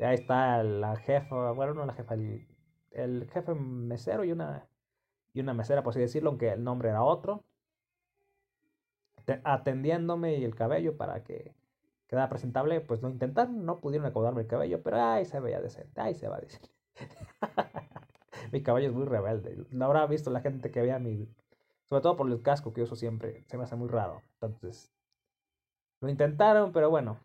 ahí 0.00 0.14
está 0.14 0.62
la 0.62 0.96
jefa, 0.96 1.52
bueno, 1.52 1.74
no 1.74 1.86
la 1.86 1.92
jefa, 1.92 2.14
el, 2.14 2.46
el 2.92 3.28
jefe 3.30 3.54
mesero 3.54 4.24
y 4.24 4.32
una 4.32 4.68
y 5.36 5.40
una 5.40 5.52
mesera, 5.52 5.82
por 5.82 5.90
así 5.90 6.00
decirlo, 6.00 6.30
aunque 6.30 6.48
el 6.50 6.64
nombre 6.64 6.88
era 6.88 7.02
otro, 7.02 7.44
atendiéndome 9.44 10.38
y 10.38 10.44
el 10.44 10.54
cabello 10.54 10.96
para 10.96 11.22
que 11.24 11.54
quedara 12.06 12.30
presentable, 12.30 12.80
pues 12.80 13.02
lo 13.02 13.10
intentaron, 13.10 13.66
no 13.66 13.80
pudieron 13.80 14.06
acomodarme 14.06 14.42
el 14.42 14.46
cabello, 14.46 14.82
pero 14.82 15.02
ay, 15.02 15.26
se 15.26 15.38
veía 15.38 15.60
decente, 15.60 16.00
ay, 16.00 16.14
se 16.14 16.28
va 16.28 16.36
a 16.36 16.40
decir. 16.40 16.62
mi 18.52 18.62
cabello 18.62 18.88
es 18.88 18.94
muy 18.94 19.04
rebelde. 19.04 19.66
No 19.70 19.84
habrá 19.84 20.06
visto 20.06 20.30
la 20.30 20.40
gente 20.40 20.70
que 20.70 20.80
vea 20.80 20.98
mi, 20.98 21.28
sobre 21.84 22.02
todo 22.02 22.16
por 22.16 22.30
el 22.30 22.40
casco 22.40 22.72
que 22.72 22.82
uso 22.82 22.96
siempre, 22.96 23.44
se 23.46 23.58
me 23.58 23.64
hace 23.64 23.76
muy 23.76 23.88
raro. 23.88 24.22
Entonces, 24.40 24.90
lo 26.00 26.08
intentaron, 26.08 26.72
pero 26.72 26.88
bueno. 26.88 27.20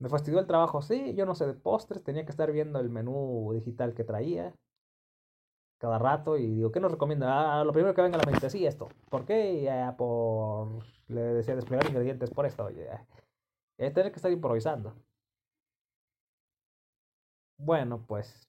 Me 0.00 0.08
fastidió 0.08 0.40
el 0.40 0.48
trabajo, 0.48 0.82
sí, 0.82 1.14
yo 1.14 1.26
no 1.26 1.36
sé 1.36 1.46
de 1.46 1.54
postres, 1.54 2.02
tenía 2.02 2.24
que 2.24 2.32
estar 2.32 2.50
viendo 2.50 2.80
el 2.80 2.90
menú 2.90 3.52
digital 3.54 3.94
que 3.94 4.02
traía 4.02 4.52
cada 5.84 5.98
rato 5.98 6.38
y 6.38 6.46
digo, 6.46 6.72
¿qué 6.72 6.80
nos 6.80 6.92
recomienda? 6.92 7.60
Ah, 7.60 7.64
lo 7.64 7.72
primero 7.72 7.94
que 7.94 8.00
venga 8.02 8.16
a 8.16 8.24
la 8.24 8.30
mente, 8.30 8.48
sí, 8.48 8.66
esto. 8.66 8.88
¿Por 9.10 9.26
qué? 9.26 9.68
por, 9.98 10.82
le 11.08 11.20
decía 11.20 11.54
desplegar 11.56 11.86
ingredientes 11.86 12.30
por 12.30 12.46
esto. 12.46 12.68
Es 13.76 13.92
tener 13.94 14.10
que 14.10 14.16
estar 14.16 14.32
improvisando. 14.32 14.94
Bueno, 17.58 18.04
pues. 18.06 18.48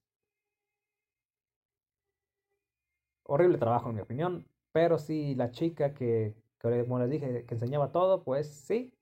horrible 3.25 3.57
trabajo 3.57 3.89
en 3.89 3.95
mi 3.95 4.01
opinión, 4.01 4.47
pero 4.71 4.97
sí 4.97 5.35
la 5.35 5.51
chica 5.51 5.93
que, 5.93 6.35
como 6.59 6.99
les 6.99 7.09
dije, 7.09 7.45
que 7.45 7.53
enseñaba 7.55 7.91
todo, 7.91 8.23
pues 8.23 8.47
sí, 8.67 8.93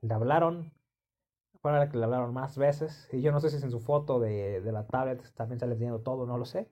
le 0.00 0.14
hablaron, 0.14 0.72
fue 1.62 1.72
la 1.72 1.88
que 1.90 1.96
le 1.98 2.04
hablaron 2.04 2.32
más 2.34 2.56
veces, 2.58 3.08
y 3.12 3.20
yo 3.22 3.32
no 3.32 3.40
sé 3.40 3.50
si 3.50 3.56
es 3.56 3.64
en 3.64 3.70
su 3.70 3.80
foto 3.80 4.20
de, 4.20 4.60
de 4.60 4.72
la 4.72 4.86
tablet 4.86 5.22
también 5.34 5.60
sale 5.60 5.72
enseñando 5.72 6.00
todo, 6.00 6.26
no 6.26 6.38
lo 6.38 6.44
sé, 6.44 6.68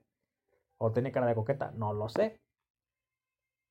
o 0.79 0.91
tenía 0.91 1.11
cara 1.11 1.27
de 1.27 1.35
coqueta, 1.35 1.71
no 1.71 1.93
lo 1.93 2.09
sé, 2.09 2.39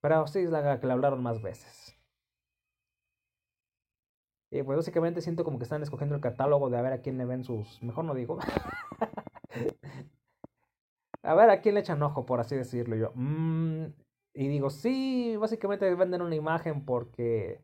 pero 0.00 0.26
sí 0.26 0.38
es 0.40 0.50
la 0.50 0.80
que 0.80 0.86
le 0.86 0.92
hablaron 0.94 1.22
más 1.22 1.42
veces. 1.42 1.96
Y 4.50 4.62
pues 4.62 4.76
básicamente 4.76 5.20
siento 5.20 5.44
como 5.44 5.58
que 5.58 5.64
están 5.64 5.82
escogiendo 5.82 6.14
el 6.14 6.20
catálogo 6.20 6.70
de 6.70 6.78
a 6.78 6.82
ver 6.82 6.92
a 6.92 7.00
quién 7.02 7.18
le 7.18 7.24
ven 7.24 7.44
sus. 7.44 7.82
Mejor 7.82 8.04
no 8.04 8.14
digo. 8.14 8.38
a 11.22 11.34
ver 11.34 11.50
a 11.50 11.60
quién 11.60 11.74
le 11.74 11.80
echan 11.80 12.02
ojo, 12.02 12.24
por 12.26 12.40
así 12.40 12.56
decirlo. 12.56 12.96
yo. 12.96 13.12
Mm", 13.14 13.86
y 14.34 14.48
digo, 14.48 14.70
sí, 14.70 15.36
básicamente 15.36 15.92
venden 15.94 16.22
una 16.22 16.36
imagen 16.36 16.84
porque 16.84 17.62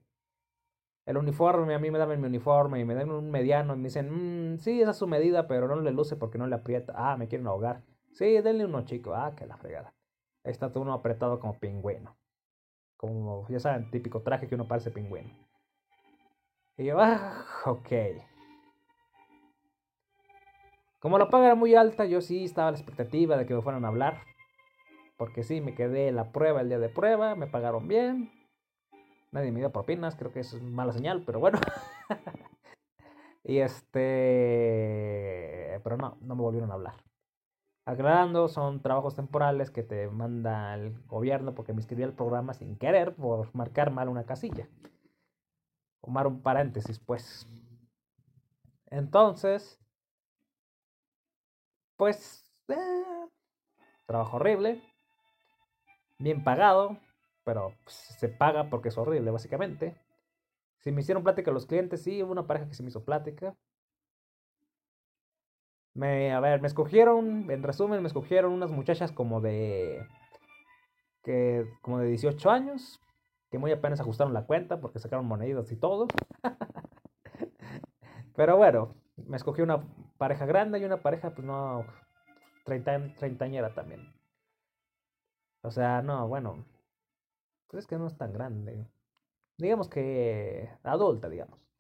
el 1.07 1.17
uniforme, 1.17 1.75
a 1.75 1.79
mí 1.79 1.91
me 1.93 1.99
dan 1.99 2.21
mi 2.21 2.27
uniforme 2.27 2.81
y 2.81 2.85
me 2.85 2.95
dan 2.95 3.11
un 3.11 3.31
mediano 3.31 3.75
y 3.75 3.77
me 3.77 3.85
dicen, 3.85 4.55
mm, 4.55 4.59
sí, 4.59 4.81
esa 4.83 4.91
es 4.93 4.97
su 4.97 5.07
medida, 5.07 5.47
pero 5.49 5.69
no 5.69 5.77
le 5.77 5.91
luce 5.93 6.17
porque 6.17 6.39
no 6.39 6.47
le 6.47 6.55
aprieta. 6.57 6.93
Ah, 6.97 7.17
me 7.17 7.29
quieren 7.29 7.47
ahogar. 7.47 7.83
Sí, 8.13 8.41
denle 8.41 8.65
uno 8.67 8.85
chico. 8.85 9.15
Ah, 9.15 9.35
que 9.37 9.47
la 9.47 9.57
fregada. 9.57 9.95
Ahí 10.45 10.53
está 10.53 10.71
todo 10.71 10.83
uno 10.83 10.93
apretado 10.93 11.41
como 11.41 11.59
pingüino. 11.59 12.17
Como, 12.97 13.47
ya 13.49 13.59
saben, 13.59 13.91
típico 13.91 14.23
traje 14.23 14.49
que 14.49 14.55
uno 14.55 14.69
parece 14.69 14.91
pingüino. 14.91 15.31
Y 16.77 16.85
yo, 16.87 17.01
ah, 17.01 17.45
ok. 17.67 17.91
Como 21.01 21.19
la 21.19 21.29
paga 21.31 21.47
era 21.47 21.55
muy 21.55 21.75
alta, 21.75 22.05
yo 22.05 22.21
sí 22.21 22.45
estaba 22.45 22.69
a 22.69 22.71
la 22.71 22.77
expectativa 22.79 23.37
de 23.37 23.45
que 23.47 23.55
me 23.55 23.63
fueran 23.63 23.85
a 23.85 23.89
hablar. 23.89 24.23
Porque 25.17 25.43
sí, 25.43 25.61
me 25.61 25.75
quedé 25.75 26.13
la 26.13 26.33
prueba 26.33 26.61
el 26.61 26.69
día 26.69 26.79
de 26.79 26.89
prueba, 26.89 27.35
me 27.35 27.47
pagaron 27.47 27.89
bien. 27.89 28.31
Nadie 29.33 29.51
me 29.53 29.61
dio 29.61 29.73
propinas, 29.73 30.17
creo 30.17 30.33
que 30.33 30.41
eso 30.41 30.57
es 30.57 30.63
mala 30.63 30.93
señal, 30.93 31.23
pero 31.25 31.41
bueno. 31.41 31.59
y 33.45 33.59
este... 33.59 34.01
Pero 35.83 35.97
no, 35.97 36.19
no 36.21 36.37
me 36.37 36.43
volvieron 36.43 36.71
a 36.71 36.75
hablar. 36.75 36.95
Aclarando, 37.85 38.47
son 38.47 38.81
trabajos 38.81 39.17
temporales 39.17 39.71
que 39.71 39.83
te 39.83 40.09
manda 40.09 40.75
el 40.75 40.97
gobierno 41.07 41.55
porque 41.55 41.73
me 41.73 41.81
inscribí 41.81 42.05
al 42.05 42.15
programa 42.15 42.55
sin 42.55 42.77
querer 42.77 43.15
por 43.17 43.53
marcar 43.55 43.91
mal 43.91 44.09
una 44.09 44.25
casilla. 44.25 44.69
O 46.01 46.11
mar 46.11 46.29
un 46.29 46.43
paréntesis, 46.43 47.01
pues. 47.01 47.47
Entonces, 48.87 49.81
pues, 51.97 52.45
eh, 52.69 53.05
trabajo 54.07 54.37
horrible, 54.37 54.81
bien 56.19 56.45
pagado, 56.45 56.99
pero 57.45 57.75
pues, 57.83 57.97
se 57.97 58.29
paga 58.29 58.71
porque 58.71 58.91
es 58.91 58.99
horrible, 58.99 59.31
básicamente. 59.33 59.97
Si 60.79 60.93
me 60.93 61.01
hicieron 61.01 61.25
plática 61.25 61.51
los 61.51 61.67
clientes, 61.67 62.03
sí, 62.03 62.23
hubo 62.23 62.33
una 62.33 62.47
pareja 62.47 62.69
que 62.69 62.75
se 62.75 62.83
me 62.83 62.91
hizo 62.91 63.05
plática. 63.05 63.57
Me, 65.95 66.33
a 66.33 66.41
ver, 66.41 66.61
me 66.61 66.69
escogieron, 66.69 67.51
en 67.51 67.63
resumen, 67.63 68.01
me 68.01 68.09
escogieron 68.09 68.53
unas 68.53 68.71
muchachas 68.71 69.13
como 69.13 69.41
de, 69.41 70.07
que, 71.23 71.67
como 71.83 71.99
de 71.99 72.09
18 72.09 72.51
años, 72.51 73.01
que 73.51 73.59
muy 73.59 73.73
apenas 73.73 74.01
ajustaron 74.01 74.33
la 74.33 74.47
cuenta 74.47 74.81
porque 74.81 74.99
sacaron 74.99 75.27
monedas 75.27 75.71
y 75.71 75.77
todo. 75.77 76.09
Pero 78.35 78.57
bueno, 78.57 78.95
me 79.17 79.37
escogí 79.37 79.63
una 79.63 79.83
pareja 80.19 80.47
grande 80.47 80.79
y 80.79 80.85
una 80.85 81.03
pareja, 81.03 81.31
pues 81.31 81.47
no, 81.47 81.85
treinta, 82.65 82.99
treintañera 83.17 83.75
también. 83.75 84.13
O 85.63 85.71
sea, 85.71 86.03
no, 86.03 86.27
bueno, 86.29 86.65
pues 87.69 87.85
es 87.85 87.87
que 87.87 87.99
no 87.99 88.07
es 88.07 88.17
tan 88.17 88.33
grande. 88.33 88.87
Digamos 89.59 89.89
que 89.89 90.71
adulta, 90.83 91.29
digamos. 91.29 91.72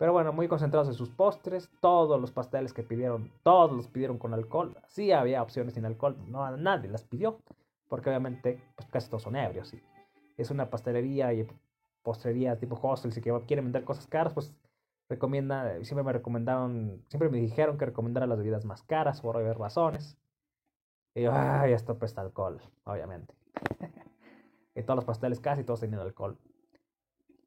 Pero 0.00 0.12
bueno, 0.12 0.32
muy 0.32 0.48
concentrados 0.48 0.88
en 0.88 0.94
sus 0.94 1.10
postres. 1.10 1.70
Todos 1.80 2.20
los 2.20 2.32
pasteles 2.32 2.72
que 2.72 2.82
pidieron, 2.82 3.30
todos 3.44 3.70
los 3.70 3.86
pidieron 3.86 4.18
con 4.18 4.34
alcohol. 4.34 4.76
Sí 4.88 5.12
había 5.12 5.42
opciones 5.42 5.74
sin 5.74 5.84
alcohol, 5.84 6.16
no 6.26 6.56
nadie 6.56 6.88
las 6.88 7.04
pidió 7.04 7.38
porque 7.90 8.08
obviamente 8.08 8.62
pues, 8.76 8.88
casi 8.88 9.10
todos 9.10 9.24
son 9.24 9.36
ebrios. 9.36 9.74
Y 9.74 9.82
es 10.38 10.50
una 10.50 10.70
pastelería 10.70 11.34
y 11.34 11.46
postrería 12.02 12.56
tipo 12.58 12.78
hostel, 12.80 13.12
si 13.12 13.20
quieren 13.20 13.66
vender 13.66 13.84
cosas 13.84 14.06
caras, 14.06 14.32
pues 14.32 14.54
recomienda, 15.10 15.84
siempre 15.84 16.04
me 16.04 16.12
recomendaron, 16.12 17.04
siempre 17.08 17.28
me 17.28 17.38
dijeron 17.38 17.76
que 17.76 17.84
recomendara 17.84 18.26
las 18.26 18.38
bebidas 18.38 18.64
más 18.64 18.82
caras 18.84 19.20
por 19.20 19.36
haber 19.36 19.58
razones. 19.58 20.16
Y 21.14 21.22
yo, 21.22 21.32
ay, 21.34 21.72
esto 21.72 21.98
pues 21.98 22.16
alcohol, 22.16 22.62
obviamente. 22.84 23.34
y 24.74 24.82
todos 24.82 24.96
los 24.96 25.04
pasteles 25.04 25.40
casi 25.40 25.64
todos 25.64 25.80
tenían 25.80 26.00
alcohol. 26.00 26.38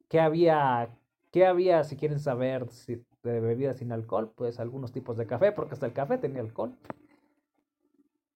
¿Qué 0.09 0.19
había, 0.19 0.89
qué 1.33 1.47
había 1.47 1.83
si 1.83 1.97
quieren 1.97 2.19
saber 2.19 2.69
si, 2.69 3.03
de 3.23 3.39
bebidas 3.41 3.79
sin 3.79 3.91
alcohol? 3.91 4.31
Pues 4.35 4.59
algunos 4.59 4.93
tipos 4.93 5.17
de 5.17 5.25
café, 5.25 5.51
porque 5.51 5.73
hasta 5.73 5.87
el 5.87 5.93
café 5.93 6.17
tenía 6.19 6.41
alcohol. 6.41 6.77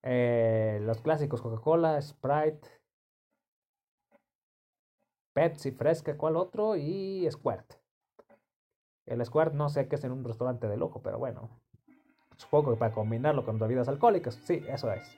Eh, 0.01 0.79
los 0.81 1.01
clásicos 1.01 1.41
Coca-Cola, 1.41 2.01
Sprite, 2.01 2.67
Pepsi 5.33 5.71
fresca, 5.71 6.17
¿cuál 6.17 6.35
otro? 6.35 6.75
Y 6.75 7.27
Squirt. 7.29 7.75
El 9.05 9.23
Squirt 9.23 9.53
no 9.53 9.69
sé 9.69 9.87
qué 9.87 9.95
es 9.95 10.03
en 10.03 10.11
un 10.11 10.23
restaurante 10.23 10.67
de 10.67 10.77
lujo, 10.77 11.01
pero 11.03 11.19
bueno. 11.19 11.49
Supongo 12.37 12.71
que 12.71 12.77
para 12.77 12.93
combinarlo 12.93 13.45
con 13.45 13.59
bebidas 13.59 13.87
alcohólicas. 13.87 14.35
Sí, 14.43 14.63
eso 14.67 14.91
es. 14.91 15.17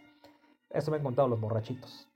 Eso 0.70 0.92
me 0.92 0.98
han 0.98 1.04
contado 1.04 1.30
los 1.30 1.40
borrachitos. 1.40 2.10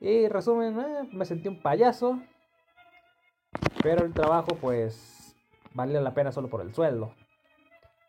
Y 0.00 0.28
resumen, 0.28 0.80
eh, 0.80 1.08
me 1.12 1.26
sentí 1.26 1.48
un 1.48 1.60
payaso. 1.60 2.18
Pero 3.82 4.04
el 4.04 4.12
trabajo 4.12 4.56
pues 4.60 5.36
valía 5.72 6.00
la 6.00 6.14
pena 6.14 6.32
solo 6.32 6.48
por 6.48 6.60
el 6.60 6.74
sueldo. 6.74 7.14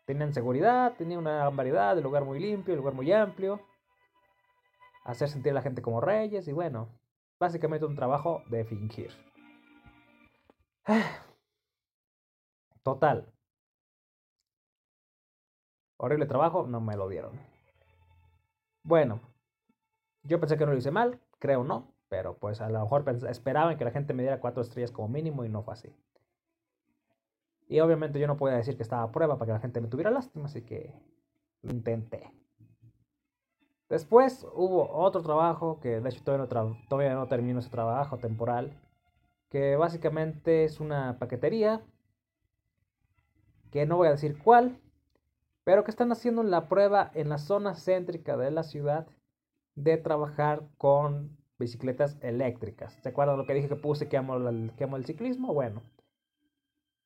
Tenían 0.04 0.34
seguridad, 0.34 0.94
tenía 0.96 1.18
una 1.18 1.48
variedad, 1.50 1.96
el 1.96 2.02
lugar 2.02 2.24
muy 2.24 2.40
limpio, 2.40 2.74
el 2.74 2.78
lugar 2.78 2.94
muy 2.94 3.12
amplio. 3.12 3.60
Hacer 5.04 5.28
sentir 5.28 5.52
a 5.52 5.54
la 5.54 5.62
gente 5.62 5.82
como 5.82 6.00
reyes 6.00 6.48
y 6.48 6.52
bueno, 6.52 6.88
básicamente 7.38 7.86
un 7.86 7.94
trabajo 7.94 8.42
de 8.46 8.64
fingir. 8.64 9.12
Total. 12.82 13.32
Horrible 15.96 16.26
trabajo, 16.26 16.66
no 16.66 16.80
me 16.80 16.96
lo 16.96 17.08
dieron. 17.08 17.38
Bueno, 18.82 19.20
yo 20.22 20.40
pensé 20.40 20.56
que 20.56 20.64
no 20.64 20.72
lo 20.72 20.78
hice 20.78 20.90
mal, 20.90 21.20
creo 21.38 21.62
no, 21.62 21.89
pero 22.10 22.36
pues 22.36 22.60
a 22.60 22.68
lo 22.68 22.80
mejor 22.80 23.04
esperaban 23.30 23.78
que 23.78 23.84
la 23.84 23.92
gente 23.92 24.12
me 24.12 24.24
diera 24.24 24.40
cuatro 24.40 24.62
estrellas 24.62 24.90
como 24.90 25.08
mínimo 25.08 25.44
y 25.44 25.48
no 25.48 25.62
fue 25.62 25.74
así. 25.74 25.94
Y 27.68 27.78
obviamente 27.78 28.18
yo 28.18 28.26
no 28.26 28.36
podía 28.36 28.56
decir 28.56 28.76
que 28.76 28.82
estaba 28.82 29.04
a 29.04 29.12
prueba 29.12 29.38
para 29.38 29.46
que 29.46 29.52
la 29.52 29.60
gente 29.60 29.80
me 29.80 29.86
tuviera 29.86 30.10
lástima, 30.10 30.46
así 30.46 30.62
que 30.62 30.92
lo 31.62 31.70
intenté. 31.70 32.32
Después 33.88 34.44
hubo 34.54 34.90
otro 34.90 35.22
trabajo, 35.22 35.78
que 35.78 36.00
de 36.00 36.08
hecho 36.08 36.24
todavía 36.24 36.46
no, 36.46 36.76
todavía 36.88 37.14
no 37.14 37.28
termino 37.28 37.60
ese 37.60 37.70
trabajo 37.70 38.18
temporal, 38.18 38.76
que 39.48 39.76
básicamente 39.76 40.64
es 40.64 40.80
una 40.80 41.16
paquetería, 41.20 41.80
que 43.70 43.86
no 43.86 43.96
voy 43.96 44.08
a 44.08 44.12
decir 44.12 44.36
cuál, 44.42 44.80
pero 45.62 45.84
que 45.84 45.92
están 45.92 46.10
haciendo 46.10 46.42
la 46.42 46.68
prueba 46.68 47.12
en 47.14 47.28
la 47.28 47.38
zona 47.38 47.76
céntrica 47.76 48.36
de 48.36 48.50
la 48.50 48.64
ciudad 48.64 49.06
de 49.76 49.96
trabajar 49.96 50.64
con 50.76 51.39
bicicletas 51.60 52.18
eléctricas. 52.22 52.98
¿Se 53.02 53.10
acuerdan 53.10 53.38
lo 53.38 53.46
que 53.46 53.54
dije 53.54 53.68
que 53.68 53.76
puse 53.76 54.08
que 54.08 54.16
amo 54.16 54.36
el, 54.36 54.72
que 54.76 54.84
amo 54.84 54.96
el 54.96 55.04
ciclismo? 55.06 55.54
Bueno, 55.54 55.82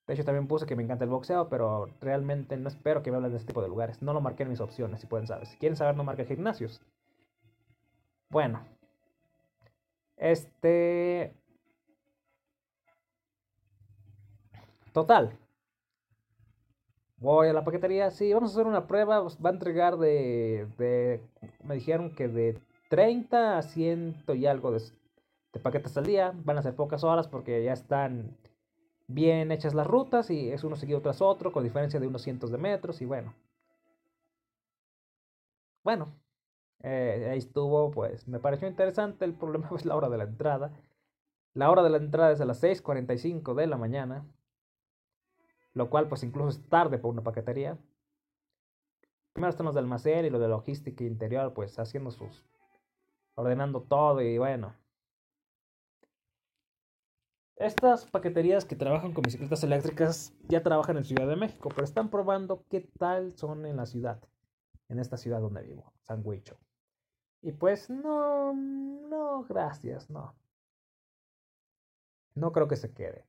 de 0.07 0.15
hecho, 0.15 0.25
también 0.25 0.47
puse 0.49 0.67
que 0.67 0.77
me 0.77 0.83
encanta 0.83 1.05
el 1.05 1.11
boxeo, 1.11 1.49
pero 1.49 1.87
realmente 2.01 2.57
no 2.57 2.69
espero 2.69 3.03
que 3.03 3.11
me 3.11 3.17
hablen 3.17 3.33
de 3.33 3.39
este 3.39 3.49
tipo 3.49 3.63
de 3.63 3.69
lugares. 3.69 4.03
No 4.03 4.13
lo 4.13 4.21
marqué 4.21 4.43
en 4.43 4.51
mis 4.51 4.61
opciones, 4.61 5.01
si 5.01 5.07
pueden 5.07 5.27
saber. 5.27 5.47
Si 5.47 5.57
quieren 5.57 5.77
saber, 5.77 5.97
no 5.97 6.05
marqué 6.05 6.25
gimnasios. 6.27 6.83
Bueno. 8.29 8.67
Este... 10.17 11.33
Total. 14.93 15.37
Voy 17.17 17.49
a 17.49 17.53
la 17.53 17.65
paquetería. 17.65 18.11
Sí, 18.11 18.33
vamos 18.33 18.51
a 18.51 18.55
hacer 18.55 18.67
una 18.67 18.87
prueba. 18.87 19.21
Va 19.23 19.51
a 19.51 19.53
entregar 19.53 19.97
de... 19.97 20.69
de 20.79 21.21
me 21.63 21.75
dijeron 21.77 22.15
que 22.15 22.29
de 22.29 22.59
30 22.95 23.59
a 23.59 23.63
100 23.63 24.23
y 24.37 24.47
algo 24.47 24.71
de, 24.71 24.81
paquetes 25.61 25.97
al 25.97 26.07
día. 26.07 26.33
Van 26.45 26.59
a 26.59 26.63
ser 26.63 26.77
pocas 26.77 27.03
horas 27.03 27.27
porque 27.27 27.65
ya 27.65 27.73
están 27.73 28.39
bien 29.09 29.51
hechas 29.51 29.75
las 29.75 29.89
rutas 29.89 30.31
y 30.31 30.51
es 30.51 30.63
uno 30.63 30.77
seguido 30.77 31.03
tras 31.03 31.21
otro 31.21 31.51
con 31.51 31.65
diferencia 31.65 31.99
de 31.99 32.07
unos 32.07 32.23
cientos 32.23 32.53
de 32.53 32.59
metros 32.59 33.03
y 33.03 33.05
bueno. 33.05 33.35
Bueno, 35.83 36.15
eh, 36.85 37.31
ahí 37.33 37.39
estuvo, 37.39 37.91
pues 37.91 38.29
me 38.29 38.39
pareció 38.39 38.69
interesante, 38.69 39.25
el 39.25 39.35
problema 39.35 39.69
es 39.77 39.85
la 39.85 39.97
hora 39.97 40.09
de 40.09 40.19
la 40.19 40.25
entrada. 40.25 40.71
La 41.53 41.73
hora 41.73 41.83
de 41.83 41.91
la 41.91 41.97
entrada 41.97 42.31
es 42.31 42.41
a 42.41 42.45
las 42.45 42.63
6.45 42.63 43.55
de 43.55 43.67
la 43.67 43.77
mañana, 43.77 44.25
lo 45.73 45.91
cual 45.91 46.07
pues 46.09 46.23
incluso 46.23 46.51
es 46.51 46.69
tarde 46.69 46.99
por 46.99 47.11
una 47.11 47.25
paquetería. 47.25 47.77
primero 49.33 49.51
están 49.51 49.67
los 49.67 49.75
de 49.75 49.81
almacén 49.81 50.27
y 50.27 50.31
los 50.31 50.41
de 50.41 50.47
logística 50.47 51.03
interior, 51.03 51.55
pues 51.55 51.77
haciendo 51.81 52.13
sus, 52.13 52.45
ordenando 53.35 53.83
todo 53.83 54.21
y 54.21 54.39
bueno. 54.39 54.75
Estas 57.57 58.05
paqueterías 58.07 58.65
que 58.65 58.75
trabajan 58.75 59.13
con 59.13 59.23
bicicletas 59.23 59.63
eléctricas 59.63 60.35
ya 60.49 60.63
trabajan 60.63 60.97
en 60.97 61.05
Ciudad 61.05 61.29
de 61.29 61.37
México, 61.37 61.69
pero 61.69 61.85
están 61.85 62.11
probando 62.11 62.65
qué 62.69 62.81
tal 62.99 63.37
son 63.37 63.65
en 63.65 63.77
la 63.77 63.87
ciudad, 63.87 64.21
en 64.89 64.99
esta 64.99 65.17
ciudad 65.17 65.41
donde 65.41 65.63
vivo, 65.63 65.93
San 66.03 66.23
Huicho. 66.25 66.59
Y 67.43 67.53
pues 67.53 67.91
no, 67.91 68.53
no, 68.55 69.45
gracias, 69.45 70.11
no. 70.11 70.35
No 72.35 72.51
creo 72.53 72.67
que 72.67 72.77
se 72.77 72.93
quede. 72.93 73.25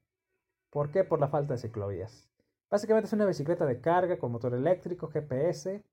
¿Por 0.71 0.89
qué? 0.91 1.03
Por 1.03 1.19
la 1.19 1.27
falta 1.27 1.53
de 1.53 1.59
ciclovías. 1.59 2.27
Básicamente 2.71 3.05
es 3.07 3.13
una 3.13 3.25
bicicleta 3.25 3.65
de 3.65 3.79
carga 3.79 4.17
con 4.17 4.31
motor 4.31 4.55
eléctrico, 4.55 5.07
GPS 5.07 5.83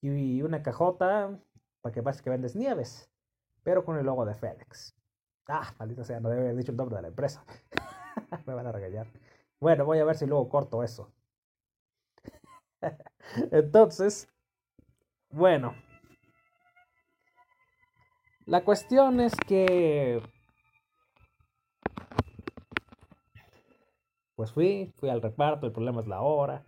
y 0.00 0.40
una 0.42 0.62
cajota 0.62 1.38
para 1.82 1.92
que 1.92 2.02
que 2.22 2.30
vendes 2.30 2.56
nieves, 2.56 3.11
pero 3.62 3.84
con 3.84 3.98
el 3.98 4.06
logo 4.06 4.24
de 4.24 4.34
FedEx. 4.34 4.94
Ah, 5.48 5.74
maldita 5.78 6.04
sea, 6.04 6.20
no 6.20 6.28
debe 6.28 6.42
haber 6.42 6.56
dicho 6.56 6.72
el 6.72 6.76
nombre 6.76 6.96
de 6.96 7.02
la 7.02 7.08
empresa. 7.08 7.44
Me 8.46 8.54
van 8.54 8.66
a 8.66 8.72
regañar. 8.72 9.06
Bueno, 9.60 9.84
voy 9.84 9.98
a 9.98 10.04
ver 10.04 10.16
si 10.16 10.26
luego 10.26 10.48
corto 10.48 10.82
eso. 10.82 11.12
Entonces, 13.52 14.28
bueno, 15.30 15.74
la 18.46 18.64
cuestión 18.64 19.20
es 19.20 19.34
que... 19.46 20.20
Pues 24.34 24.50
fui, 24.52 24.92
fui 24.96 25.08
al 25.10 25.22
reparto, 25.22 25.66
el 25.66 25.72
problema 25.72 26.00
es 26.00 26.08
la 26.08 26.22
hora. 26.22 26.64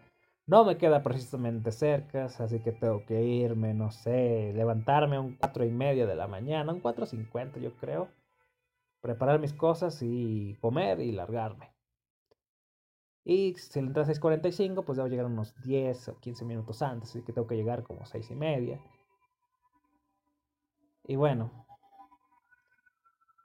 No 0.46 0.64
me 0.64 0.76
queda 0.76 1.02
precisamente 1.02 1.72
cerca, 1.72 2.26
así 2.26 2.60
que 2.60 2.72
tengo 2.72 3.04
que 3.06 3.22
irme, 3.22 3.72
no 3.74 3.90
sé, 3.90 4.52
levantarme 4.54 5.16
a 5.16 5.20
un 5.20 5.36
cuatro 5.36 5.64
y 5.64 5.70
media 5.70 6.06
de 6.06 6.14
la 6.14 6.28
mañana, 6.28 6.72
un 6.72 6.82
4.50 6.82 7.60
yo 7.60 7.74
creo, 7.76 8.08
preparar 9.00 9.40
mis 9.40 9.54
cosas 9.54 10.00
y 10.02 10.56
comer 10.60 11.00
y 11.00 11.12
largarme. 11.12 11.72
Y 13.24 13.54
si 13.54 13.80
le 13.80 13.86
entra 13.88 14.02
a 14.02 14.06
6.45, 14.06 14.84
pues 14.84 14.96
debo 14.96 15.08
llegar 15.08 15.26
unos 15.26 15.54
10 15.62 16.08
o 16.08 16.18
15 16.20 16.44
minutos 16.44 16.82
antes, 16.82 17.10
así 17.10 17.22
que 17.22 17.32
tengo 17.32 17.46
que 17.46 17.56
llegar 17.56 17.82
como 17.82 18.04
seis 18.04 18.30
y 18.30 18.34
media. 18.34 18.78
Y 21.06 21.16
bueno, 21.16 21.64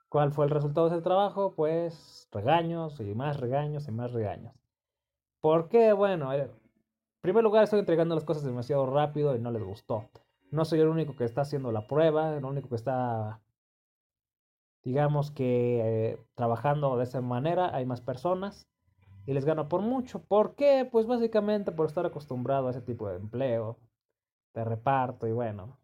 ¿Cuál 0.10 0.32
fue 0.32 0.46
el 0.46 0.52
resultado 0.52 0.90
de 0.90 0.96
ese 0.96 1.04
trabajo? 1.04 1.54
Pues 1.56 2.28
regaños 2.32 3.00
y 3.00 3.14
más 3.14 3.40
regaños 3.40 3.88
y 3.88 3.92
más 3.92 4.12
regaños. 4.12 4.56
¿Por 5.40 5.70
qué? 5.70 5.94
Bueno, 5.94 6.34
en 6.34 6.50
primer 7.21 7.43
lugar 7.43 7.63
estoy 7.63 7.79
entregando 7.79 8.15
las 8.15 8.23
cosas 8.23 8.43
demasiado 8.43 8.86
rápido 8.86 9.36
y 9.36 9.39
no 9.39 9.51
les 9.51 9.63
gustó. 9.63 10.10
No 10.51 10.65
soy 10.65 10.79
el 10.79 10.88
único 10.88 11.15
que 11.15 11.25
está 11.25 11.41
haciendo 11.41 11.71
la 11.71 11.88
prueba, 11.88 12.36
el 12.36 12.45
único 12.45 12.69
que 12.69 12.75
está, 12.75 13.41
digamos 14.84 15.32
que, 15.32 15.82
eh, 16.12 16.25
trabajando 16.36 16.97
de 16.97 17.03
esa 17.03 17.21
manera. 17.21 17.75
Hay 17.75 17.86
más 17.86 18.01
personas 18.01 18.67
y 19.25 19.34
les 19.34 19.45
gano 19.45 19.69
por 19.69 19.82
mucho. 19.82 20.23
¿Por 20.23 20.55
qué? 20.55 20.88
Pues 20.91 21.05
básicamente 21.05 21.71
por 21.71 21.88
estar 21.88 22.05
acostumbrado 22.05 22.67
a 22.67 22.71
ese 22.71 22.82
tipo 22.82 23.08
de 23.10 23.17
empleo, 23.17 23.77
de 24.53 24.63
reparto 24.63 25.27
y 25.27 25.32
bueno, 25.32 25.79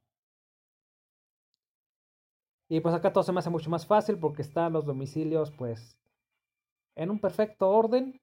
y 2.67 2.79
pues 2.79 2.95
acá 2.95 3.13
todo 3.13 3.23
se 3.23 3.31
me 3.31 3.39
hace 3.39 3.49
mucho 3.49 3.69
más 3.69 3.85
fácil 3.85 4.17
porque 4.17 4.41
están 4.41 4.73
los 4.73 4.85
domicilios 4.85 5.51
pues 5.51 5.99
en 6.95 7.11
un 7.11 7.19
perfecto 7.19 7.69
orden 7.69 8.19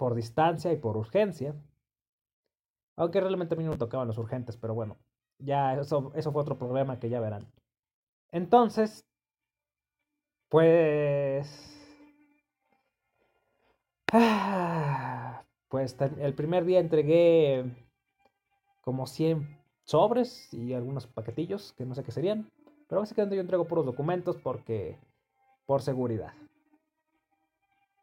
por 0.00 0.14
distancia 0.14 0.72
y 0.72 0.78
por 0.78 0.96
urgencia. 0.96 1.54
Aunque 2.96 3.20
realmente 3.20 3.54
a 3.54 3.58
mí 3.58 3.64
no 3.64 3.72
me 3.72 3.76
tocaban 3.76 4.08
los 4.08 4.16
urgentes, 4.16 4.56
pero 4.56 4.72
bueno, 4.72 4.96
ya 5.38 5.74
eso, 5.74 6.10
eso 6.14 6.32
fue 6.32 6.40
otro 6.40 6.56
problema 6.56 6.98
que 6.98 7.10
ya 7.10 7.20
verán. 7.20 7.46
Entonces, 8.32 9.04
pues... 10.48 11.76
Pues 15.68 15.96
el 16.18 16.34
primer 16.34 16.64
día 16.64 16.80
entregué 16.80 17.64
como 18.80 19.06
100 19.06 19.56
sobres 19.84 20.52
y 20.52 20.72
algunos 20.72 21.06
paquetillos 21.06 21.74
que 21.74 21.84
no 21.84 21.94
sé 21.94 22.02
qué 22.02 22.10
serían. 22.10 22.50
Pero 22.88 23.02
básicamente 23.02 23.36
yo 23.36 23.42
entrego 23.42 23.68
puros 23.68 23.84
documentos 23.84 24.36
porque 24.38 24.98
por 25.66 25.82
seguridad. 25.82 26.32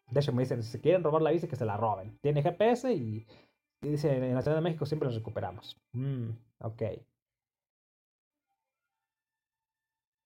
De 0.09 0.19
hecho 0.21 0.33
me 0.33 0.43
dicen, 0.43 0.63
si 0.63 0.79
quieren 0.79 1.03
robar 1.03 1.21
la 1.21 1.31
bici 1.31 1.47
que 1.47 1.55
se 1.55 1.65
la 1.65 1.77
roben. 1.77 2.17
Tiene 2.19 2.41
GPS 2.41 2.93
y, 2.93 3.25
dice, 3.81 4.15
en 4.15 4.35
la 4.35 4.41
Ciudad 4.41 4.57
de 4.57 4.63
México 4.63 4.85
siempre 4.85 5.07
los 5.07 5.15
recuperamos. 5.15 5.77
Mm, 5.93 6.29
ok. 6.59 6.81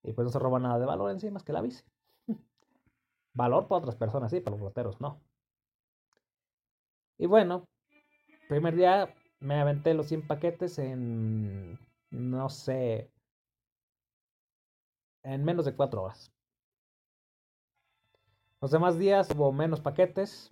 Y 0.04 0.14
pues 0.14 0.26
no 0.26 0.32
se 0.32 0.40
roba 0.40 0.60
nada 0.60 0.80
de 0.80 0.86
valor 0.86 1.12
encima 1.12 1.34
más 1.34 1.44
que 1.44 1.54
la 1.54 1.62
bici. 1.62 1.84
valor 3.34 3.68
para 3.68 3.80
otras 3.80 3.96
personas, 3.96 4.32
sí, 4.32 4.40
para 4.40 4.56
los 4.56 4.64
roteros 4.66 5.00
no. 5.02 5.20
Y 7.18 7.28
bueno, 7.28 7.66
primer 8.50 8.76
día 8.76 9.14
me 9.40 9.60
aventé 9.60 9.94
los 9.94 10.08
100 10.08 10.28
paquetes 10.28 10.80
en, 10.80 11.80
no 12.10 12.50
sé, 12.50 13.12
en 15.24 15.44
menos 15.44 15.66
de 15.66 15.76
4 15.76 16.04
horas. 16.04 16.32
Los 18.62 18.70
demás 18.70 19.00
días 19.00 19.28
hubo 19.36 19.52
menos 19.52 19.82
paquetes. 19.82 20.52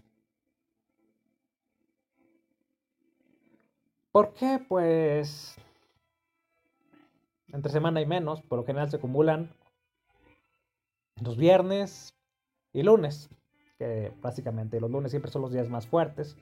¿Por 4.11 4.33
qué? 4.33 4.59
Pues 4.67 5.55
entre 7.49 7.71
semana 7.71 7.99
hay 7.99 8.07
menos, 8.07 8.41
por 8.41 8.57
lo 8.57 8.65
general 8.65 8.89
se 8.89 8.97
acumulan 8.97 9.53
los 11.21 11.37
viernes 11.37 12.15
y 12.73 12.81
lunes, 12.81 13.29
que 13.77 14.11
básicamente 14.21 14.79
los 14.79 14.89
lunes 14.89 15.11
siempre 15.11 15.31
son 15.31 15.43
los 15.43 15.51
días 15.51 15.69
más 15.69 15.85
fuertes. 15.85 16.35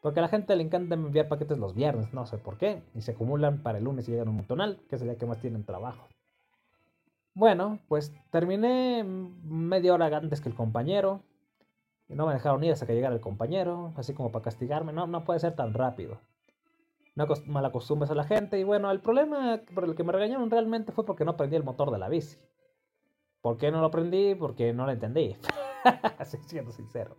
Porque 0.00 0.20
a 0.20 0.22
la 0.22 0.28
gente 0.28 0.54
le 0.54 0.62
encanta 0.62 0.94
enviar 0.94 1.26
paquetes 1.26 1.58
los 1.58 1.74
viernes, 1.74 2.14
no 2.14 2.26
sé 2.26 2.38
por 2.38 2.58
qué, 2.58 2.84
y 2.94 3.02
se 3.02 3.10
acumulan 3.10 3.64
para 3.64 3.78
el 3.78 3.84
lunes 3.84 4.06
y 4.06 4.12
llegan 4.12 4.28
un 4.28 4.36
montonal, 4.36 4.78
que 4.88 4.94
es 4.94 5.02
el 5.02 5.08
día 5.08 5.18
que 5.18 5.26
más 5.26 5.40
tienen 5.40 5.64
trabajo. 5.64 6.06
Bueno, 7.38 7.78
pues 7.86 8.12
terminé 8.32 9.04
media 9.04 9.94
hora 9.94 10.06
antes 10.06 10.40
que 10.40 10.48
el 10.48 10.56
compañero, 10.56 11.22
y 12.08 12.16
no 12.16 12.26
me 12.26 12.32
dejaron 12.32 12.64
ir 12.64 12.72
hasta 12.72 12.84
que 12.84 12.96
llegara 12.96 13.14
el 13.14 13.20
compañero, 13.20 13.92
así 13.94 14.12
como 14.12 14.32
para 14.32 14.42
castigarme, 14.42 14.92
no, 14.92 15.06
no 15.06 15.22
puede 15.22 15.38
ser 15.38 15.54
tan 15.54 15.72
rápido. 15.72 16.18
No 17.14 17.28
malacostumbres 17.46 18.10
a 18.10 18.16
la 18.16 18.24
gente, 18.24 18.58
y 18.58 18.64
bueno, 18.64 18.90
el 18.90 18.98
problema 18.98 19.60
por 19.72 19.84
el 19.84 19.94
que 19.94 20.02
me 20.02 20.10
regañaron 20.10 20.50
realmente 20.50 20.90
fue 20.90 21.06
porque 21.06 21.24
no 21.24 21.36
prendí 21.36 21.54
el 21.54 21.62
motor 21.62 21.92
de 21.92 21.98
la 21.98 22.08
bici. 22.08 22.36
¿Por 23.40 23.56
qué 23.56 23.70
no 23.70 23.82
lo 23.82 23.92
prendí? 23.92 24.34
Porque 24.34 24.72
no 24.72 24.84
lo 24.84 24.90
entendí. 24.90 25.36
Siendo 26.48 26.72
sincero. 26.72 27.18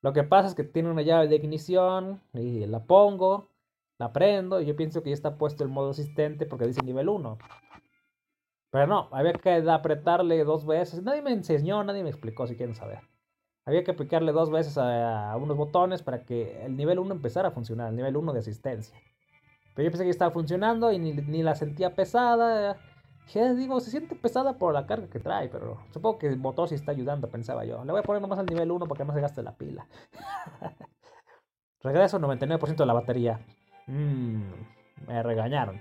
Lo 0.00 0.14
que 0.14 0.22
pasa 0.22 0.48
es 0.48 0.54
que 0.54 0.64
tiene 0.64 0.90
una 0.90 1.02
llave 1.02 1.28
de 1.28 1.36
ignición 1.36 2.22
y 2.32 2.64
la 2.64 2.82
pongo, 2.84 3.50
la 3.98 4.14
prendo 4.14 4.62
y 4.62 4.64
yo 4.64 4.76
pienso 4.76 5.02
que 5.02 5.10
ya 5.10 5.14
está 5.14 5.36
puesto 5.36 5.62
el 5.62 5.68
modo 5.68 5.90
asistente 5.90 6.46
porque 6.46 6.66
dice 6.66 6.80
nivel 6.82 7.10
1. 7.10 7.36
Pero 8.70 8.86
no, 8.86 9.08
había 9.12 9.32
que 9.32 9.64
apretarle 9.68 10.44
dos 10.44 10.64
veces. 10.64 11.02
Nadie 11.02 11.22
me 11.22 11.32
enseñó, 11.32 11.82
nadie 11.82 12.02
me 12.02 12.10
explicó 12.10 12.46
si 12.46 12.56
quieren 12.56 12.74
saber. 12.74 13.00
Había 13.66 13.84
que 13.84 13.90
aplicarle 13.90 14.32
dos 14.32 14.50
veces 14.50 14.78
a, 14.78 15.36
unos 15.36 15.56
botones 15.56 16.02
para 16.02 16.24
que 16.24 16.64
el 16.64 16.76
nivel 16.76 16.98
1 16.98 17.12
empezara 17.14 17.48
a 17.48 17.52
funcionar, 17.52 17.90
el 17.90 17.96
nivel 17.96 18.16
1 18.16 18.32
de 18.32 18.38
asistencia. 18.38 18.96
Pero 19.74 19.86
yo 19.86 19.90
pensé 19.90 20.04
que 20.04 20.10
estaba 20.10 20.30
funcionando 20.30 20.92
y 20.92 20.98
ni, 20.98 21.12
ni 21.12 21.42
la 21.42 21.54
sentía 21.54 21.94
pesada. 21.94 22.76
¿Qué 23.32 23.54
digo? 23.54 23.80
Se 23.80 23.90
siente 23.90 24.16
pesada 24.16 24.58
por 24.58 24.74
la 24.74 24.86
carga 24.86 25.08
que 25.08 25.20
trae, 25.20 25.48
pero 25.48 25.78
supongo 25.92 26.18
que 26.18 26.26
el 26.26 26.36
motor 26.36 26.68
sí 26.68 26.74
está 26.74 26.92
ayudando, 26.92 27.28
pensaba 27.28 27.64
yo. 27.64 27.84
Le 27.84 27.92
voy 27.92 28.00
a 28.00 28.04
poner 28.04 28.22
nomás 28.22 28.38
al 28.38 28.46
nivel 28.46 28.70
1 28.70 28.86
para 28.86 28.98
que 28.98 29.04
no 29.04 29.14
se 29.14 29.20
gaste 29.20 29.42
la 29.42 29.56
pila. 29.56 29.86
Regreso 31.82 32.18
99% 32.18 32.76
de 32.76 32.86
la 32.86 32.92
batería. 32.92 33.40
Mmm, 33.86 34.42
me 35.06 35.22
regañaron. 35.22 35.80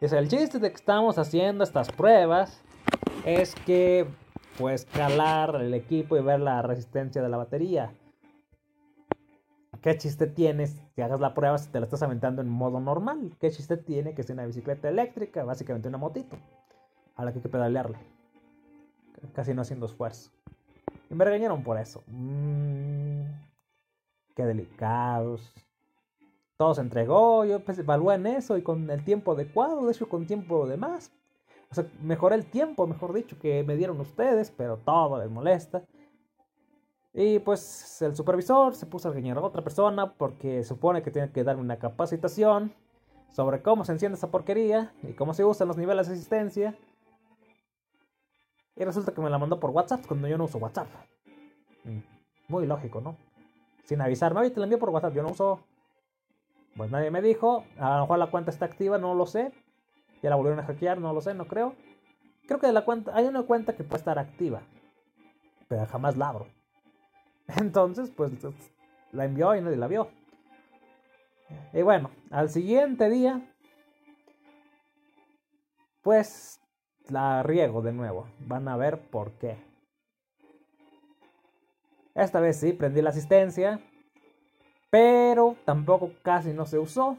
Dice, 0.00 0.18
el 0.18 0.28
chiste 0.28 0.58
de 0.58 0.70
que 0.70 0.76
estamos 0.76 1.18
haciendo 1.18 1.64
estas 1.64 1.90
pruebas 1.90 2.62
es 3.24 3.54
que, 3.66 4.06
pues, 4.56 4.84
calar 4.86 5.56
el 5.56 5.74
equipo 5.74 6.16
y 6.16 6.22
ver 6.22 6.40
la 6.40 6.62
resistencia 6.62 7.20
de 7.22 7.28
la 7.28 7.36
batería. 7.36 7.92
¿Qué 9.82 9.96
chiste 9.96 10.26
tienes 10.26 10.80
que 10.94 11.02
hagas 11.02 11.20
la 11.20 11.34
prueba 11.34 11.58
si 11.58 11.68
te 11.68 11.80
la 11.80 11.86
estás 11.86 12.02
aventando 12.02 12.42
en 12.42 12.48
modo 12.48 12.80
normal? 12.80 13.36
¿Qué 13.40 13.50
chiste 13.50 13.76
tiene 13.76 14.14
que 14.14 14.22
sea 14.22 14.34
una 14.34 14.46
bicicleta 14.46 14.88
eléctrica, 14.88 15.44
básicamente 15.44 15.88
una 15.88 15.98
motito? 15.98 16.36
a 17.18 17.24
la 17.24 17.32
que 17.32 17.38
hay 17.38 17.42
que 17.42 17.48
pedalearle. 17.48 17.98
Casi 19.34 19.52
no 19.52 19.62
haciendo 19.62 19.86
esfuerzo. 19.86 20.30
Y 21.10 21.14
me 21.14 21.24
regañaron 21.24 21.62
por 21.62 21.76
eso. 21.78 22.02
Mmm, 22.06 23.24
qué 24.34 24.44
delicados. 24.44 25.52
Todo 26.58 26.74
se 26.74 26.80
entregó, 26.80 27.44
yo 27.44 27.60
pues, 27.60 27.78
evalué 27.78 28.16
en 28.16 28.26
eso 28.26 28.58
y 28.58 28.62
con 28.62 28.90
el 28.90 29.04
tiempo 29.04 29.32
adecuado, 29.32 29.86
de 29.86 29.92
hecho 29.92 30.08
con 30.08 30.26
tiempo 30.26 30.66
de 30.66 30.76
más. 30.76 31.12
O 31.70 31.74
sea, 31.76 31.86
mejoré 32.02 32.34
el 32.34 32.46
tiempo, 32.46 32.84
mejor 32.88 33.12
dicho, 33.12 33.38
que 33.38 33.62
me 33.62 33.76
dieron 33.76 34.00
ustedes, 34.00 34.50
pero 34.50 34.76
todo 34.76 35.18
les 35.18 35.30
molesta. 35.30 35.84
Y 37.14 37.38
pues 37.38 38.02
el 38.02 38.16
supervisor 38.16 38.74
se 38.74 38.86
puso 38.86 39.08
a 39.08 39.12
regañar 39.12 39.38
a 39.38 39.42
otra 39.42 39.62
persona 39.62 40.12
porque 40.14 40.64
supone 40.64 41.00
que 41.02 41.12
tiene 41.12 41.30
que 41.30 41.44
darme 41.44 41.62
una 41.62 41.78
capacitación 41.78 42.74
sobre 43.30 43.62
cómo 43.62 43.84
se 43.84 43.92
enciende 43.92 44.18
esa 44.18 44.32
porquería 44.32 44.92
y 45.04 45.12
cómo 45.12 45.34
se 45.34 45.44
usan 45.44 45.68
los 45.68 45.76
niveles 45.76 46.08
de 46.08 46.14
asistencia. 46.14 46.76
Y 48.74 48.84
resulta 48.84 49.12
que 49.12 49.20
me 49.20 49.30
la 49.30 49.38
mandó 49.38 49.60
por 49.60 49.70
WhatsApp 49.70 50.04
cuando 50.08 50.26
yo 50.26 50.36
no 50.36 50.44
uso 50.44 50.58
WhatsApp. 50.58 50.88
Mm, 51.84 52.00
muy 52.48 52.66
lógico, 52.66 53.00
¿no? 53.00 53.16
Sin 53.84 54.00
avisarme, 54.00 54.50
te 54.50 54.58
la 54.58 54.66
envío 54.66 54.80
por 54.80 54.90
WhatsApp, 54.90 55.14
yo 55.14 55.22
no 55.22 55.30
uso. 55.30 55.60
Pues 56.78 56.92
nadie 56.92 57.10
me 57.10 57.20
dijo, 57.20 57.64
a 57.76 57.96
lo 57.96 58.02
mejor 58.02 58.18
la 58.20 58.30
cuenta 58.30 58.52
está 58.52 58.66
activa, 58.66 58.98
no 58.98 59.12
lo 59.12 59.26
sé. 59.26 59.50
Ya 60.22 60.30
la 60.30 60.36
volvieron 60.36 60.60
a 60.60 60.62
hackear, 60.64 61.00
no 61.00 61.12
lo 61.12 61.20
sé, 61.20 61.34
no 61.34 61.48
creo. 61.48 61.74
Creo 62.46 62.60
que 62.60 62.68
de 62.68 62.72
la 62.72 62.84
cuenta, 62.84 63.10
hay 63.16 63.26
una 63.26 63.42
cuenta 63.42 63.74
que 63.74 63.82
puede 63.82 63.98
estar 63.98 64.16
activa, 64.16 64.62
pero 65.66 65.84
jamás 65.86 66.16
la 66.16 66.28
abro. 66.28 66.46
Entonces, 67.60 68.10
pues 68.10 68.30
la 69.10 69.24
envió 69.24 69.56
y 69.56 69.60
nadie 69.60 69.76
la 69.76 69.88
vio. 69.88 70.08
Y 71.72 71.82
bueno, 71.82 72.12
al 72.30 72.48
siguiente 72.48 73.10
día, 73.10 73.42
pues 76.02 76.60
la 77.08 77.42
riego 77.42 77.82
de 77.82 77.92
nuevo. 77.92 78.28
Van 78.38 78.68
a 78.68 78.76
ver 78.76 79.00
por 79.00 79.32
qué. 79.32 79.56
Esta 82.14 82.38
vez 82.38 82.60
sí, 82.60 82.72
prendí 82.72 83.02
la 83.02 83.10
asistencia, 83.10 83.80
pero 84.90 85.56
tampoco 85.64 86.10
casi 86.22 86.52
no 86.52 86.66
se 86.66 86.78
usó. 86.78 87.16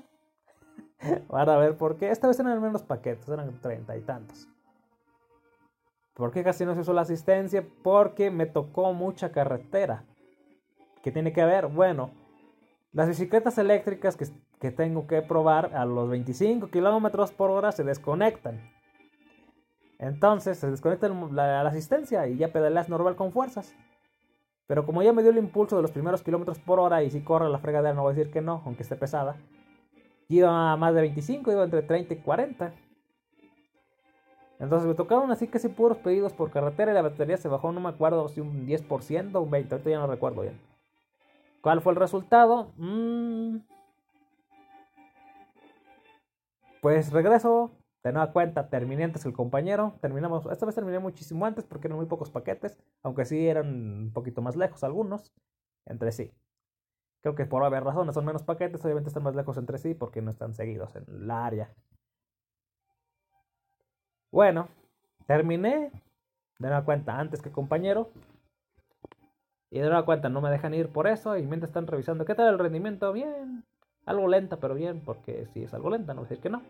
Van 1.30 1.50
a 1.50 1.58
ver 1.58 1.78
por 1.78 1.98
qué. 1.98 2.10
Esta 2.10 2.28
vez 2.28 2.40
eran 2.40 2.62
menos 2.62 2.84
paquetes, 2.84 3.28
eran 3.30 3.60
treinta 3.62 3.96
y 3.96 4.02
tantos. 4.02 4.48
¿Por 6.14 6.32
qué 6.32 6.44
casi 6.44 6.66
no 6.66 6.74
se 6.76 6.82
usó 6.82 6.94
la 6.94 7.02
asistencia? 7.02 7.66
Porque 7.82 8.30
me 8.30 8.46
tocó 8.46 8.92
mucha 8.94 9.32
carretera. 9.32 10.04
¿Qué 11.02 11.12
tiene 11.14 11.32
que 11.32 11.46
ver? 11.46 11.68
Bueno, 11.68 12.12
las 12.92 13.08
bicicletas 13.08 13.58
eléctricas 13.58 14.18
que, 14.18 14.72
tengo 14.72 15.08
que 15.08 15.22
probar 15.22 15.74
a 15.76 15.86
los 15.86 16.10
25 16.10 16.70
kilómetros 16.70 17.32
por 17.32 17.52
hora 17.52 17.72
se 17.72 17.86
desconectan. 17.86 18.60
Entonces 19.98 20.58
se 20.58 20.70
desconecta 20.70 21.08
la, 21.08 21.62
asistencia 21.62 22.28
y 22.28 22.38
ya 22.38 22.52
pedaleas 22.52 22.90
normal 22.90 23.16
con 23.16 23.32
fuerzas. 23.32 23.74
Pero 24.70 24.86
como 24.86 25.02
ya 25.02 25.12
me 25.14 25.24
dio 25.24 25.32
el 25.32 25.40
impulso 25.40 25.76
de 25.78 25.82
los 25.82 25.90
primeros 25.90 26.22
kilómetros 26.22 26.60
por 26.60 26.80
hora 26.80 27.02
y 27.02 27.10
si 27.10 27.22
corre 27.22 27.50
la 27.50 27.58
fregadera 27.58 27.96
no 27.96 28.04
voy 28.04 28.12
a 28.12 28.16
decir 28.16 28.32
que 28.32 28.40
no, 28.40 28.62
aunque 28.68 28.84
esté 28.84 28.96
pesada. 28.96 29.36
Iba 30.28 30.74
a 30.74 30.78
más 30.78 30.94
de 30.94 31.02
25, 31.02 31.52
iba 31.52 31.64
entre 31.64 31.82
30 31.82 32.14
y 32.14 32.18
40. 32.18 32.72
Entonces 34.60 34.88
me 34.88 34.94
tocaron 34.94 35.32
así 35.32 35.48
casi 35.48 35.70
puros 35.70 35.98
pedidos 35.98 36.34
por 36.34 36.52
carretera 36.52 36.92
y 36.92 36.94
la 36.94 37.02
batería 37.02 37.38
se 37.38 37.48
bajó, 37.48 37.72
no 37.72 37.80
me 37.80 37.90
acuerdo 37.90 38.30
si 38.30 38.42
un 38.42 38.68
10% 38.68 39.34
o 39.34 39.42
un 39.42 39.50
20%, 39.50 39.72
ahorita 39.72 39.90
ya 39.90 39.98
no 39.98 40.06
recuerdo 40.06 40.44
bien. 40.44 40.62
¿Cuál 41.62 41.82
fue 41.82 41.94
el 41.94 42.00
resultado? 42.00 42.72
Mm. 42.78 43.58
Pues 46.80 47.12
regreso, 47.12 47.72
de 48.04 48.14
nueva 48.14 48.32
cuenta, 48.32 48.70
terminé 48.70 49.04
antes 49.04 49.26
el 49.26 49.34
compañero. 49.34 49.98
Terminamos, 50.02 50.46
esta 50.46 50.66
vez 50.66 50.76
terminé 50.76 51.00
muchísimo 51.00 51.46
antes 51.46 51.66
porque 51.66 51.88
eran 51.88 51.98
muy 51.98 52.08
pocos 52.08 52.32
paquetes, 52.32 52.78
aunque 53.04 53.26
sí 53.26 53.48
eran 53.48 53.68
un 53.68 54.14
poquito 54.14 54.42
más 54.42 54.56
lejos 54.56 54.84
algunos 54.84 55.34
entre 55.86 56.12
sí. 56.12 56.32
Creo 57.22 57.36
que 57.36 57.46
por 57.46 57.64
haber 57.64 57.84
razones 57.84 58.16
son 58.16 58.26
menos 58.26 58.44
paquetes, 58.44 58.84
obviamente 58.86 59.10
están 59.10 59.24
más 59.24 59.36
lejos 59.36 59.58
entre 59.58 59.78
sí 59.78 59.94
porque 59.94 60.22
no 60.22 60.30
están 60.30 60.54
seguidos 60.54 60.96
en 60.96 61.04
el 61.08 61.30
área. 61.30 61.74
Bueno, 64.32 64.70
terminé 65.26 65.92
de 66.60 66.68
nueva 66.68 66.86
cuenta 66.86 67.20
antes 67.20 67.42
que 67.42 67.52
compañero. 67.52 68.10
Y 69.72 69.80
de 69.80 69.88
nueva 69.88 70.06
cuenta 70.06 70.30
no 70.30 70.42
me 70.42 70.50
dejan 70.50 70.74
ir 70.74 70.90
por 70.90 71.08
eso 71.08 71.38
y 71.38 71.46
mientras 71.46 71.70
están 71.70 71.88
revisando 71.88 72.26
qué 72.26 72.36
tal 72.36 72.54
el 72.54 72.60
rendimiento, 72.60 73.12
bien. 73.12 73.66
Algo 74.06 74.28
lenta, 74.28 74.58
pero 74.58 74.74
bien, 74.74 75.02
porque 75.02 75.46
si 75.48 75.64
es 75.64 75.74
algo 75.74 75.90
lenta, 75.90 76.14
no 76.14 76.22
voy 76.22 76.30
decir 76.30 76.42
que 76.42 76.50
no. 76.50 76.64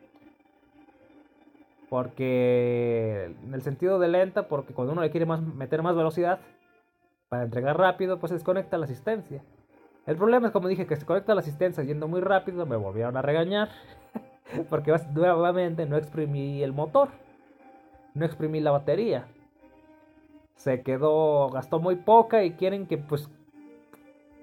Porque 1.90 3.36
en 3.44 3.54
el 3.54 3.62
sentido 3.62 4.00
de 4.00 4.08
lenta, 4.08 4.48
porque 4.48 4.74
cuando 4.74 4.94
uno 4.94 5.02
le 5.02 5.10
quiere 5.10 5.26
más, 5.26 5.42
meter 5.42 5.82
más 5.82 5.96
velocidad 5.96 6.40
para 7.30 7.44
entregar 7.44 7.78
rápido, 7.78 8.20
pues 8.20 8.30
se 8.30 8.36
desconecta 8.36 8.78
la 8.78 8.86
asistencia. 8.86 9.44
El 10.06 10.16
problema 10.18 10.48
es, 10.48 10.54
como 10.54 10.68
dije, 10.68 10.88
que 10.88 10.96
se 10.96 11.06
conecta 11.06 11.36
la 11.36 11.42
asistencia 11.42 11.84
yendo 11.84 12.08
muy 12.08 12.22
rápido, 12.22 12.66
me 12.66 12.76
volvieron 12.76 13.18
a 13.18 13.22
regañar. 13.22 13.70
porque 14.70 14.96
nuevamente 15.14 15.86
no 15.86 15.98
exprimí 15.98 16.64
el 16.64 16.74
motor, 16.74 17.10
no 18.14 18.26
exprimí 18.26 18.60
la 18.60 18.72
batería 18.72 19.28
se 20.60 20.82
quedó, 20.84 21.50
gastó 21.50 21.80
muy 21.80 21.96
poca 21.96 22.44
y 22.44 22.52
quieren 22.52 22.86
que 22.86 22.98
pues 22.98 23.30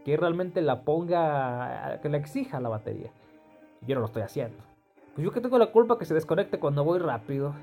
que 0.02 0.16
realmente 0.16 0.62
la 0.62 0.80
ponga, 0.80 2.00
que 2.00 2.08
la 2.08 2.16
exija 2.16 2.58
la 2.58 2.70
batería. 2.70 3.10
Yo 3.82 3.96
no 3.96 4.00
lo 4.00 4.06
estoy 4.06 4.22
haciendo. 4.22 4.56
Pues 5.16 5.24
yo 5.24 5.32
que 5.32 5.40
tengo 5.40 5.56
la 5.56 5.72
culpa 5.72 5.98
que 5.98 6.04
se 6.04 6.12
desconecte 6.12 6.58
cuando 6.58 6.84
voy 6.84 6.98
rápido. 6.98 7.54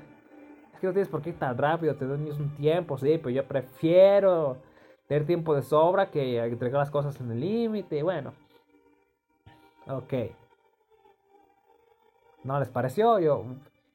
Es 0.74 0.80
que 0.80 0.88
no 0.88 0.92
tienes 0.92 1.08
por 1.08 1.22
qué 1.22 1.30
ir 1.30 1.38
tan 1.38 1.56
rápido, 1.56 1.94
te 1.94 2.04
doy 2.04 2.18
un 2.28 2.50
tiempo, 2.56 2.98
sí, 2.98 3.16
pero 3.18 3.30
yo 3.30 3.46
prefiero 3.46 4.56
tener 5.06 5.24
tiempo 5.24 5.54
de 5.54 5.62
sobra 5.62 6.10
que 6.10 6.40
entregar 6.40 6.80
las 6.80 6.90
cosas 6.90 7.20
en 7.20 7.30
el 7.30 7.38
límite. 7.38 8.02
Bueno, 8.02 8.32
ok. 9.86 10.12
¿No 12.42 12.58
les 12.58 12.68
pareció? 12.68 13.20
Yo 13.20 13.44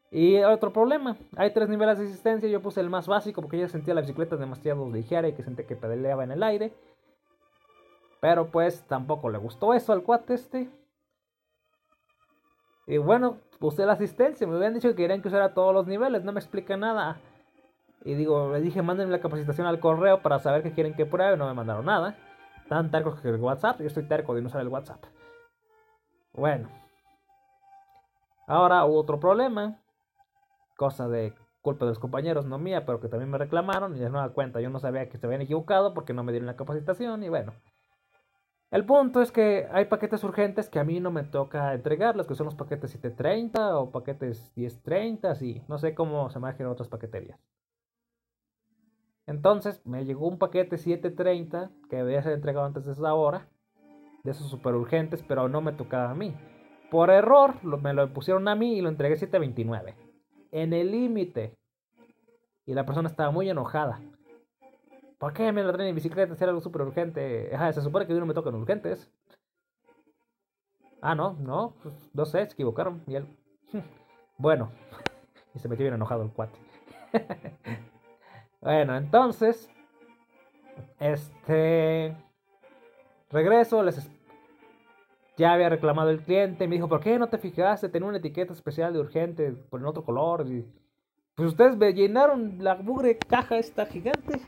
y 0.09 0.37
otro 0.37 0.71
problema, 0.71 1.17
hay 1.35 1.53
tres 1.53 1.67
niveles 1.69 1.99
de 1.99 2.05
asistencia, 2.05 2.49
yo 2.49 2.61
puse 2.61 2.79
el 2.79 2.89
más 2.89 3.07
básico 3.07 3.41
porque 3.41 3.59
ya 3.59 3.67
sentía 3.67 3.93
la 3.93 4.01
bicicleta 4.01 4.37
demasiado 4.37 4.89
ligera 4.89 5.27
y 5.27 5.33
que 5.33 5.43
sentía 5.43 5.67
que 5.67 5.75
pedaleaba 5.75 6.23
en 6.23 6.31
el 6.31 6.43
aire. 6.43 6.73
Pero 8.21 8.47
pues 8.47 8.83
tampoco 8.87 9.29
le 9.29 9.37
gustó 9.37 9.73
eso 9.73 9.91
al 9.91 10.03
cuate 10.03 10.33
este. 10.33 10.69
Y 12.89 12.97
bueno, 12.97 13.37
puse 13.59 13.85
la 13.85 13.93
asistencia, 13.93 14.47
me 14.47 14.55
habían 14.55 14.73
dicho 14.73 14.89
que 14.89 14.95
querían 14.95 15.21
que 15.21 15.27
usara 15.27 15.53
todos 15.53 15.75
los 15.75 15.85
niveles, 15.85 16.23
no 16.23 16.31
me 16.31 16.39
explica 16.39 16.75
nada. 16.75 17.17
Y 18.03 18.15
digo, 18.15 18.51
le 18.51 18.61
dije, 18.61 18.81
mándenme 18.81 19.11
la 19.11 19.21
capacitación 19.21 19.67
al 19.67 19.79
correo 19.79 20.23
para 20.23 20.39
saber 20.39 20.63
qué 20.63 20.71
quieren 20.71 20.95
que 20.95 21.05
pruebe, 21.05 21.37
no 21.37 21.45
me 21.45 21.53
mandaron 21.53 21.85
nada. 21.85 22.17
Tan 22.67 22.89
tercos 22.89 23.21
que 23.21 23.29
el 23.29 23.35
WhatsApp, 23.35 23.79
yo 23.79 23.85
estoy 23.85 24.07
terco 24.07 24.33
de 24.33 24.41
no 24.41 24.47
usar 24.47 24.61
el 24.61 24.69
WhatsApp. 24.69 25.03
Bueno. 26.33 26.67
Ahora 28.47 28.83
hubo 28.85 28.99
otro 28.99 29.19
problema 29.19 29.79
cosa 30.75 31.07
de 31.07 31.35
culpa 31.61 31.85
de 31.85 31.91
los 31.91 31.99
compañeros, 31.99 32.47
no 32.47 32.57
mía, 32.57 32.87
pero 32.87 32.99
que 32.99 33.07
también 33.07 33.29
me 33.29 33.37
reclamaron 33.37 33.95
y 33.95 33.99
de 33.99 34.09
nueva 34.09 34.33
cuenta 34.33 34.61
yo 34.61 34.71
no 34.71 34.79
sabía 34.79 35.09
que 35.09 35.19
se 35.19 35.27
habían 35.27 35.41
equivocado 35.41 35.93
porque 35.93 36.13
no 36.13 36.23
me 36.23 36.31
dieron 36.31 36.47
la 36.47 36.55
capacitación 36.55 37.21
y 37.21 37.29
bueno. 37.29 37.53
El 38.71 38.85
punto 38.85 39.21
es 39.21 39.31
que 39.31 39.67
hay 39.71 39.85
paquetes 39.85 40.23
urgentes 40.23 40.69
que 40.69 40.77
a 40.77 40.83
mí 40.83 40.99
no 40.99 41.09
me 41.09 41.23
toca 41.23 41.73
entregar, 41.73 42.15
los 42.15 42.27
que 42.27 42.35
son 42.35 42.45
los 42.45 42.55
paquetes 42.55 42.91
730 42.91 43.79
o 43.79 43.91
paquetes 43.91 44.51
1030, 44.55 45.31
así, 45.31 45.63
no 45.67 45.79
sé 45.79 45.95
cómo 45.95 46.29
se 46.29 46.39
manejan 46.39 46.67
otras 46.67 46.87
paqueterías. 46.87 47.39
Entonces 49.25 49.83
me 49.85 50.05
llegó 50.05 50.27
un 50.27 50.37
paquete 50.37 50.77
730 50.77 51.71
que 51.89 51.97
debía 51.97 52.21
ser 52.21 52.33
entregado 52.33 52.65
antes 52.65 52.85
de 52.85 52.91
esa 52.91 53.13
hora, 53.13 53.47
de 54.23 54.31
esos 54.31 54.49
super 54.49 54.75
urgentes, 54.75 55.23
pero 55.27 55.49
no 55.49 55.61
me 55.61 55.71
tocaba 55.71 56.11
a 56.11 56.15
mí. 56.15 56.35
Por 56.91 57.09
error 57.09 57.63
me 57.63 57.93
lo 57.93 58.11
pusieron 58.13 58.47
a 58.47 58.55
mí 58.55 58.77
y 58.77 58.81
lo 58.81 58.89
entregué 58.89 59.15
729 59.15 59.95
en 60.51 60.73
el 60.73 60.91
límite. 60.91 61.55
Y 62.65 62.73
la 62.73 62.85
persona 62.85 63.09
estaba 63.09 63.31
muy 63.31 63.49
enojada. 63.49 63.99
¿Por 65.19 65.33
qué 65.33 65.51
me 65.51 65.63
lo 65.63 65.73
traen 65.73 65.89
en 65.89 65.95
bicicleta? 65.95 66.33
Hacer 66.33 66.47
algo 66.47 66.61
súper 66.61 66.81
urgente. 66.81 67.51
se 67.73 67.81
supone 67.81 68.07
que 68.07 68.13
mí 68.13 68.19
no 68.19 68.25
me 68.25 68.33
tocan 68.33 68.55
urgentes. 68.55 69.11
Ah, 71.01 71.13
no, 71.13 71.33
no, 71.33 71.75
pues, 71.83 72.09
no 72.13 72.25
sé, 72.25 72.45
se 72.45 72.53
equivocaron. 72.53 73.03
Y 73.05 73.15
él, 73.15 73.27
bueno, 74.37 74.71
y 75.53 75.59
se 75.59 75.67
metió 75.67 75.83
bien 75.83 75.93
enojado 75.93 76.23
el 76.23 76.31
cuate. 76.31 76.57
bueno, 78.61 78.95
entonces, 78.95 79.69
este, 80.99 82.15
regreso, 83.29 83.83
les 83.83 84.09
ya 85.35 85.53
había 85.53 85.69
reclamado 85.69 86.09
el 86.09 86.21
cliente, 86.21 86.67
me 86.67 86.75
dijo, 86.75 86.89
¿por 86.89 86.99
qué 86.99 87.17
no 87.17 87.27
te 87.27 87.37
fijaste? 87.37 87.87
Tenía 87.87 88.09
una 88.09 88.17
etiqueta 88.17 88.51
especial 88.51 88.91
de 88.91 88.99
urgente, 88.99 89.55
en 89.71 89.85
otro 89.85 90.03
color. 90.03 90.45
Y, 90.47 90.65
pues 91.35 91.49
ustedes 91.49 91.77
me 91.77 91.93
llenaron 91.93 92.57
la 92.59 92.75
mugre 92.75 93.17
caja 93.17 93.57
esta 93.57 93.85
gigante. 93.85 94.41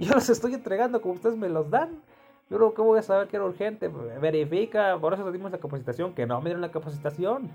Yo 0.10 0.14
los 0.14 0.30
estoy 0.30 0.54
entregando 0.54 1.02
como 1.02 1.14
ustedes 1.14 1.36
me 1.36 1.50
los 1.50 1.68
dan. 1.68 2.00
Yo 2.48 2.56
creo 2.56 2.74
que 2.74 2.80
voy 2.80 2.98
a 2.98 3.02
saber 3.02 3.28
que 3.28 3.36
era 3.36 3.44
urgente. 3.44 3.88
Verifica, 3.88 4.98
por 4.98 5.12
eso 5.12 5.30
dimos 5.30 5.52
la 5.52 5.58
capacitación, 5.58 6.14
que 6.14 6.26
no 6.26 6.40
me 6.40 6.46
dieron 6.46 6.62
la 6.62 6.72
capacitación. 6.72 7.50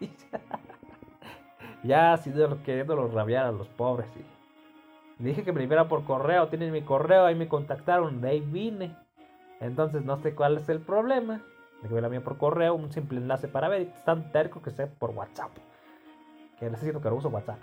ya, 1.82 2.12
así 2.12 2.30
de 2.30 2.48
queriendo 2.64 2.94
los 2.94 3.12
rabiar 3.12 3.46
a 3.46 3.52
los 3.52 3.66
pobres. 3.68 4.06
Dije 5.18 5.42
que 5.42 5.52
me 5.52 5.64
enviara 5.64 5.88
por 5.88 6.04
correo, 6.04 6.48
tienen 6.48 6.72
mi 6.72 6.82
correo, 6.82 7.24
ahí 7.24 7.34
me 7.34 7.48
contactaron, 7.48 8.20
de 8.20 8.28
ahí 8.28 8.40
vine. 8.40 8.96
Entonces 9.60 10.04
no 10.04 10.16
sé 10.18 10.36
cuál 10.36 10.58
es 10.58 10.68
el 10.68 10.80
problema. 10.80 11.42
De 11.82 11.88
que 11.88 12.00
la 12.00 12.06
envíen 12.06 12.22
por 12.22 12.38
correo, 12.38 12.74
un 12.74 12.92
simple 12.92 13.18
enlace 13.18 13.48
para 13.48 13.68
ver. 13.68 13.82
Es 13.82 14.04
tan 14.04 14.30
terco 14.30 14.62
que 14.62 14.70
sea 14.70 14.86
por 14.86 15.10
WhatsApp. 15.10 15.50
Que 16.60 16.70
necesito 16.70 17.00
que 17.00 17.10
lo 17.10 17.16
uso 17.16 17.28
WhatsApp. 17.28 17.58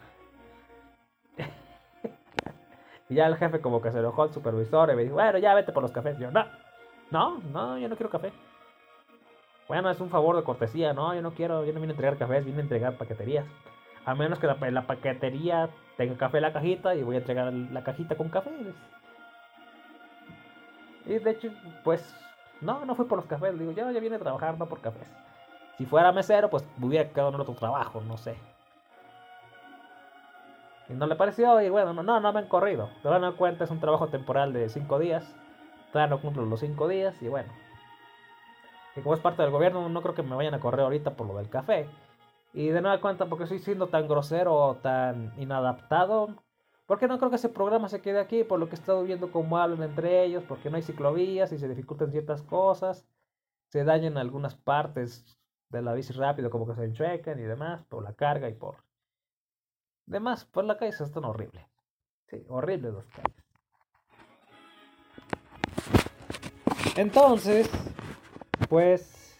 Y 3.11 3.15
ya 3.15 3.27
el 3.27 3.35
jefe 3.35 3.59
como 3.59 3.81
que 3.81 3.91
se 3.91 3.99
enojó 3.99 4.23
al 4.23 4.31
supervisor 4.31 4.89
y 4.89 4.95
me 4.95 5.03
dijo, 5.03 5.15
bueno, 5.15 5.37
ya 5.37 5.53
vete 5.53 5.73
por 5.73 5.83
los 5.83 5.91
cafés. 5.91 6.17
yo, 6.17 6.31
no, 6.31 6.45
no, 7.11 7.39
no, 7.51 7.77
yo 7.77 7.89
no 7.89 7.97
quiero 7.97 8.09
café. 8.09 8.31
Bueno, 9.67 9.89
es 9.89 9.99
un 9.99 10.09
favor 10.09 10.37
de 10.37 10.43
cortesía, 10.43 10.93
no, 10.93 11.13
yo 11.13 11.21
no 11.21 11.31
quiero, 11.31 11.65
yo 11.65 11.73
no 11.73 11.81
vine 11.81 11.91
a 11.91 11.95
entregar 11.95 12.17
cafés, 12.17 12.45
vine 12.45 12.59
a 12.59 12.61
entregar 12.61 12.97
paqueterías. 12.97 13.45
A 14.05 14.15
menos 14.15 14.39
que 14.39 14.47
la, 14.47 14.87
paquetería 14.87 15.69
tenga 15.97 16.15
café 16.15 16.37
en 16.37 16.43
la 16.43 16.53
cajita 16.53 16.95
y 16.95 17.03
voy 17.03 17.15
a 17.17 17.19
entregar 17.19 17.51
la 17.51 17.83
cajita 17.83 18.15
con 18.15 18.29
café. 18.29 18.49
Y 21.05 21.19
de 21.19 21.31
hecho, 21.31 21.49
pues, 21.83 22.15
no, 22.61 22.85
no 22.85 22.95
fui 22.95 23.07
por 23.07 23.17
los 23.17 23.27
cafés, 23.27 23.59
digo, 23.59 23.73
yo 23.73 23.91
ya 23.91 23.99
vine 23.99 24.15
a 24.15 24.19
trabajar, 24.19 24.57
no 24.57 24.67
por 24.67 24.79
cafés. 24.79 25.09
Si 25.77 25.85
fuera 25.85 26.13
mesero, 26.13 26.49
pues 26.49 26.65
hubiera 26.81 27.09
quedado 27.09 27.27
en 27.35 27.41
otro 27.41 27.55
trabajo, 27.55 28.01
no 28.07 28.15
sé. 28.15 28.37
Y 30.91 30.93
no 30.93 31.07
le 31.07 31.15
pareció, 31.15 31.61
y 31.61 31.69
bueno, 31.69 31.93
no, 31.93 32.19
no, 32.19 32.33
me 32.33 32.39
han 32.39 32.47
corrido. 32.47 32.89
Te 33.01 33.07
van 33.07 33.23
a 33.23 33.31
cuenta, 33.31 33.63
es 33.63 33.71
un 33.71 33.79
trabajo 33.79 34.09
temporal 34.09 34.51
de 34.51 34.67
5 34.67 34.99
días. 34.99 35.33
Todavía 35.91 36.15
no 36.15 36.21
cumplo 36.21 36.45
los 36.45 36.59
5 36.59 36.87
días, 36.89 37.21
y 37.21 37.29
bueno. 37.29 37.51
Y 38.95 39.01
como 39.01 39.15
es 39.15 39.21
parte 39.21 39.41
del 39.41 39.51
gobierno, 39.51 39.87
no 39.87 40.01
creo 40.01 40.15
que 40.15 40.23
me 40.23 40.35
vayan 40.35 40.53
a 40.53 40.59
correr 40.59 40.81
ahorita 40.81 41.15
por 41.15 41.27
lo 41.27 41.37
del 41.37 41.49
café. 41.49 41.87
Y 42.53 42.67
de 42.67 42.81
nueva 42.81 42.99
cuenta, 42.99 43.27
porque 43.27 43.45
estoy 43.45 43.59
siendo 43.59 43.87
tan 43.87 44.07
grosero 44.07 44.53
o 44.53 44.75
tan 44.75 45.33
inadaptado, 45.39 46.35
porque 46.85 47.07
no 47.07 47.17
creo 47.17 47.29
que 47.29 47.37
ese 47.37 47.47
programa 47.47 47.87
se 47.87 48.01
quede 48.01 48.19
aquí, 48.19 48.43
por 48.43 48.59
lo 48.59 48.67
que 48.67 48.75
he 48.75 48.79
estado 48.79 49.03
viendo 49.03 49.31
cómo 49.31 49.57
hablan 49.57 49.83
entre 49.83 50.25
ellos, 50.25 50.43
porque 50.45 50.69
no 50.69 50.75
hay 50.75 50.81
ciclovías 50.81 51.53
y 51.53 51.57
se 51.57 51.69
dificultan 51.69 52.11
ciertas 52.11 52.41
cosas, 52.41 53.07
se 53.69 53.85
dañan 53.85 54.17
algunas 54.17 54.55
partes 54.55 55.39
de 55.69 55.81
la 55.81 55.93
bici 55.93 56.11
rápido, 56.11 56.49
como 56.49 56.67
que 56.67 56.75
se 56.75 56.83
enchuecan 56.83 57.39
y 57.39 57.43
demás, 57.43 57.85
por 57.85 58.03
la 58.03 58.13
carga 58.13 58.49
y 58.49 58.55
por 58.55 58.83
demás, 60.05 60.45
por 60.45 60.65
la 60.65 60.77
calle 60.77 60.91
están 60.91 61.25
horrible. 61.25 61.67
Sí, 62.27 62.45
horrible 62.49 62.91
los 62.91 63.05
calles. 63.09 63.41
Entonces, 66.97 67.69
pues 68.69 69.39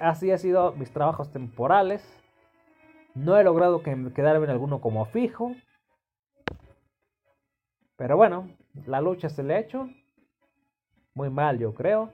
así 0.00 0.30
ha 0.30 0.38
sido 0.38 0.72
mis 0.72 0.92
trabajos 0.92 1.30
temporales. 1.30 2.02
No 3.14 3.36
he 3.36 3.44
logrado 3.44 3.82
que 3.82 4.12
quedarme 4.14 4.44
en 4.44 4.50
alguno 4.50 4.80
como 4.80 5.04
fijo. 5.06 5.54
Pero 7.96 8.16
bueno, 8.16 8.50
la 8.86 9.00
lucha 9.00 9.28
se 9.28 9.42
le 9.42 9.54
ha 9.54 9.60
hecho. 9.60 9.88
Muy 11.14 11.30
mal, 11.30 11.58
yo 11.58 11.74
creo. 11.74 12.10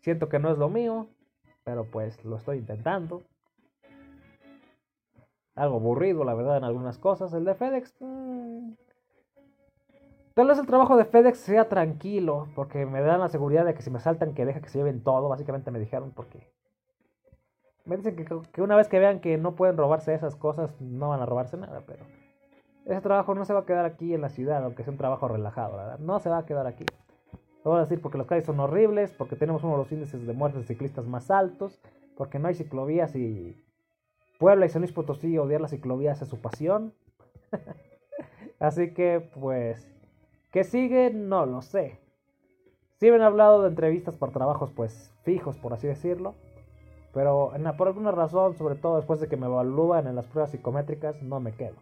Siento 0.00 0.28
que 0.28 0.38
no 0.38 0.50
es 0.50 0.58
lo 0.58 0.68
mío, 0.68 1.08
pero 1.64 1.84
pues 1.90 2.24
lo 2.24 2.36
estoy 2.36 2.58
intentando. 2.58 3.24
Algo 5.54 5.76
aburrido, 5.76 6.24
la 6.24 6.34
verdad, 6.34 6.56
en 6.56 6.64
algunas 6.64 6.98
cosas. 6.98 7.32
El 7.34 7.44
de 7.44 7.54
FedEx, 7.54 7.94
mmm, 8.00 8.72
Tal 10.34 10.46
vez 10.46 10.58
el 10.58 10.66
trabajo 10.66 10.96
de 10.96 11.04
FedEx 11.04 11.36
sea 11.38 11.68
tranquilo, 11.68 12.48
porque 12.54 12.86
me 12.86 13.02
dan 13.02 13.20
la 13.20 13.28
seguridad 13.28 13.66
de 13.66 13.74
que 13.74 13.82
si 13.82 13.90
me 13.90 14.00
saltan 14.00 14.32
que 14.32 14.46
deja 14.46 14.62
que 14.62 14.70
se 14.70 14.78
lleven 14.78 15.02
todo, 15.02 15.28
básicamente 15.28 15.70
me 15.70 15.78
dijeron, 15.78 16.12
porque 16.12 16.50
me 17.84 17.98
dicen 17.98 18.16
que, 18.16 18.62
una 18.62 18.74
vez 18.74 18.88
que 18.88 18.98
vean 18.98 19.20
que 19.20 19.36
no 19.36 19.54
pueden 19.56 19.76
robarse 19.76 20.14
esas 20.14 20.34
cosas, 20.34 20.80
no 20.80 21.10
van 21.10 21.20
a 21.20 21.26
robarse 21.26 21.58
nada, 21.58 21.82
pero 21.86 22.06
ese 22.86 23.02
trabajo 23.02 23.34
no 23.34 23.44
se 23.44 23.52
va 23.52 23.60
a 23.60 23.66
quedar 23.66 23.84
aquí 23.84 24.14
en 24.14 24.22
la 24.22 24.30
ciudad, 24.30 24.64
aunque 24.64 24.84
sea 24.84 24.92
un 24.92 24.98
trabajo 24.98 25.28
relajado, 25.28 25.76
¿verdad? 25.76 25.98
No 25.98 26.18
se 26.18 26.30
va 26.30 26.38
a 26.38 26.46
quedar 26.46 26.66
aquí. 26.66 26.86
Lo 27.62 27.72
voy 27.72 27.78
a 27.78 27.82
decir 27.82 28.00
porque 28.00 28.16
los 28.16 28.26
calles 28.26 28.46
son 28.46 28.58
horribles, 28.58 29.12
porque 29.12 29.36
tenemos 29.36 29.62
uno 29.64 29.72
de 29.72 29.78
los 29.78 29.92
índices 29.92 30.26
de 30.26 30.32
muertes 30.32 30.62
de 30.62 30.66
ciclistas 30.66 31.06
más 31.06 31.30
altos, 31.30 31.78
porque 32.16 32.38
no 32.38 32.48
hay 32.48 32.54
ciclovías 32.54 33.14
y 33.14 33.62
Puebla 34.42 34.66
y 34.66 34.70
San 34.70 34.82
Luis 34.82 34.90
Potosí 34.90 35.38
odiar 35.38 35.60
las 35.60 35.70
ciclovías 35.70 36.20
es 36.20 36.26
su 36.26 36.40
pasión. 36.40 36.92
Así 38.58 38.92
que, 38.92 39.20
pues, 39.40 39.88
¿Qué 40.52 40.64
sigue? 40.64 41.10
No 41.10 41.46
lo 41.46 41.62
sé. 41.62 41.98
Sí 43.00 43.08
me 43.08 43.16
han 43.16 43.22
hablado 43.22 43.62
de 43.62 43.68
entrevistas 43.68 44.16
por 44.16 44.32
trabajos 44.32 44.70
pues 44.70 45.10
fijos, 45.22 45.56
por 45.56 45.72
así 45.72 45.86
decirlo. 45.86 46.34
Pero 47.14 47.52
por 47.78 47.88
alguna 47.88 48.10
razón, 48.10 48.56
sobre 48.56 48.74
todo 48.74 48.96
después 48.96 49.18
de 49.18 49.28
que 49.28 49.38
me 49.38 49.46
evalúan 49.46 50.06
en 50.06 50.14
las 50.14 50.26
pruebas 50.26 50.50
psicométricas, 50.50 51.22
no 51.22 51.40
me 51.40 51.52
quedo. 51.52 51.76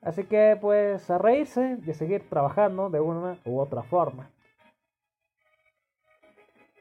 Así 0.00 0.24
que 0.24 0.56
pues 0.58 1.10
a 1.10 1.18
reírse 1.18 1.78
y 1.86 1.92
seguir 1.92 2.28
trabajando 2.30 2.88
de 2.88 3.00
una 3.00 3.38
u 3.44 3.58
otra 3.60 3.82
forma. 3.82 4.30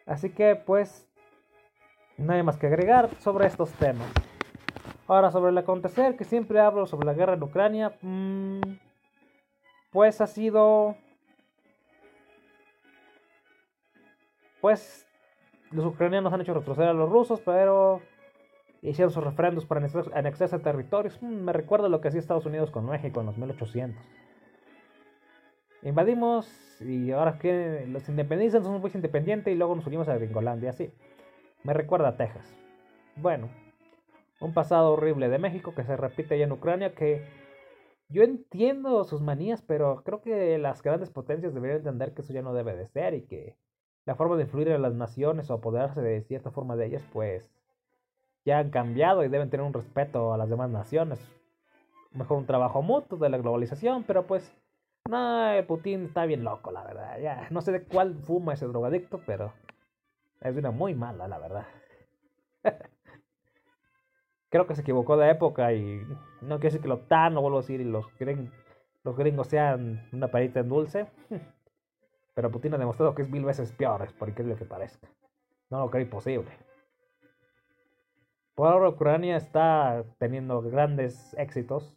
Así 0.05 0.29
que 0.29 0.55
pues 0.55 1.09
no 2.17 2.33
hay 2.33 2.43
más 2.43 2.57
que 2.57 2.67
agregar 2.67 3.09
sobre 3.19 3.47
estos 3.47 3.71
temas. 3.73 4.09
Ahora 5.07 5.31
sobre 5.31 5.51
el 5.51 5.57
acontecer, 5.57 6.15
que 6.15 6.23
siempre 6.23 6.59
hablo 6.59 6.85
sobre 6.85 7.05
la 7.05 7.13
guerra 7.13 7.33
en 7.33 7.43
Ucrania. 7.43 7.93
Mmm, 8.01 8.61
pues 9.91 10.21
ha 10.21 10.27
sido... 10.27 10.95
Pues 14.61 15.05
los 15.71 15.85
ucranianos 15.85 16.31
han 16.31 16.41
hecho 16.41 16.53
retroceder 16.53 16.89
a 16.89 16.93
los 16.93 17.09
rusos, 17.09 17.41
pero 17.41 18.01
hicieron 18.81 19.11
sus 19.11 19.23
referendos 19.23 19.65
para 19.65 19.85
anexarse 20.13 20.59
territorios. 20.59 21.21
Mm, 21.21 21.43
me 21.43 21.53
recuerda 21.53 21.89
lo 21.89 21.99
que 21.99 22.07
hacía 22.07 22.19
Estados 22.19 22.45
Unidos 22.45 22.71
con 22.71 22.85
México 22.85 23.19
en 23.19 23.25
los 23.25 23.37
1800. 23.37 24.01
Invadimos 25.81 26.81
y 26.81 27.11
ahora 27.11 27.37
que 27.37 27.85
los 27.89 28.07
independizan, 28.07 28.63
somos 28.63 28.79
muy 28.79 28.91
independientes 28.93 29.53
y 29.53 29.57
luego 29.57 29.75
nos 29.75 29.85
unimos 29.85 30.07
a 30.07 30.15
Gringolandia, 30.15 30.69
así. 30.69 30.93
Me 31.63 31.73
recuerda 31.73 32.09
a 32.09 32.17
Texas. 32.17 32.55
Bueno, 33.17 33.49
un 34.43 34.53
pasado 34.53 34.91
horrible 34.91 35.29
de 35.29 35.39
México 35.39 35.73
que 35.73 35.83
se 35.83 35.95
repite 35.95 36.35
allá 36.35 36.43
en 36.43 36.51
Ucrania 36.51 36.93
que 36.93 37.25
yo 38.09 38.23
entiendo 38.23 39.03
sus 39.05 39.21
manías, 39.21 39.61
pero 39.61 40.03
creo 40.03 40.21
que 40.21 40.57
las 40.57 40.83
grandes 40.83 41.09
potencias 41.09 41.53
deberían 41.53 41.79
entender 41.79 42.13
que 42.13 42.21
eso 42.21 42.33
ya 42.33 42.41
no 42.41 42.53
debe 42.53 42.75
de 42.75 42.87
ser 42.87 43.13
y 43.13 43.25
que 43.25 43.57
la 44.05 44.15
forma 44.15 44.35
de 44.35 44.43
influir 44.43 44.67
en 44.67 44.81
las 44.81 44.93
naciones 44.93 45.49
o 45.49 45.55
apoderarse 45.55 46.01
de 46.01 46.21
cierta 46.23 46.51
forma 46.51 46.75
de 46.75 46.87
ellas, 46.87 47.03
pues 47.13 47.49
ya 48.45 48.59
han 48.59 48.69
cambiado 48.69 49.23
y 49.23 49.29
deben 49.29 49.49
tener 49.49 49.65
un 49.65 49.73
respeto 49.73 50.33
a 50.33 50.37
las 50.37 50.49
demás 50.49 50.69
naciones. 50.69 51.19
Mejor 52.11 52.37
un 52.37 52.45
trabajo 52.45 52.81
mutuo 52.81 53.17
de 53.17 53.29
la 53.29 53.37
globalización, 53.37 54.03
pero 54.03 54.27
pues 54.27 54.53
no, 55.09 55.49
Putin 55.67 56.05
está 56.05 56.25
bien 56.25 56.43
loco, 56.43 56.71
la 56.71 56.83
verdad. 56.83 57.19
Ya 57.19 57.47
no 57.49 57.61
sé 57.61 57.71
de 57.71 57.83
cuál 57.83 58.15
fuma 58.15 58.53
ese 58.53 58.67
drogadicto, 58.67 59.21
pero 59.25 59.53
es 60.41 60.55
una 60.55 60.71
muy 60.71 60.93
mala, 60.93 61.27
la 61.27 61.39
verdad. 61.39 61.65
creo 64.53 64.67
que 64.67 64.75
se 64.75 64.81
equivocó 64.81 65.17
de 65.17 65.31
época 65.31 65.73
y 65.73 66.05
no 66.41 66.59
quiero 66.59 66.59
decir 66.59 66.81
que 66.81 66.87
lo 66.87 66.99
tan, 66.99 67.33
no 67.33 67.41
vuelvo 67.41 67.57
a 67.57 67.61
decir, 67.61 67.81
y 67.81 67.85
los, 67.85 68.05
los 69.03 69.17
gringos 69.17 69.47
sean 69.47 70.07
una 70.13 70.27
perita 70.27 70.59
en 70.59 70.69
dulce. 70.69 71.07
Pero 72.35 72.51
Putin 72.51 72.75
ha 72.75 72.77
demostrado 72.77 73.15
que 73.15 73.23
es 73.23 73.29
mil 73.31 73.43
veces 73.43 73.71
peor, 73.71 74.07
por 74.13 74.29
increíble 74.29 74.55
que 74.55 74.65
parezca. 74.65 75.07
No 75.71 75.79
lo 75.79 75.89
creo 75.89 76.03
imposible. 76.03 76.51
Por 78.53 78.67
ahora 78.67 78.89
Ucrania 78.89 79.37
está 79.37 80.03
teniendo 80.19 80.61
grandes 80.61 81.33
éxitos. 81.33 81.91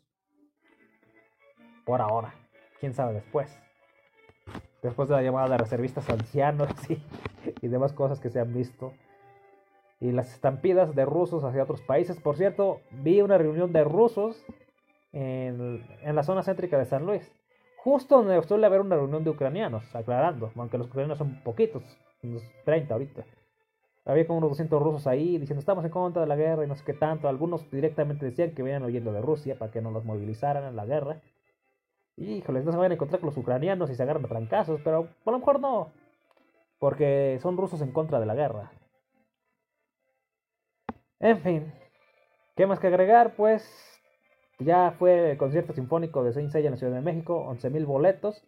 Por 1.85 2.01
ahora. 2.01 2.33
Quién 2.81 2.95
sabe 2.95 3.13
después. 3.13 3.55
Después 4.83 5.11
de 5.11 5.17
la 5.17 5.23
llamada 5.23 5.51
de 5.51 5.59
reservistas 5.59 6.09
ancianos 6.09 6.71
y 7.61 7.69
demás 7.69 7.93
cosas 7.93 8.19
que 8.19 8.31
se 8.31 8.41
han 8.41 8.55
visto 8.55 8.95
y 10.01 10.13
las 10.13 10.33
estampidas 10.33 10.95
de 10.95 11.05
rusos 11.05 11.45
hacia 11.45 11.63
otros 11.63 11.81
países. 11.83 12.21
Por 12.21 12.37
cierto, 12.37 12.81
vi 12.91 13.23
una 13.23 13.39
reunión 13.39 13.73
de 13.73 13.85
rusos 13.85 14.45
en, 15.13 15.83
la 16.05 16.23
zona 16.23 16.43
céntrica 16.43 16.79
de 16.79 16.85
San 16.85 17.07
Luis, 17.07 17.31
justo 17.79 18.17
donde 18.19 18.43
suele 18.43 18.67
haber 18.67 18.81
una 18.81 18.97
reunión 18.97 19.25
de 19.25 19.31
ucranianos, 19.31 19.95
aclarando, 19.95 20.51
aunque 20.57 20.79
los 20.79 20.89
ucranianos 20.89 21.19
son 21.19 21.41
poquitos, 21.43 21.83
unos 22.23 22.43
30 22.65 22.93
ahorita. 22.93 23.25
Había 24.05 24.27
como 24.27 24.39
unos 24.39 24.51
200 24.51 24.81
rusos 24.81 25.07
ahí 25.09 25.37
diciendo 25.39 25.59
estamos 25.59 25.85
en 25.85 25.91
contra 25.91 26.23
de 26.23 26.29
la 26.29 26.37
guerra 26.37 26.65
y 26.65 26.69
no 26.69 26.77
sé 26.77 26.85
qué 26.85 26.95
tanto. 26.95 27.29
Algunos 27.29 27.69
directamente 27.73 28.25
decían 28.25 28.53
que 28.53 28.63
venían 28.63 28.85
oyendo 28.85 29.13
de 29.13 29.21
Rusia 29.21 29.59
para 29.59 29.73
que 29.73 29.81
no 29.81 29.91
los 29.91 30.05
movilizaran 30.05 30.65
en 30.65 30.77
la 30.77 30.87
guerra. 30.87 31.21
Híjoles, 32.17 32.65
no 32.65 32.71
se 32.71 32.79
vayan 32.79 32.93
a 32.93 32.95
encontrar 32.95 33.21
con 33.21 33.29
los 33.29 33.37
ucranianos 33.37 33.91
y 33.91 33.97
se 33.97 34.03
agarran 34.05 34.25
a 34.25 34.29
trancazos, 34.29 34.81
pero 34.85 35.09
a 35.25 35.31
lo 35.31 35.39
mejor 35.39 35.59
no. 35.59 35.91
Porque 36.79 37.39
son 37.43 37.57
rusos 37.57 37.81
en 37.81 37.91
contra 37.91 38.21
de 38.21 38.27
la 38.27 38.37
guerra. 38.37 38.71
En 41.21 41.41
fin, 41.41 41.73
¿qué 42.57 42.67
más 42.67 42.79
que 42.79 42.89
agregar? 42.89 43.35
Pues 43.37 43.65
ya 44.59 44.93
fue 44.99 45.33
el 45.33 45.39
concierto 45.39 45.73
sinfónico 45.73 46.23
de 46.23 46.33
Saint 46.33 46.51
Seiya 46.51 46.69
en 46.69 46.73
la 46.73 46.79
Ciudad 46.79 46.95
de 46.95 47.01
México, 47.01 47.47
11.000 47.49 47.87
boletos. 47.87 48.43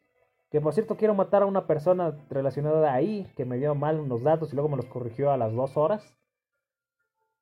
Que 0.51 0.61
por 0.61 0.73
cierto 0.73 0.97
quiero 0.97 1.15
matar 1.15 1.43
a 1.43 1.47
una 1.47 1.67
persona 1.67 2.17
relacionada 2.31 2.93
ahí 2.93 3.31
que 3.37 3.45
me 3.45 3.59
dio 3.59 3.75
mal 3.75 4.01
unos 4.01 4.23
datos 4.23 4.53
y 4.53 4.57
luego 4.57 4.71
me 4.71 4.77
los 4.77 4.87
corrigió 4.87 5.31
a 5.31 5.37
las 5.37 5.53
dos 5.53 5.77
horas. 5.77 6.17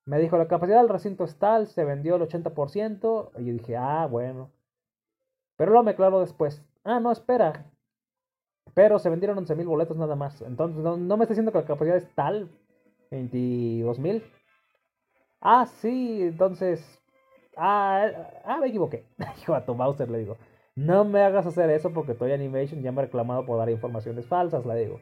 Me 0.04 0.18
dijo 0.18 0.36
la 0.38 0.48
capacidad 0.48 0.80
del 0.80 0.88
recinto 0.88 1.24
es 1.24 1.36
tal, 1.38 1.66
se 1.68 1.84
vendió 1.84 2.16
el 2.16 2.22
80%. 2.22 3.30
Y 3.38 3.46
yo 3.46 3.52
dije, 3.52 3.76
ah, 3.76 4.06
bueno. 4.10 4.50
Pero 5.56 5.70
luego 5.70 5.84
me 5.84 5.92
aclaró 5.92 6.20
después. 6.20 6.64
Ah, 6.84 7.00
no, 7.00 7.12
espera. 7.12 7.70
Pero 8.74 8.98
se 8.98 9.10
vendieron 9.10 9.38
11.000 9.38 9.66
boletos 9.66 9.96
nada 9.96 10.16
más. 10.16 10.42
Entonces 10.42 10.82
no, 10.82 10.96
no 10.96 11.16
me 11.16 11.24
está 11.24 11.32
diciendo 11.32 11.52
que 11.52 11.58
la 11.58 11.64
capacidad 11.64 11.96
es 11.96 12.08
tal. 12.14 12.50
22.000. 13.10 14.22
Ah, 15.48 15.64
sí, 15.64 16.22
entonces. 16.22 17.00
Ah, 17.56 18.10
ah 18.44 18.58
me 18.60 18.66
equivoqué. 18.66 19.04
Hijo 19.40 19.54
a 19.54 19.64
tu 19.64 19.74
Bowser 19.74 20.10
le 20.10 20.18
digo. 20.18 20.36
No 20.74 21.04
me 21.04 21.22
hagas 21.22 21.46
hacer 21.46 21.70
eso 21.70 21.92
porque 21.92 22.14
Toy 22.14 22.32
Animation 22.32 22.82
ya 22.82 22.90
me 22.90 23.00
ha 23.00 23.04
reclamado 23.04 23.46
por 23.46 23.56
dar 23.56 23.70
informaciones 23.70 24.26
falsas, 24.26 24.66
la 24.66 24.74
digo. 24.74 25.00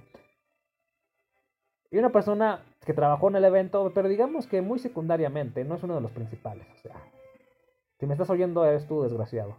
Y 1.91 1.97
una 1.97 2.11
persona 2.11 2.63
que 2.85 2.93
trabajó 2.93 3.29
en 3.29 3.37
el 3.37 3.45
evento, 3.47 3.91
pero 3.95 4.07
digamos 4.07 4.47
que 4.47 4.61
muy 4.61 4.79
secundariamente, 4.79 5.65
no 5.65 5.77
es 5.77 5.83
uno 5.83 5.95
de 5.95 6.03
los 6.03 6.13
principales. 6.13 6.67
O 6.75 6.77
sea, 6.77 6.95
si 7.99 8.07
me 8.07 8.13
estás 8.13 8.29
oyendo, 8.29 8.67
eres 8.67 8.87
tú, 8.87 9.03
desgraciado. 9.03 9.57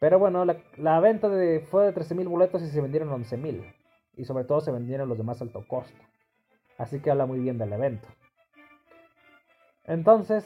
Pero 0.00 0.18
bueno, 0.18 0.44
la, 0.44 1.00
venta 1.00 1.30
de, 1.30 1.60
fue 1.60 1.86
de 1.86 1.94
13.000 1.94 2.28
boletos 2.28 2.60
y 2.60 2.68
se 2.68 2.82
vendieron 2.82 3.08
11.000. 3.08 3.74
Y 4.18 4.26
sobre 4.26 4.44
todo 4.44 4.60
se 4.60 4.70
vendieron 4.70 5.08
los 5.08 5.16
de 5.16 5.24
más 5.24 5.40
alto 5.40 5.64
costo. 5.66 6.02
Así 6.76 7.00
que 7.00 7.10
habla 7.10 7.24
muy 7.24 7.38
bien 7.38 7.56
del 7.56 7.72
evento. 7.72 8.06
Entonces, 9.84 10.44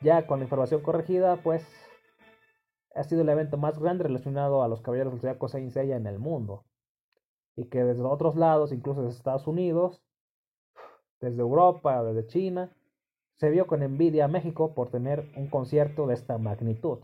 ya 0.00 0.26
con 0.26 0.38
la 0.38 0.44
información 0.44 0.82
corregida, 0.82 1.36
pues 1.36 1.66
ha 2.94 3.04
sido 3.04 3.22
el 3.22 3.28
evento 3.28 3.56
más 3.56 3.78
grande 3.78 4.04
relacionado 4.04 4.62
a 4.62 4.68
los 4.68 4.82
Caballeros 4.82 5.12
del 5.12 5.20
Zodiaco 5.20 5.48
Saint 5.48 5.72
Seiya 5.72 5.96
en 5.96 6.06
el 6.06 6.18
mundo. 6.18 6.64
Y 7.56 7.66
que 7.66 7.84
desde 7.84 8.02
otros 8.02 8.36
lados, 8.36 8.72
incluso 8.72 9.02
desde 9.02 9.16
Estados 9.16 9.46
Unidos, 9.46 10.02
desde 11.20 11.40
Europa, 11.40 12.02
desde 12.02 12.26
China, 12.26 12.70
se 13.36 13.50
vio 13.50 13.66
con 13.66 13.82
envidia 13.82 14.26
a 14.26 14.28
México 14.28 14.74
por 14.74 14.90
tener 14.90 15.30
un 15.36 15.48
concierto 15.48 16.06
de 16.06 16.14
esta 16.14 16.38
magnitud. 16.38 16.98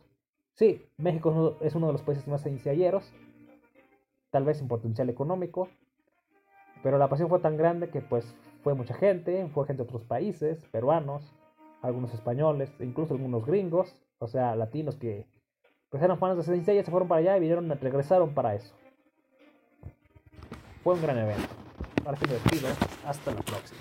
Sí, 0.55 0.85
México 0.97 1.57
es 1.61 1.75
uno 1.75 1.87
de 1.87 1.93
los 1.93 2.03
países 2.03 2.29
más 2.29 2.45
inicialleros, 2.47 3.13
tal 4.31 4.45
vez 4.45 4.61
en 4.61 4.69
potencial 4.69 5.09
económico, 5.09 5.69
pero 6.83 6.99
la 6.99 7.09
pasión 7.09 7.29
fue 7.29 7.41
tan 7.41 7.57
grande 7.57 7.91
que 7.91 8.01
pues 8.01 8.35
fue 8.63 8.75
mucha 8.75 8.95
gente, 8.95 9.49
fue 9.49 9.67
gente 9.67 9.83
de 9.83 9.89
otros 9.89 10.05
países, 10.05 10.65
peruanos, 10.67 11.35
algunos 11.83 12.13
españoles, 12.15 12.71
incluso 12.81 13.15
algunos 13.15 13.45
gringos, 13.47 13.95
o 14.19 14.27
sea, 14.27 14.55
latinos 14.57 14.97
que 14.97 15.27
pues 15.91 16.03
eran 16.03 16.19
fans 16.19 16.37
de 16.37 16.45
Saint 16.45 16.65
se 16.65 16.91
fueron 16.91 17.09
para 17.09 17.21
allá 17.21 17.37
y 17.37 17.41
vinieron, 17.41 17.69
regresaron 17.81 18.33
para 18.33 18.55
eso. 18.55 18.73
Fue 20.85 20.95
un 20.95 21.03
gran 21.03 21.19
evento. 21.19 21.49
Ahora 22.05 22.19
sí 22.19 22.27
me. 22.27 23.09
Hasta 23.09 23.33
la 23.33 23.41
próxima. 23.43 23.81